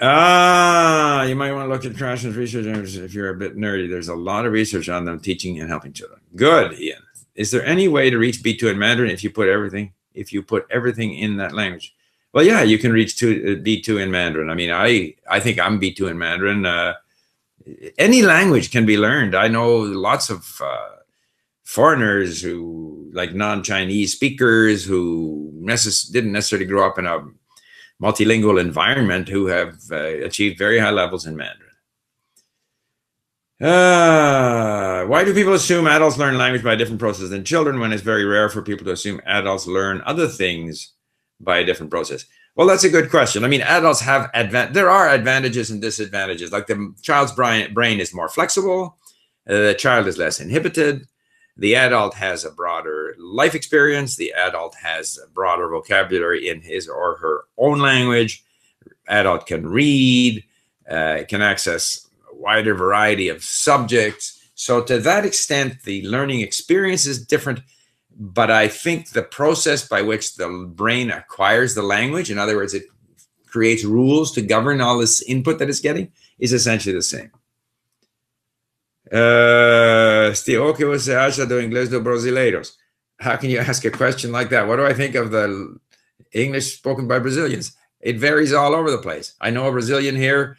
Ah, 0.02 1.24
you 1.24 1.36
might 1.36 1.54
want 1.54 1.70
to 1.70 1.74
look 1.74 1.86
at 1.86 1.94
Krashen's 1.94 2.36
research 2.36 2.66
if 2.96 3.14
you're 3.14 3.30
a 3.30 3.36
bit 3.36 3.56
nerdy. 3.56 3.90
There's 3.90 4.10
a 4.10 4.16
lot 4.16 4.46
of 4.46 4.52
research 4.52 4.90
on 4.90 5.06
them 5.06 5.20
teaching 5.20 5.60
and 5.60 5.70
helping 5.70 5.94
children. 5.94 6.20
Good, 6.36 6.78
Ian. 6.80 7.02
Is 7.36 7.52
there 7.52 7.66
any 7.66 7.88
way 7.88 8.10
to 8.10 8.18
reach 8.18 8.42
B2 8.44 8.72
in 8.72 8.80
Mandarin 8.80 9.12
if 9.12 9.24
you 9.24 9.30
put 9.30 9.48
everything 9.48 9.94
if 10.14 10.32
you 10.32 10.42
put 10.42 10.66
everything 10.70 11.18
in 11.18 11.38
that 11.38 11.54
language? 11.54 11.96
Well, 12.34 12.44
yeah, 12.44 12.64
you 12.64 12.78
can 12.78 12.92
reach 12.92 13.18
two, 13.18 13.58
uh, 13.60 13.64
B2 13.64 14.02
in 14.02 14.12
Mandarin. 14.12 14.50
I 14.50 14.56
mean, 14.56 14.72
I 14.72 15.16
I 15.30 15.40
think 15.40 15.60
I'm 15.60 15.80
B2 15.80 16.12
in 16.12 16.18
Mandarin. 16.18 16.66
Uh, 16.66 16.96
any 17.98 18.22
language 18.22 18.72
can 18.72 18.86
be 18.86 18.98
learned. 18.98 19.36
I 19.36 19.48
know 19.48 19.78
lots 19.78 20.30
of 20.30 20.62
uh, 20.62 20.90
foreigners 21.64 22.42
who 22.42 23.10
like 23.14 23.34
non-chinese 23.34 24.12
speakers 24.12 24.84
who 24.84 25.54
necess- 25.56 26.12
didn't 26.12 26.34
necessarily 26.34 26.66
grow 26.66 26.86
up 26.86 27.00
in 27.00 27.06
a 27.06 27.26
multilingual 28.02 28.60
environment 28.60 29.30
who 29.30 29.48
have 29.48 29.78
uh, 29.92 30.24
achieved 30.24 30.58
very 30.58 30.80
high 30.80 30.92
levels 30.92 31.26
in 31.26 31.36
mandarin. 31.36 31.62
Uh, 33.62 35.06
why 35.06 35.24
do 35.24 35.34
people 35.34 35.54
assume 35.54 35.88
adults 35.88 36.18
learn 36.18 36.38
language 36.38 36.64
by 36.64 36.74
a 36.74 36.78
different 36.78 37.00
process 37.00 37.30
than 37.30 37.46
children 37.46 37.80
when 37.80 37.94
it's 37.94 38.04
very 38.04 38.26
rare 38.26 38.50
for 38.50 38.62
people 38.62 38.86
to 38.86 38.92
assume 38.92 39.22
adults 39.26 39.66
learn 39.66 40.02
other 40.06 40.28
things 40.28 40.94
by 41.40 41.60
a 41.60 41.66
different 41.66 41.90
process? 41.90 42.26
Well 42.56 42.68
that's 42.68 42.84
a 42.84 42.90
good 42.90 43.10
question. 43.10 43.46
I 43.46 43.48
mean 43.48 43.62
adults 43.62 44.02
have 44.02 44.30
advan- 44.34 44.74
there 44.74 44.90
are 44.90 45.10
advantages 45.10 45.72
and 45.72 45.82
disadvantages. 45.82 46.52
Like 46.52 46.68
the 46.68 46.94
child's 47.02 47.32
brain, 47.32 47.74
brain 47.74 48.02
is 48.02 48.14
more 48.14 48.28
flexible 48.30 48.98
the 49.46 49.76
child 49.78 50.08
is 50.08 50.18
less 50.18 50.40
inhibited 50.40 51.06
the 51.58 51.76
adult 51.76 52.16
has 52.16 52.44
a 52.44 52.52
broader 52.52 53.16
life 53.18 53.56
experience. 53.56 54.16
The 54.16 54.34
adult 54.34 54.76
has 54.76 55.18
a 55.18 55.30
broader 55.30 55.70
vocabulary 55.70 56.50
in 56.50 56.62
his 56.62 56.90
or 56.90 57.18
her 57.18 57.46
own 57.58 57.80
language. 57.80 58.44
Adult 59.08 59.46
can 59.46 59.66
read, 59.68 60.44
uh, 60.90 61.20
can 61.30 61.42
access 61.42 62.08
a 62.32 62.36
wider 62.36 62.76
variety 62.76 63.30
of 63.30 63.44
subjects. 63.44 64.42
So, 64.56 64.84
to 64.84 65.00
that 65.00 65.26
extent, 65.26 65.84
the 65.84 66.06
learning 66.08 66.42
experience 66.42 67.06
is 67.06 67.26
different. 67.26 67.62
But 68.18 68.50
I 68.50 68.68
think 68.68 69.10
the 69.10 69.24
process 69.24 69.88
by 69.88 70.02
which 70.02 70.36
the 70.36 70.72
brain 70.74 71.12
acquires 71.12 71.76
the 71.76 71.84
language, 71.84 72.32
in 72.32 72.38
other 72.38 72.56
words, 72.56 72.74
it 72.74 72.84
creates 73.48 73.84
rules 73.84 74.32
to 74.34 74.42
govern 74.42 74.82
all 74.82 74.98
this 74.98 75.22
input 75.24 75.60
that 75.60 75.70
it's 75.70 75.82
getting, 75.82 76.12
is 76.40 76.54
essentially 76.54 76.96
the 76.96 77.02
same. 77.02 77.32
Uh, 79.12 80.32
o 80.62 80.74
que 80.74 80.86
você 80.86 81.14
acha 81.14 81.46
do 81.46 81.62
inglês 81.62 81.90
dos 81.90 82.02
brasileiros? 82.02 82.78
How 83.20 83.38
can 83.38 83.50
you 83.50 83.60
ask 83.60 83.86
a 83.86 83.92
question 83.92 84.32
like 84.32 84.50
that? 84.50 84.68
What 84.68 84.78
do 84.78 84.86
I 84.86 84.94
think 84.94 85.16
of 85.16 85.32
the 85.32 85.78
English 86.34 86.78
spoken 86.78 87.08
by 87.08 87.20
Brazilians? 87.20 87.74
It 88.02 88.20
varies 88.20 88.54
all 88.54 88.74
over 88.74 88.92
the 88.92 88.98
place. 88.98 89.36
I 89.40 89.52
know 89.52 89.68
a 89.68 89.72
Brazilian 89.72 90.16
here, 90.16 90.58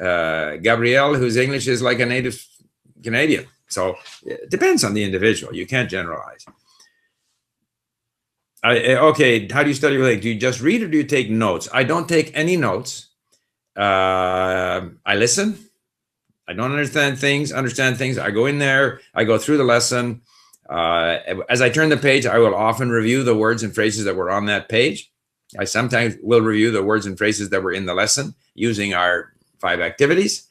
uh, 0.00 0.56
Gabriel, 0.56 1.14
whose 1.14 1.36
English 1.36 1.68
is 1.68 1.80
like 1.80 2.00
a 2.00 2.06
native 2.06 2.44
Canadian. 3.02 3.46
So 3.68 3.96
it 4.24 4.50
depends 4.50 4.84
on 4.84 4.94
the 4.94 5.02
individual. 5.02 5.54
You 5.54 5.66
can't 5.66 5.90
generalize. 5.90 6.44
I, 8.62 8.78
eh, 8.78 8.98
okay, 8.98 9.48
how 9.48 9.62
do 9.62 9.68
you 9.68 9.74
study 9.74 9.96
reading? 9.96 10.20
Do 10.20 10.28
you 10.28 10.34
just 10.34 10.60
read 10.60 10.82
or 10.82 10.88
do 10.88 10.96
you 10.96 11.04
take 11.04 11.30
notes? 11.30 11.68
I 11.72 11.84
don't 11.84 12.08
take 12.08 12.30
any 12.34 12.56
notes. 12.56 13.08
Uh, 13.76 14.88
I 15.04 15.14
listen 15.14 15.65
I 16.48 16.52
don't 16.52 16.70
understand 16.70 17.18
things, 17.18 17.52
understand 17.52 17.96
things. 17.98 18.18
I 18.18 18.30
go 18.30 18.46
in 18.46 18.58
there, 18.58 19.00
I 19.14 19.24
go 19.24 19.38
through 19.38 19.56
the 19.58 19.64
lesson. 19.64 20.22
Uh, 20.68 21.18
as 21.48 21.62
I 21.62 21.70
turn 21.70 21.88
the 21.88 21.96
page, 21.96 22.26
I 22.26 22.38
will 22.38 22.54
often 22.54 22.90
review 22.90 23.22
the 23.22 23.36
words 23.36 23.62
and 23.62 23.74
phrases 23.74 24.04
that 24.04 24.16
were 24.16 24.30
on 24.30 24.46
that 24.46 24.68
page. 24.68 25.10
I 25.58 25.64
sometimes 25.64 26.16
will 26.22 26.40
review 26.40 26.70
the 26.70 26.82
words 26.82 27.06
and 27.06 27.16
phrases 27.16 27.50
that 27.50 27.62
were 27.62 27.72
in 27.72 27.86
the 27.86 27.94
lesson 27.94 28.34
using 28.54 28.94
our 28.94 29.32
five 29.60 29.80
activities. 29.80 30.48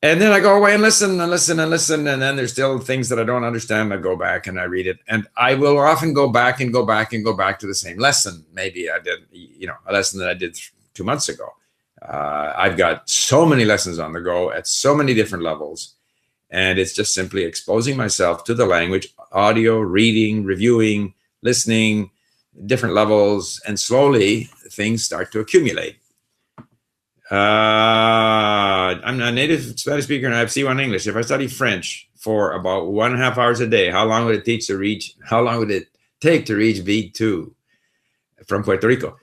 And 0.00 0.20
then 0.20 0.30
I 0.30 0.38
go 0.38 0.56
away 0.56 0.74
and 0.74 0.82
listen 0.82 1.20
and 1.20 1.30
listen 1.30 1.58
and 1.58 1.70
listen. 1.70 2.06
And 2.06 2.22
then 2.22 2.36
there's 2.36 2.52
still 2.52 2.78
things 2.78 3.08
that 3.08 3.18
I 3.18 3.24
don't 3.24 3.42
understand. 3.42 3.92
I 3.92 3.96
go 3.96 4.16
back 4.16 4.46
and 4.46 4.60
I 4.60 4.64
read 4.64 4.86
it. 4.86 4.98
And 5.08 5.26
I 5.36 5.54
will 5.54 5.78
often 5.78 6.12
go 6.12 6.28
back 6.28 6.60
and 6.60 6.72
go 6.72 6.86
back 6.86 7.12
and 7.12 7.24
go 7.24 7.32
back 7.32 7.58
to 7.60 7.66
the 7.66 7.74
same 7.74 7.98
lesson. 7.98 8.44
Maybe 8.52 8.88
I 8.88 9.00
did, 9.00 9.20
you 9.32 9.66
know, 9.66 9.76
a 9.86 9.92
lesson 9.92 10.20
that 10.20 10.28
I 10.28 10.34
did 10.34 10.56
two 10.94 11.02
months 11.02 11.28
ago. 11.28 11.52
Uh, 12.02 12.52
I've 12.56 12.76
got 12.76 13.08
so 13.08 13.44
many 13.44 13.64
lessons 13.64 13.98
on 13.98 14.12
the 14.12 14.20
go 14.20 14.52
at 14.52 14.66
so 14.66 14.94
many 14.94 15.14
different 15.14 15.44
levels. 15.44 15.94
And 16.50 16.78
it's 16.78 16.94
just 16.94 17.12
simply 17.12 17.44
exposing 17.44 17.96
myself 17.96 18.44
to 18.44 18.54
the 18.54 18.64
language, 18.64 19.08
audio, 19.32 19.80
reading, 19.80 20.44
reviewing, 20.44 21.14
listening, 21.42 22.10
different 22.66 22.94
levels, 22.94 23.60
and 23.66 23.78
slowly 23.78 24.48
things 24.70 25.04
start 25.04 25.30
to 25.32 25.40
accumulate. 25.40 25.98
Uh, 27.30 27.34
I'm 29.04 29.20
a 29.20 29.30
native 29.30 29.78
Spanish 29.78 30.04
speaker 30.04 30.26
and 30.26 30.34
I 30.34 30.38
have 30.38 30.48
C1 30.48 30.80
English. 30.80 31.06
If 31.06 31.14
I 31.14 31.20
study 31.20 31.46
French 31.46 32.08
for 32.16 32.52
about 32.52 32.86
one 32.86 33.12
and 33.12 33.20
a 33.20 33.24
half 33.24 33.36
hours 33.36 33.60
a 33.60 33.66
day, 33.66 33.90
how 33.90 34.06
long 34.06 34.24
would 34.24 34.36
it 34.36 34.44
teach 34.46 34.66
to 34.68 34.78
reach? 34.78 35.14
How 35.22 35.42
long 35.42 35.58
would 35.58 35.70
it 35.70 35.88
take 36.20 36.46
to 36.46 36.56
reach 36.56 36.78
B2 36.78 37.52
from 38.46 38.64
Puerto 38.64 38.86
Rico? 38.86 39.18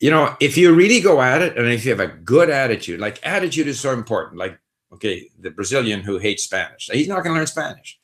You 0.00 0.10
know, 0.10 0.34
if 0.40 0.56
you 0.56 0.74
really 0.74 1.00
go 1.00 1.20
at 1.20 1.42
it 1.42 1.56
and 1.56 1.68
if 1.68 1.84
you 1.84 1.90
have 1.90 2.00
a 2.00 2.08
good 2.08 2.48
attitude, 2.48 3.00
like 3.00 3.20
attitude 3.22 3.66
is 3.66 3.78
so 3.78 3.92
important. 3.92 4.38
Like, 4.38 4.58
okay, 4.94 5.28
the 5.38 5.50
Brazilian 5.50 6.00
who 6.00 6.18
hates 6.18 6.42
Spanish, 6.42 6.88
he's 6.90 7.06
not 7.06 7.22
going 7.22 7.34
to 7.34 7.38
learn 7.38 7.46
Spanish. 7.46 7.98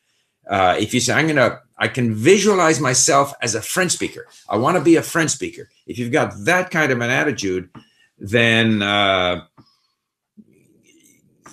Uh, 0.49 0.77
if 0.79 0.95
you 0.95 1.01
say, 1.01 1.15
I'm 1.15 1.27
going 1.27 1.37
to, 1.37 1.59
I 1.79 1.89
can 1.89 2.15
visualize 2.15 2.81
myself 2.81 3.33
as 3.43 3.55
a 3.55 3.63
French 3.63 3.93
speaker. 3.93 4.29
I 4.49 4.57
want 4.59 4.77
to 4.77 4.85
be 4.85 4.97
a 4.97 5.03
French 5.03 5.31
speaker. 5.31 5.69
If 5.87 5.99
you've 5.99 6.13
got 6.13 6.35
that 6.45 6.71
kind 6.71 6.93
of 6.93 7.01
an 7.01 7.11
attitude, 7.11 7.71
then 8.19 8.83
uh, 8.83 9.45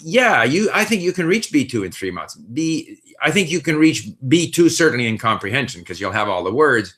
yeah, 0.01 0.43
you. 0.43 0.69
I 0.73 0.85
think 0.85 1.01
you 1.01 1.13
can 1.13 1.25
reach 1.25 1.51
B 1.51 1.65
two 1.65 1.83
in 1.83 1.91
three 1.91 2.11
months. 2.11 2.35
B, 2.35 2.99
I 3.21 3.31
think 3.31 3.49
you 3.49 3.61
can 3.61 3.77
reach 3.77 4.07
B 4.27 4.51
two 4.51 4.69
certainly 4.69 5.07
in 5.07 5.17
comprehension 5.17 5.81
because 5.81 5.99
you'll 5.99 6.11
have 6.11 6.29
all 6.29 6.43
the 6.43 6.53
words 6.53 6.95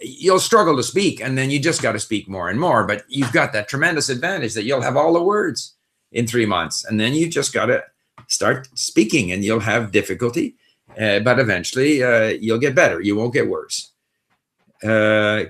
you'll 0.00 0.40
struggle 0.40 0.76
to 0.76 0.82
speak 0.82 1.20
and 1.20 1.38
then 1.38 1.50
you 1.50 1.58
just 1.58 1.82
got 1.82 1.92
to 1.92 2.00
speak 2.00 2.28
more 2.28 2.48
and 2.48 2.58
more 2.58 2.84
but 2.84 3.04
you've 3.08 3.32
got 3.32 3.52
that 3.52 3.68
tremendous 3.68 4.08
advantage 4.08 4.54
that 4.54 4.64
you'll 4.64 4.82
have 4.82 4.96
all 4.96 5.12
the 5.12 5.22
words 5.22 5.74
in 6.12 6.26
three 6.26 6.46
months 6.46 6.84
and 6.84 6.98
then 6.98 7.14
you 7.14 7.28
just 7.28 7.52
got 7.52 7.66
to 7.66 7.82
start 8.28 8.68
speaking 8.74 9.32
and 9.32 9.44
you'll 9.44 9.60
have 9.60 9.92
difficulty, 9.92 10.56
uh, 10.98 11.20
but 11.20 11.38
eventually 11.38 12.02
uh, 12.02 12.28
you'll 12.28 12.58
get 12.58 12.74
better. 12.74 13.00
You 13.00 13.16
won't 13.16 13.34
get 13.34 13.48
worse. 13.48 13.92
Uh, 14.82 15.44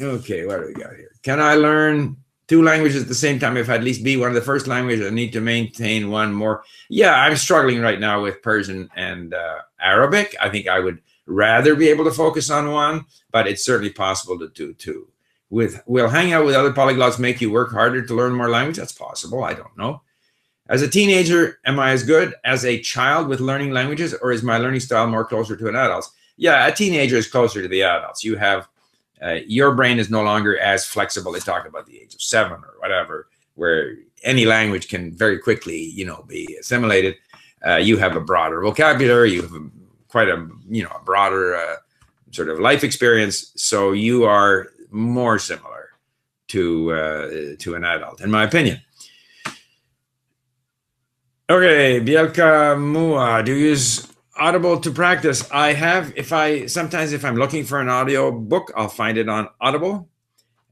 okay, 0.00 0.46
what 0.46 0.60
do 0.60 0.66
we 0.66 0.74
got 0.74 0.94
here? 0.94 1.12
Can 1.22 1.40
I 1.40 1.54
learn 1.54 2.16
two 2.46 2.62
languages 2.62 3.02
at 3.02 3.08
the 3.08 3.14
same 3.14 3.38
time 3.38 3.56
if 3.56 3.70
I 3.70 3.76
at 3.76 3.84
least 3.84 4.04
be 4.04 4.16
one 4.16 4.28
of 4.28 4.34
the 4.34 4.40
first 4.40 4.66
languages? 4.66 5.06
I 5.06 5.10
need 5.10 5.32
to 5.32 5.40
maintain 5.40 6.10
one 6.10 6.32
more. 6.32 6.64
Yeah, 6.88 7.14
I'm 7.14 7.36
struggling 7.36 7.80
right 7.80 8.00
now 8.00 8.22
with 8.22 8.42
Persian 8.42 8.90
and 8.96 9.34
Arabic. 9.80 10.36
I 10.40 10.48
think 10.50 10.68
I 10.68 10.80
would 10.80 11.00
rather 11.26 11.74
be 11.74 11.88
able 11.88 12.04
to 12.04 12.10
focus 12.10 12.50
on 12.50 12.70
one, 12.70 13.04
but 13.30 13.46
it's 13.46 13.64
certainly 13.64 13.92
possible 13.92 14.38
to 14.38 14.48
do 14.48 14.72
two. 14.74 15.08
With 15.50 15.82
will 15.86 16.08
hang 16.08 16.32
out 16.32 16.44
with 16.44 16.54
other 16.54 16.72
polyglots 16.72 17.18
make 17.18 17.40
you 17.40 17.50
work 17.50 17.70
harder 17.70 18.04
to 18.04 18.14
learn 18.14 18.34
more 18.34 18.50
language? 18.50 18.76
That's 18.76 18.92
possible. 18.92 19.44
I 19.44 19.54
don't 19.54 19.76
know. 19.76 20.02
As 20.68 20.82
a 20.82 20.88
teenager, 20.88 21.58
am 21.66 21.78
I 21.78 21.90
as 21.90 22.02
good 22.02 22.34
as 22.44 22.64
a 22.64 22.80
child 22.80 23.28
with 23.28 23.40
learning 23.40 23.70
languages, 23.70 24.14
or 24.14 24.32
is 24.32 24.42
my 24.42 24.56
learning 24.56 24.80
style 24.80 25.06
more 25.06 25.24
closer 25.24 25.56
to 25.56 25.68
an 25.68 25.76
adult's? 25.76 26.10
Yeah, 26.36 26.66
a 26.66 26.74
teenager 26.74 27.16
is 27.16 27.28
closer 27.28 27.60
to 27.62 27.68
the 27.68 27.82
adults. 27.82 28.24
You 28.24 28.36
have 28.36 28.68
uh, 29.22 29.38
your 29.46 29.74
brain 29.74 29.98
is 29.98 30.10
no 30.10 30.22
longer 30.22 30.58
as 30.58 30.84
flexible. 30.84 31.32
They 31.32 31.40
talk 31.40 31.66
about 31.68 31.86
the 31.86 32.00
age 32.00 32.14
of 32.14 32.22
seven 32.22 32.58
or 32.58 32.74
whatever, 32.78 33.28
where 33.54 33.94
any 34.22 34.44
language 34.44 34.88
can 34.88 35.16
very 35.16 35.38
quickly, 35.38 35.78
you 35.78 36.04
know, 36.04 36.24
be 36.26 36.56
assimilated. 36.58 37.16
Uh, 37.66 37.76
you 37.76 37.96
have 37.96 38.16
a 38.16 38.20
broader 38.20 38.60
vocabulary. 38.60 39.32
You 39.32 39.42
have 39.42 39.54
a, 39.54 39.70
quite 40.14 40.28
a, 40.28 40.38
you 40.68 40.82
know, 40.84 40.92
a 41.00 41.02
broader 41.10 41.56
uh, 41.56 41.76
sort 42.30 42.48
of 42.48 42.60
life 42.60 42.84
experience. 42.84 43.52
So 43.56 43.78
you 43.90 44.16
are 44.36 44.68
more 44.90 45.40
similar 45.40 45.84
to 46.52 46.92
uh, 46.92 47.28
to 47.58 47.74
an 47.74 47.82
adult, 47.94 48.20
in 48.20 48.30
my 48.30 48.44
opinion. 48.44 48.76
Okay, 51.50 52.00
Bielka 52.06 52.52
Mua, 52.78 53.42
do 53.44 53.52
you 53.52 53.66
use 53.72 54.06
Audible 54.38 54.78
to 54.80 54.90
practice? 54.92 55.40
I 55.50 55.72
have, 55.74 56.12
if 56.16 56.32
I, 56.32 56.66
sometimes 56.66 57.12
if 57.12 57.22
I'm 57.24 57.36
looking 57.36 57.64
for 57.64 57.80
an 57.80 57.88
audio 57.88 58.30
book, 58.30 58.72
I'll 58.76 58.88
find 59.02 59.18
it 59.18 59.28
on 59.28 59.48
Audible. 59.60 60.08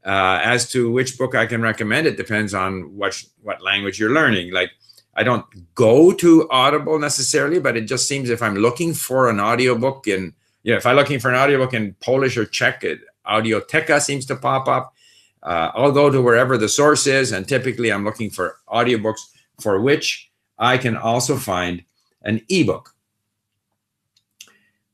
Uh, 0.05 0.39
as 0.55 0.71
to 0.73 0.91
which 0.97 1.19
book 1.19 1.35
I 1.35 1.47
can 1.47 1.61
recommend, 1.63 2.07
it 2.07 2.17
depends 2.17 2.55
on 2.55 2.97
what, 2.97 3.13
what 3.43 3.61
language 3.61 4.01
you're 4.01 4.15
learning. 4.15 4.53
Like, 4.53 4.71
I 5.15 5.23
don't 5.23 5.45
go 5.75 6.13
to 6.13 6.49
Audible 6.51 6.99
necessarily, 6.99 7.61
but 7.61 7.77
it 7.77 7.83
just 7.83 8.09
seems 8.09 8.31
if 8.31 8.43
I'm 8.43 8.57
looking 8.57 8.95
for 8.95 9.29
an 9.29 9.41
audiobook 9.41 10.07
in, 10.07 10.33
yeah, 10.63 10.77
if 10.77 10.87
I'm 10.87 10.97
looking 10.97 11.19
for 11.19 11.31
an 11.31 11.37
audiobook 11.37 11.75
in 11.75 11.95
Polish 12.01 12.37
or 12.37 12.47
Czech, 12.47 12.83
it, 12.83 13.01
Audioteka 13.27 14.01
seems 14.01 14.27
to 14.27 14.37
pop 14.37 14.69
up. 14.69 14.95
Uh, 15.43 15.71
I'll 15.75 15.93
go 15.93 16.09
to 16.09 16.23
wherever 16.23 16.57
the 16.57 16.69
source 16.69 17.07
is, 17.07 17.33
and 17.33 17.47
typically 17.47 17.93
I'm 17.93 18.05
looking 18.05 18.31
for 18.31 18.59
audiobooks 18.69 19.21
for 19.61 19.81
which 19.81 20.31
I 20.59 20.79
can 20.79 20.97
also 20.97 21.37
find 21.37 21.83
an 22.23 22.41
ebook. 22.49 22.95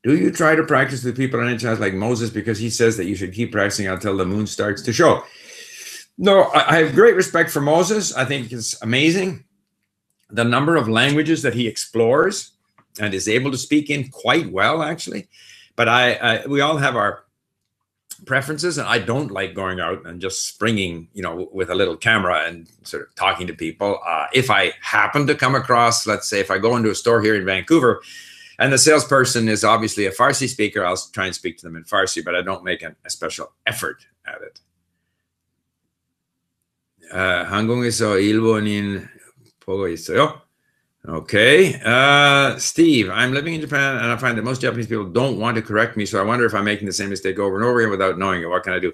Do 0.03 0.17
you 0.17 0.31
try 0.31 0.55
to 0.55 0.65
practice 0.65 1.05
with 1.05 1.17
people 1.17 1.41
on 1.41 1.49
internet 1.49 1.81
like 1.81 1.95
Moses 1.95 2.31
because 2.31 2.59
he 2.59 2.71
says 2.71 2.97
that 2.97 3.05
you 3.05 3.15
should 3.15 3.35
keep 3.35 3.53
practicing 3.53 3.89
until 3.89 4.17
the 4.17 4.25
moon 4.25 4.47
starts 4.47 4.81
to 4.83 4.93
show? 4.93 5.23
No, 6.17 6.51
I 6.53 6.79
have 6.79 6.95
great 6.95 7.15
respect 7.15 7.51
for 7.51 7.61
Moses. 7.61 8.15
I 8.15 8.25
think 8.25 8.51
it's 8.51 8.81
amazing 8.83 9.45
the 10.30 10.44
number 10.44 10.76
of 10.76 10.90
languages 10.90 11.42
that 11.44 11.54
he 11.54 11.68
explores 11.68 12.52
and 13.00 13.14
is 13.14 13.28
able 13.28 13.52
to 13.52 13.58
speak 13.58 13.90
in 13.90 14.10
quite 14.10 14.52
well, 14.52 14.84
actually. 14.84 15.28
But 15.76 15.90
I, 15.90 16.14
I 16.14 16.46
we 16.46 16.62
all 16.62 16.78
have 16.78 16.96
our 16.96 17.24
preferences 18.26 18.78
and 18.78 18.88
i 18.88 18.98
don't 18.98 19.32
like 19.32 19.54
going 19.54 19.80
out 19.80 20.06
and 20.06 20.22
just 20.22 20.48
springing 20.48 21.08
you 21.14 21.22
know 21.22 21.50
with 21.52 21.70
a 21.70 21.76
little 21.76 21.98
camera 21.98 22.44
and 22.48 22.70
sort 22.84 23.04
of 23.04 23.14
talking 23.16 23.48
to 23.48 23.54
people 23.54 24.00
uh, 24.06 24.28
if 24.34 24.50
i 24.50 24.72
happen 24.82 25.28
to 25.28 25.36
come 25.36 25.56
across 25.56 26.08
let's 26.08 26.30
say 26.30 26.40
if 26.40 26.50
i 26.50 26.58
go 26.58 26.76
into 26.76 26.90
a 26.90 26.96
store 26.96 27.22
here 27.22 27.36
in 27.36 27.46
vancouver 27.46 28.02
and 28.60 28.72
the 28.72 28.78
salesperson 28.78 29.50
is 29.50 29.64
obviously 29.64 30.06
a 30.06 30.12
farsi 30.12 30.48
speaker 30.48 30.86
i'll 30.86 30.98
try 31.12 31.26
and 31.26 31.36
speak 31.36 31.58
to 31.58 31.66
them 31.66 31.76
in 31.76 31.84
farsi 31.84 32.24
but 32.24 32.36
i 32.36 32.42
don't 32.42 32.64
make 32.64 32.82
an, 32.82 32.96
a 33.06 33.10
special 33.10 33.52
effort 33.66 34.06
at 34.26 34.42
it 34.42 34.60
uh, 37.12 37.46
한국에서 37.46 38.18
일본인 38.20 39.08
보고 39.68 39.88
있어요. 39.88 40.42
Okay. 41.06 41.82
Uh, 41.84 42.58
Steve, 42.58 43.10
I'm 43.10 43.34
living 43.34 43.54
in 43.54 43.62
Japan 43.62 43.98
and 43.98 44.06
I 44.06 44.16
find 44.16 44.38
that 44.38 44.44
most 44.44 44.62
Japanese 44.62 44.88
people 44.88 45.06
don't 45.06 45.38
want 45.38 45.56
to 45.56 45.62
correct 45.62 45.98
me. 45.98 46.06
So 46.06 46.18
I 46.18 46.24
wonder 46.24 46.46
if 46.46 46.54
I'm 46.54 46.64
making 46.64 46.88
the 46.88 46.94
same 46.94 47.10
mistake 47.10 47.40
over 47.40 47.58
and 47.58 47.66
over 47.66 47.80
again 47.80 47.92
without 47.92 48.18
knowing 48.18 48.42
it. 48.42 48.48
What 48.48 48.64
can 48.64 48.74
I 48.74 48.80
do? 48.80 48.94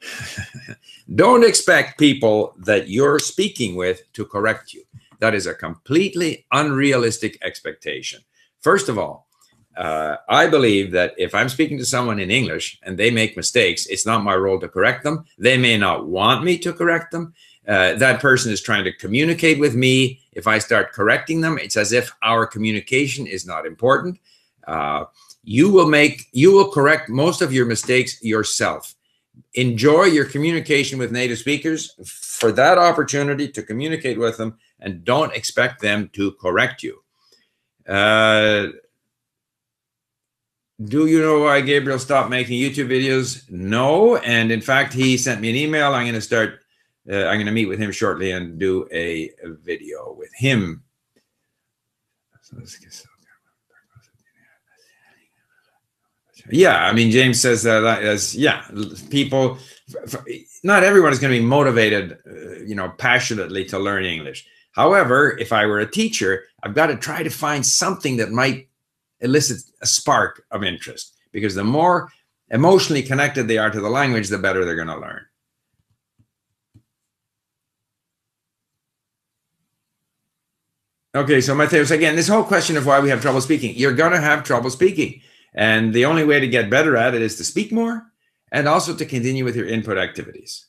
don't 1.15 1.43
expect 1.43 1.99
people 1.99 2.53
that 2.59 2.89
you're 2.89 3.17
speaking 3.17 3.75
with 3.75 4.01
to 4.13 4.25
correct 4.25 4.73
you. 4.73 4.83
That 5.19 5.33
is 5.33 5.47
a 5.47 5.53
completely 5.53 6.45
unrealistic 6.51 7.39
expectation. 7.41 8.21
First 8.59 8.89
of 8.89 8.99
all, 8.99 9.27
uh, 9.77 10.17
I 10.29 10.47
believe 10.47 10.91
that 10.91 11.13
if 11.17 11.33
I'm 11.33 11.49
speaking 11.49 11.77
to 11.77 11.85
someone 11.85 12.19
in 12.19 12.29
English 12.29 12.79
and 12.83 12.97
they 12.97 13.09
make 13.09 13.37
mistakes, 13.37 13.87
it's 13.87 14.05
not 14.05 14.23
my 14.23 14.35
role 14.35 14.59
to 14.59 14.67
correct 14.67 15.03
them. 15.03 15.25
They 15.37 15.57
may 15.57 15.77
not 15.77 16.07
want 16.07 16.43
me 16.43 16.57
to 16.59 16.73
correct 16.73 17.11
them. 17.11 17.33
Uh, 17.66 17.94
that 17.94 18.20
person 18.20 18.52
is 18.52 18.60
trying 18.60 18.84
to 18.84 18.92
communicate 18.92 19.58
with 19.58 19.74
me. 19.74 20.20
If 20.32 20.46
I 20.46 20.58
start 20.58 20.92
correcting 20.92 21.40
them, 21.40 21.58
it's 21.58 21.76
as 21.76 21.92
if 21.92 22.12
our 22.22 22.46
communication 22.46 23.26
is 23.26 23.46
not 23.46 23.66
important. 23.66 24.18
Uh, 24.66 25.06
you 25.42 25.70
will 25.70 25.88
make, 25.88 26.26
you 26.32 26.52
will 26.52 26.70
correct 26.70 27.08
most 27.08 27.42
of 27.42 27.52
your 27.52 27.66
mistakes 27.66 28.22
yourself. 28.22 28.94
Enjoy 29.54 30.04
your 30.04 30.24
communication 30.24 30.98
with 30.98 31.12
native 31.12 31.38
speakers 31.38 31.94
for 32.06 32.52
that 32.52 32.78
opportunity 32.78 33.48
to 33.48 33.62
communicate 33.62 34.18
with 34.18 34.36
them 34.36 34.58
and 34.80 35.04
don't 35.04 35.34
expect 35.34 35.80
them 35.80 36.08
to 36.12 36.32
correct 36.32 36.82
you. 36.82 37.02
Uh, 37.88 38.68
do 40.84 41.06
you 41.06 41.20
know 41.20 41.40
why 41.40 41.60
Gabriel 41.62 41.98
stopped 41.98 42.28
making 42.28 42.60
YouTube 42.60 42.88
videos? 42.88 43.50
No. 43.50 44.16
And 44.16 44.52
in 44.52 44.60
fact, 44.60 44.92
he 44.92 45.16
sent 45.16 45.40
me 45.40 45.50
an 45.50 45.56
email. 45.56 45.94
I'm 45.94 46.04
going 46.04 46.14
to 46.14 46.20
start 46.20 46.60
uh, 47.10 47.26
I'm 47.26 47.36
going 47.36 47.46
to 47.46 47.52
meet 47.52 47.66
with 47.66 47.78
him 47.78 47.92
shortly 47.92 48.32
and 48.32 48.58
do 48.58 48.88
a, 48.92 49.30
video 49.62 50.14
with 50.18 50.30
him. 50.34 50.82
Yeah, 56.50 56.86
I 56.86 56.92
mean, 56.92 57.10
James 57.10 57.40
says 57.40 57.62
that 57.64 57.84
as 58.02 58.34
yeah, 58.34 58.64
people. 59.10 59.58
Not 60.62 60.84
everyone 60.84 61.12
is 61.12 61.18
going 61.18 61.32
to 61.32 61.38
be 61.38 61.44
motivated, 61.44 62.18
uh, 62.26 62.60
you 62.64 62.74
know, 62.74 62.92
passionately 62.98 63.64
to 63.66 63.78
learn 63.78 64.04
English. 64.04 64.46
However, 64.72 65.36
if 65.38 65.52
I 65.52 65.66
were 65.66 65.80
a 65.80 65.90
teacher, 65.90 66.44
I've 66.62 66.74
got 66.74 66.88
to 66.88 66.96
try 66.96 67.22
to 67.22 67.30
find 67.30 67.64
something 67.64 68.16
that 68.18 68.30
might 68.30 68.68
elicit 69.20 69.62
a 69.80 69.86
spark 69.86 70.44
of 70.50 70.62
interest 70.62 71.16
because 71.32 71.54
the 71.54 71.64
more 71.64 72.10
emotionally 72.50 73.02
connected 73.02 73.48
they 73.48 73.58
are 73.58 73.70
to 73.70 73.80
the 73.80 73.88
language, 73.88 74.28
the 74.28 74.38
better 74.38 74.64
they're 74.64 74.76
going 74.76 74.88
to 74.88 74.98
learn. 74.98 75.24
Okay, 81.16 81.40
so 81.40 81.54
Mateus, 81.54 81.90
again, 81.90 82.14
this 82.14 82.28
whole 82.28 82.44
question 82.44 82.76
of 82.76 82.84
why 82.84 83.00
we 83.00 83.08
have 83.08 83.22
trouble 83.22 83.40
speaking, 83.40 83.74
you're 83.74 83.94
going 83.94 84.12
to 84.12 84.20
have 84.20 84.44
trouble 84.44 84.68
speaking. 84.68 85.22
And 85.54 85.94
the 85.94 86.04
only 86.04 86.24
way 86.24 86.40
to 86.40 86.46
get 86.46 86.68
better 86.68 86.94
at 86.94 87.14
it 87.14 87.22
is 87.22 87.36
to 87.36 87.44
speak 87.44 87.72
more 87.72 88.12
and 88.52 88.68
also 88.68 88.94
to 88.94 89.06
continue 89.06 89.42
with 89.42 89.56
your 89.56 89.66
input 89.66 89.96
activities. 89.96 90.66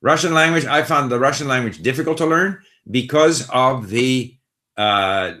Russian 0.00 0.32
language, 0.32 0.64
I 0.64 0.84
found 0.84 1.10
the 1.10 1.18
Russian 1.18 1.48
language 1.48 1.82
difficult 1.82 2.18
to 2.18 2.26
learn 2.26 2.62
because 2.88 3.50
of 3.50 3.88
the 3.88 4.36
uh, 4.76 5.32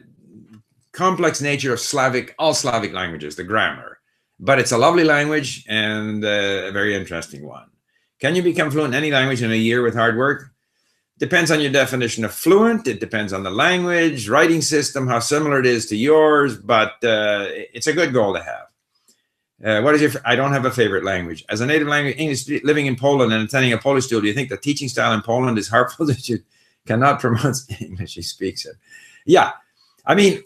complex 0.90 1.40
nature 1.40 1.72
of 1.72 1.78
Slavic, 1.78 2.34
all 2.40 2.54
Slavic 2.54 2.92
languages, 2.92 3.36
the 3.36 3.44
grammar. 3.44 4.00
But 4.40 4.58
it's 4.58 4.72
a 4.72 4.78
lovely 4.78 5.04
language 5.04 5.64
and 5.68 6.24
uh, 6.24 6.28
a 6.68 6.72
very 6.72 6.96
interesting 6.96 7.46
one. 7.46 7.70
Can 8.18 8.34
you 8.34 8.42
become 8.42 8.72
fluent 8.72 8.94
in 8.94 8.98
any 8.98 9.12
language 9.12 9.42
in 9.42 9.52
a 9.52 9.54
year 9.54 9.82
with 9.82 9.94
hard 9.94 10.16
work? 10.16 10.53
Depends 11.18 11.50
on 11.52 11.60
your 11.60 11.70
definition 11.70 12.24
of 12.24 12.34
fluent. 12.34 12.88
It 12.88 12.98
depends 12.98 13.32
on 13.32 13.44
the 13.44 13.50
language, 13.50 14.28
writing 14.28 14.60
system, 14.60 15.06
how 15.06 15.20
similar 15.20 15.60
it 15.60 15.66
is 15.66 15.86
to 15.86 15.96
yours, 15.96 16.56
but 16.58 16.92
uh, 17.04 17.46
it's 17.72 17.86
a 17.86 17.92
good 17.92 18.12
goal 18.12 18.34
to 18.34 18.42
have. 18.42 18.66
Uh, 19.64 19.80
what 19.80 19.94
is 19.94 20.02
your? 20.02 20.10
I 20.24 20.34
don't 20.34 20.52
have 20.52 20.64
a 20.64 20.70
favorite 20.70 21.04
language. 21.04 21.44
As 21.48 21.60
a 21.60 21.66
native 21.66 21.86
language 21.86 22.16
English 22.18 22.48
living 22.64 22.86
in 22.86 22.96
Poland 22.96 23.32
and 23.32 23.44
attending 23.44 23.72
a 23.72 23.78
Polish 23.78 24.06
school, 24.06 24.20
do 24.20 24.26
you 24.26 24.34
think 24.34 24.48
the 24.48 24.56
teaching 24.56 24.88
style 24.88 25.12
in 25.12 25.22
Poland 25.22 25.56
is 25.56 25.68
harmful 25.68 26.04
that 26.06 26.28
you 26.28 26.40
cannot 26.86 27.20
pronounce 27.20 27.66
English? 27.80 28.14
He 28.14 28.22
speaks 28.22 28.66
it. 28.66 28.74
Yeah, 29.24 29.52
I 30.04 30.16
mean, 30.16 30.42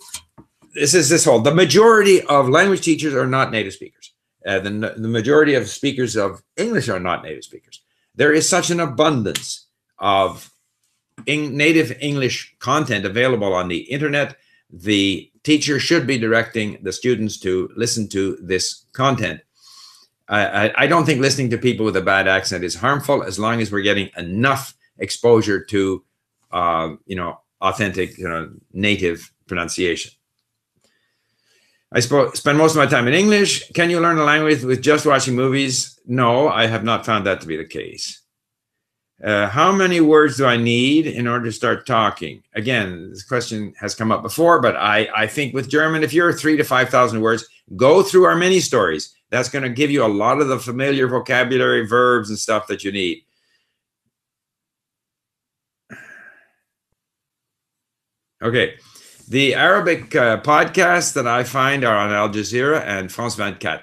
this 0.74 0.94
is 0.94 1.08
this 1.08 1.24
whole. 1.24 1.40
The 1.40 1.54
majority 1.54 2.22
of 2.22 2.48
language 2.50 2.82
teachers 2.82 3.14
are 3.14 3.26
not 3.26 3.50
native 3.50 3.72
speakers. 3.72 4.12
Uh, 4.46 4.60
the 4.60 4.70
the 4.96 5.08
majority 5.08 5.54
of 5.54 5.66
speakers 5.66 6.14
of 6.14 6.42
English 6.58 6.90
are 6.90 7.00
not 7.00 7.24
native 7.24 7.44
speakers. 7.44 7.80
There 8.14 8.34
is 8.34 8.46
such 8.46 8.70
an 8.70 8.80
abundance 8.80 9.66
of 9.98 10.52
in 11.26 11.56
native 11.56 11.96
English 12.00 12.56
content 12.58 13.04
available 13.04 13.52
on 13.54 13.68
the 13.68 13.78
internet, 13.78 14.36
the 14.70 15.30
teacher 15.42 15.80
should 15.80 16.06
be 16.06 16.18
directing 16.18 16.78
the 16.82 16.92
students 16.92 17.38
to 17.40 17.70
listen 17.76 18.08
to 18.08 18.38
this 18.42 18.84
content. 18.92 19.40
I, 20.28 20.72
I, 20.76 20.86
don't 20.86 21.06
think 21.06 21.22
listening 21.22 21.48
to 21.50 21.58
people 21.58 21.86
with 21.86 21.96
a 21.96 22.02
bad 22.02 22.28
accent 22.28 22.62
is 22.62 22.74
harmful 22.74 23.22
as 23.22 23.38
long 23.38 23.62
as 23.62 23.72
we're 23.72 23.80
getting 23.80 24.10
enough 24.18 24.74
exposure 24.98 25.64
to, 25.64 26.04
uh, 26.52 26.90
you 27.06 27.16
know, 27.16 27.40
authentic, 27.62 28.18
you 28.18 28.28
know, 28.28 28.50
native 28.74 29.32
pronunciation. 29.46 30.12
I 31.92 32.00
sp- 32.04 32.34
spend 32.36 32.58
most 32.58 32.72
of 32.72 32.76
my 32.76 32.86
time 32.86 33.08
in 33.08 33.14
English. 33.14 33.70
Can 33.72 33.88
you 33.88 34.00
learn 34.00 34.18
a 34.18 34.24
language 34.24 34.62
with 34.62 34.82
just 34.82 35.06
watching 35.06 35.34
movies? 35.34 35.98
No, 36.06 36.48
I 36.48 36.66
have 36.66 36.84
not 36.84 37.06
found 37.06 37.24
that 37.26 37.40
to 37.40 37.46
be 37.46 37.56
the 37.56 37.64
case. 37.64 38.17
Uh, 39.22 39.48
how 39.48 39.72
many 39.72 40.00
words 40.00 40.36
do 40.36 40.46
I 40.46 40.56
need 40.56 41.06
in 41.06 41.26
order 41.26 41.46
to 41.46 41.52
start 41.52 41.86
talking? 41.86 42.42
Again, 42.54 43.10
this 43.10 43.24
question 43.24 43.74
has 43.80 43.94
come 43.94 44.12
up 44.12 44.22
before, 44.22 44.60
but 44.60 44.76
I, 44.76 45.08
I 45.14 45.26
think 45.26 45.54
with 45.54 45.68
German, 45.68 46.04
if 46.04 46.12
you're 46.12 46.32
three 46.32 46.56
to 46.56 46.62
5,000 46.62 47.20
words, 47.20 47.44
go 47.74 48.02
through 48.02 48.24
our 48.24 48.36
mini 48.36 48.60
stories. 48.60 49.14
That's 49.30 49.48
going 49.48 49.64
to 49.64 49.70
give 49.70 49.90
you 49.90 50.04
a 50.04 50.06
lot 50.06 50.40
of 50.40 50.48
the 50.48 50.58
familiar 50.58 51.08
vocabulary, 51.08 51.84
verbs, 51.84 52.30
and 52.30 52.38
stuff 52.38 52.68
that 52.68 52.84
you 52.84 52.92
need. 52.92 53.24
Okay. 58.40 58.76
The 59.28 59.54
Arabic 59.54 60.14
uh, 60.14 60.40
podcasts 60.40 61.12
that 61.14 61.26
I 61.26 61.42
find 61.42 61.84
are 61.84 61.96
on 61.96 62.12
Al 62.12 62.28
Jazeera 62.28 62.82
and 62.86 63.10
France 63.10 63.34
24. 63.34 63.72
Uh, 63.72 63.80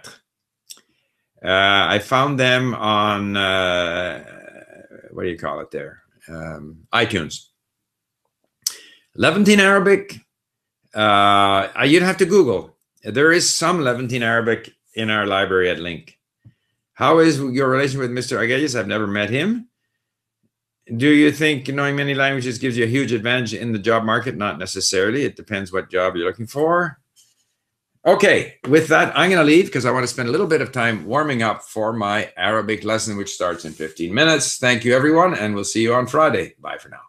I 1.44 2.00
found 2.00 2.40
them 2.40 2.74
on, 2.74 3.38
uh, 3.38 4.35
what 5.16 5.24
do 5.24 5.30
you 5.30 5.38
call 5.38 5.62
it 5.62 5.72
there? 5.72 6.02
Um, 6.28 6.88
iTunes. 6.94 7.48
Levantine 9.16 9.62
Arabic, 9.62 10.20
uh, 10.94 11.70
you'd 11.86 12.04
have 12.04 12.18
to 12.18 12.26
Google. 12.26 12.76
There 13.02 13.32
is 13.32 13.50
some 13.50 13.80
Levantine 13.80 14.24
Arabic 14.24 14.74
in 14.96 15.10
our 15.10 15.26
library 15.26 15.70
at 15.70 15.78
LingQ. 15.78 16.14
How 16.94 17.20
is 17.20 17.40
your 17.40 17.70
relation 17.70 18.00
with 18.00 18.12
Mr. 18.12 18.38
Arguelles? 18.38 18.78
I've 18.78 18.88
never 18.88 19.08
met 19.08 19.30
him. 19.30 19.70
Do 20.98 21.10
you 21.10 21.32
think 21.32 21.68
knowing 21.70 21.96
many 21.96 22.14
languages 22.14 22.60
gives 22.60 22.78
you 22.78 22.84
a 22.84 22.88
huge 22.88 23.12
advantage 23.12 23.54
in 23.54 23.72
the 23.72 23.80
job 23.80 24.04
market? 24.04 24.36
Not 24.36 24.60
necessarily. 24.60 25.24
It 25.24 25.36
depends 25.36 25.72
what 25.72 25.90
job 25.90 26.16
you're 26.16 26.28
looking 26.28 26.48
for. 26.48 27.00
Okay, 28.06 28.60
with 28.68 28.88
that, 28.90 29.18
I'm 29.18 29.32
going 29.32 29.42
to 29.42 29.44
leave 29.44 29.66
because 29.66 29.84
I 29.84 29.92
want 29.92 30.04
to 30.04 30.08
spend 30.08 30.30
a 30.30 30.32
little 30.32 30.46
bit 30.46 30.62
of 30.62 30.72
time 30.72 31.06
warming 31.06 31.42
up 31.42 31.64
for 31.64 31.92
my 31.92 32.32
Arabic 32.38 32.84
lesson, 32.84 33.18
which 33.18 33.34
starts 33.34 33.66
in 33.66 33.74
15 33.74 34.14
minutes. 34.14 34.58
Thank 34.58 34.86
you, 34.86 34.96
everyone, 34.96 35.34
and 35.34 35.56
we'll 35.56 35.64
see 35.64 35.82
you 35.82 35.96
on 35.96 36.06
Friday. 36.06 36.54
Bye 36.60 36.78
for 36.78 36.90
now. 36.90 37.02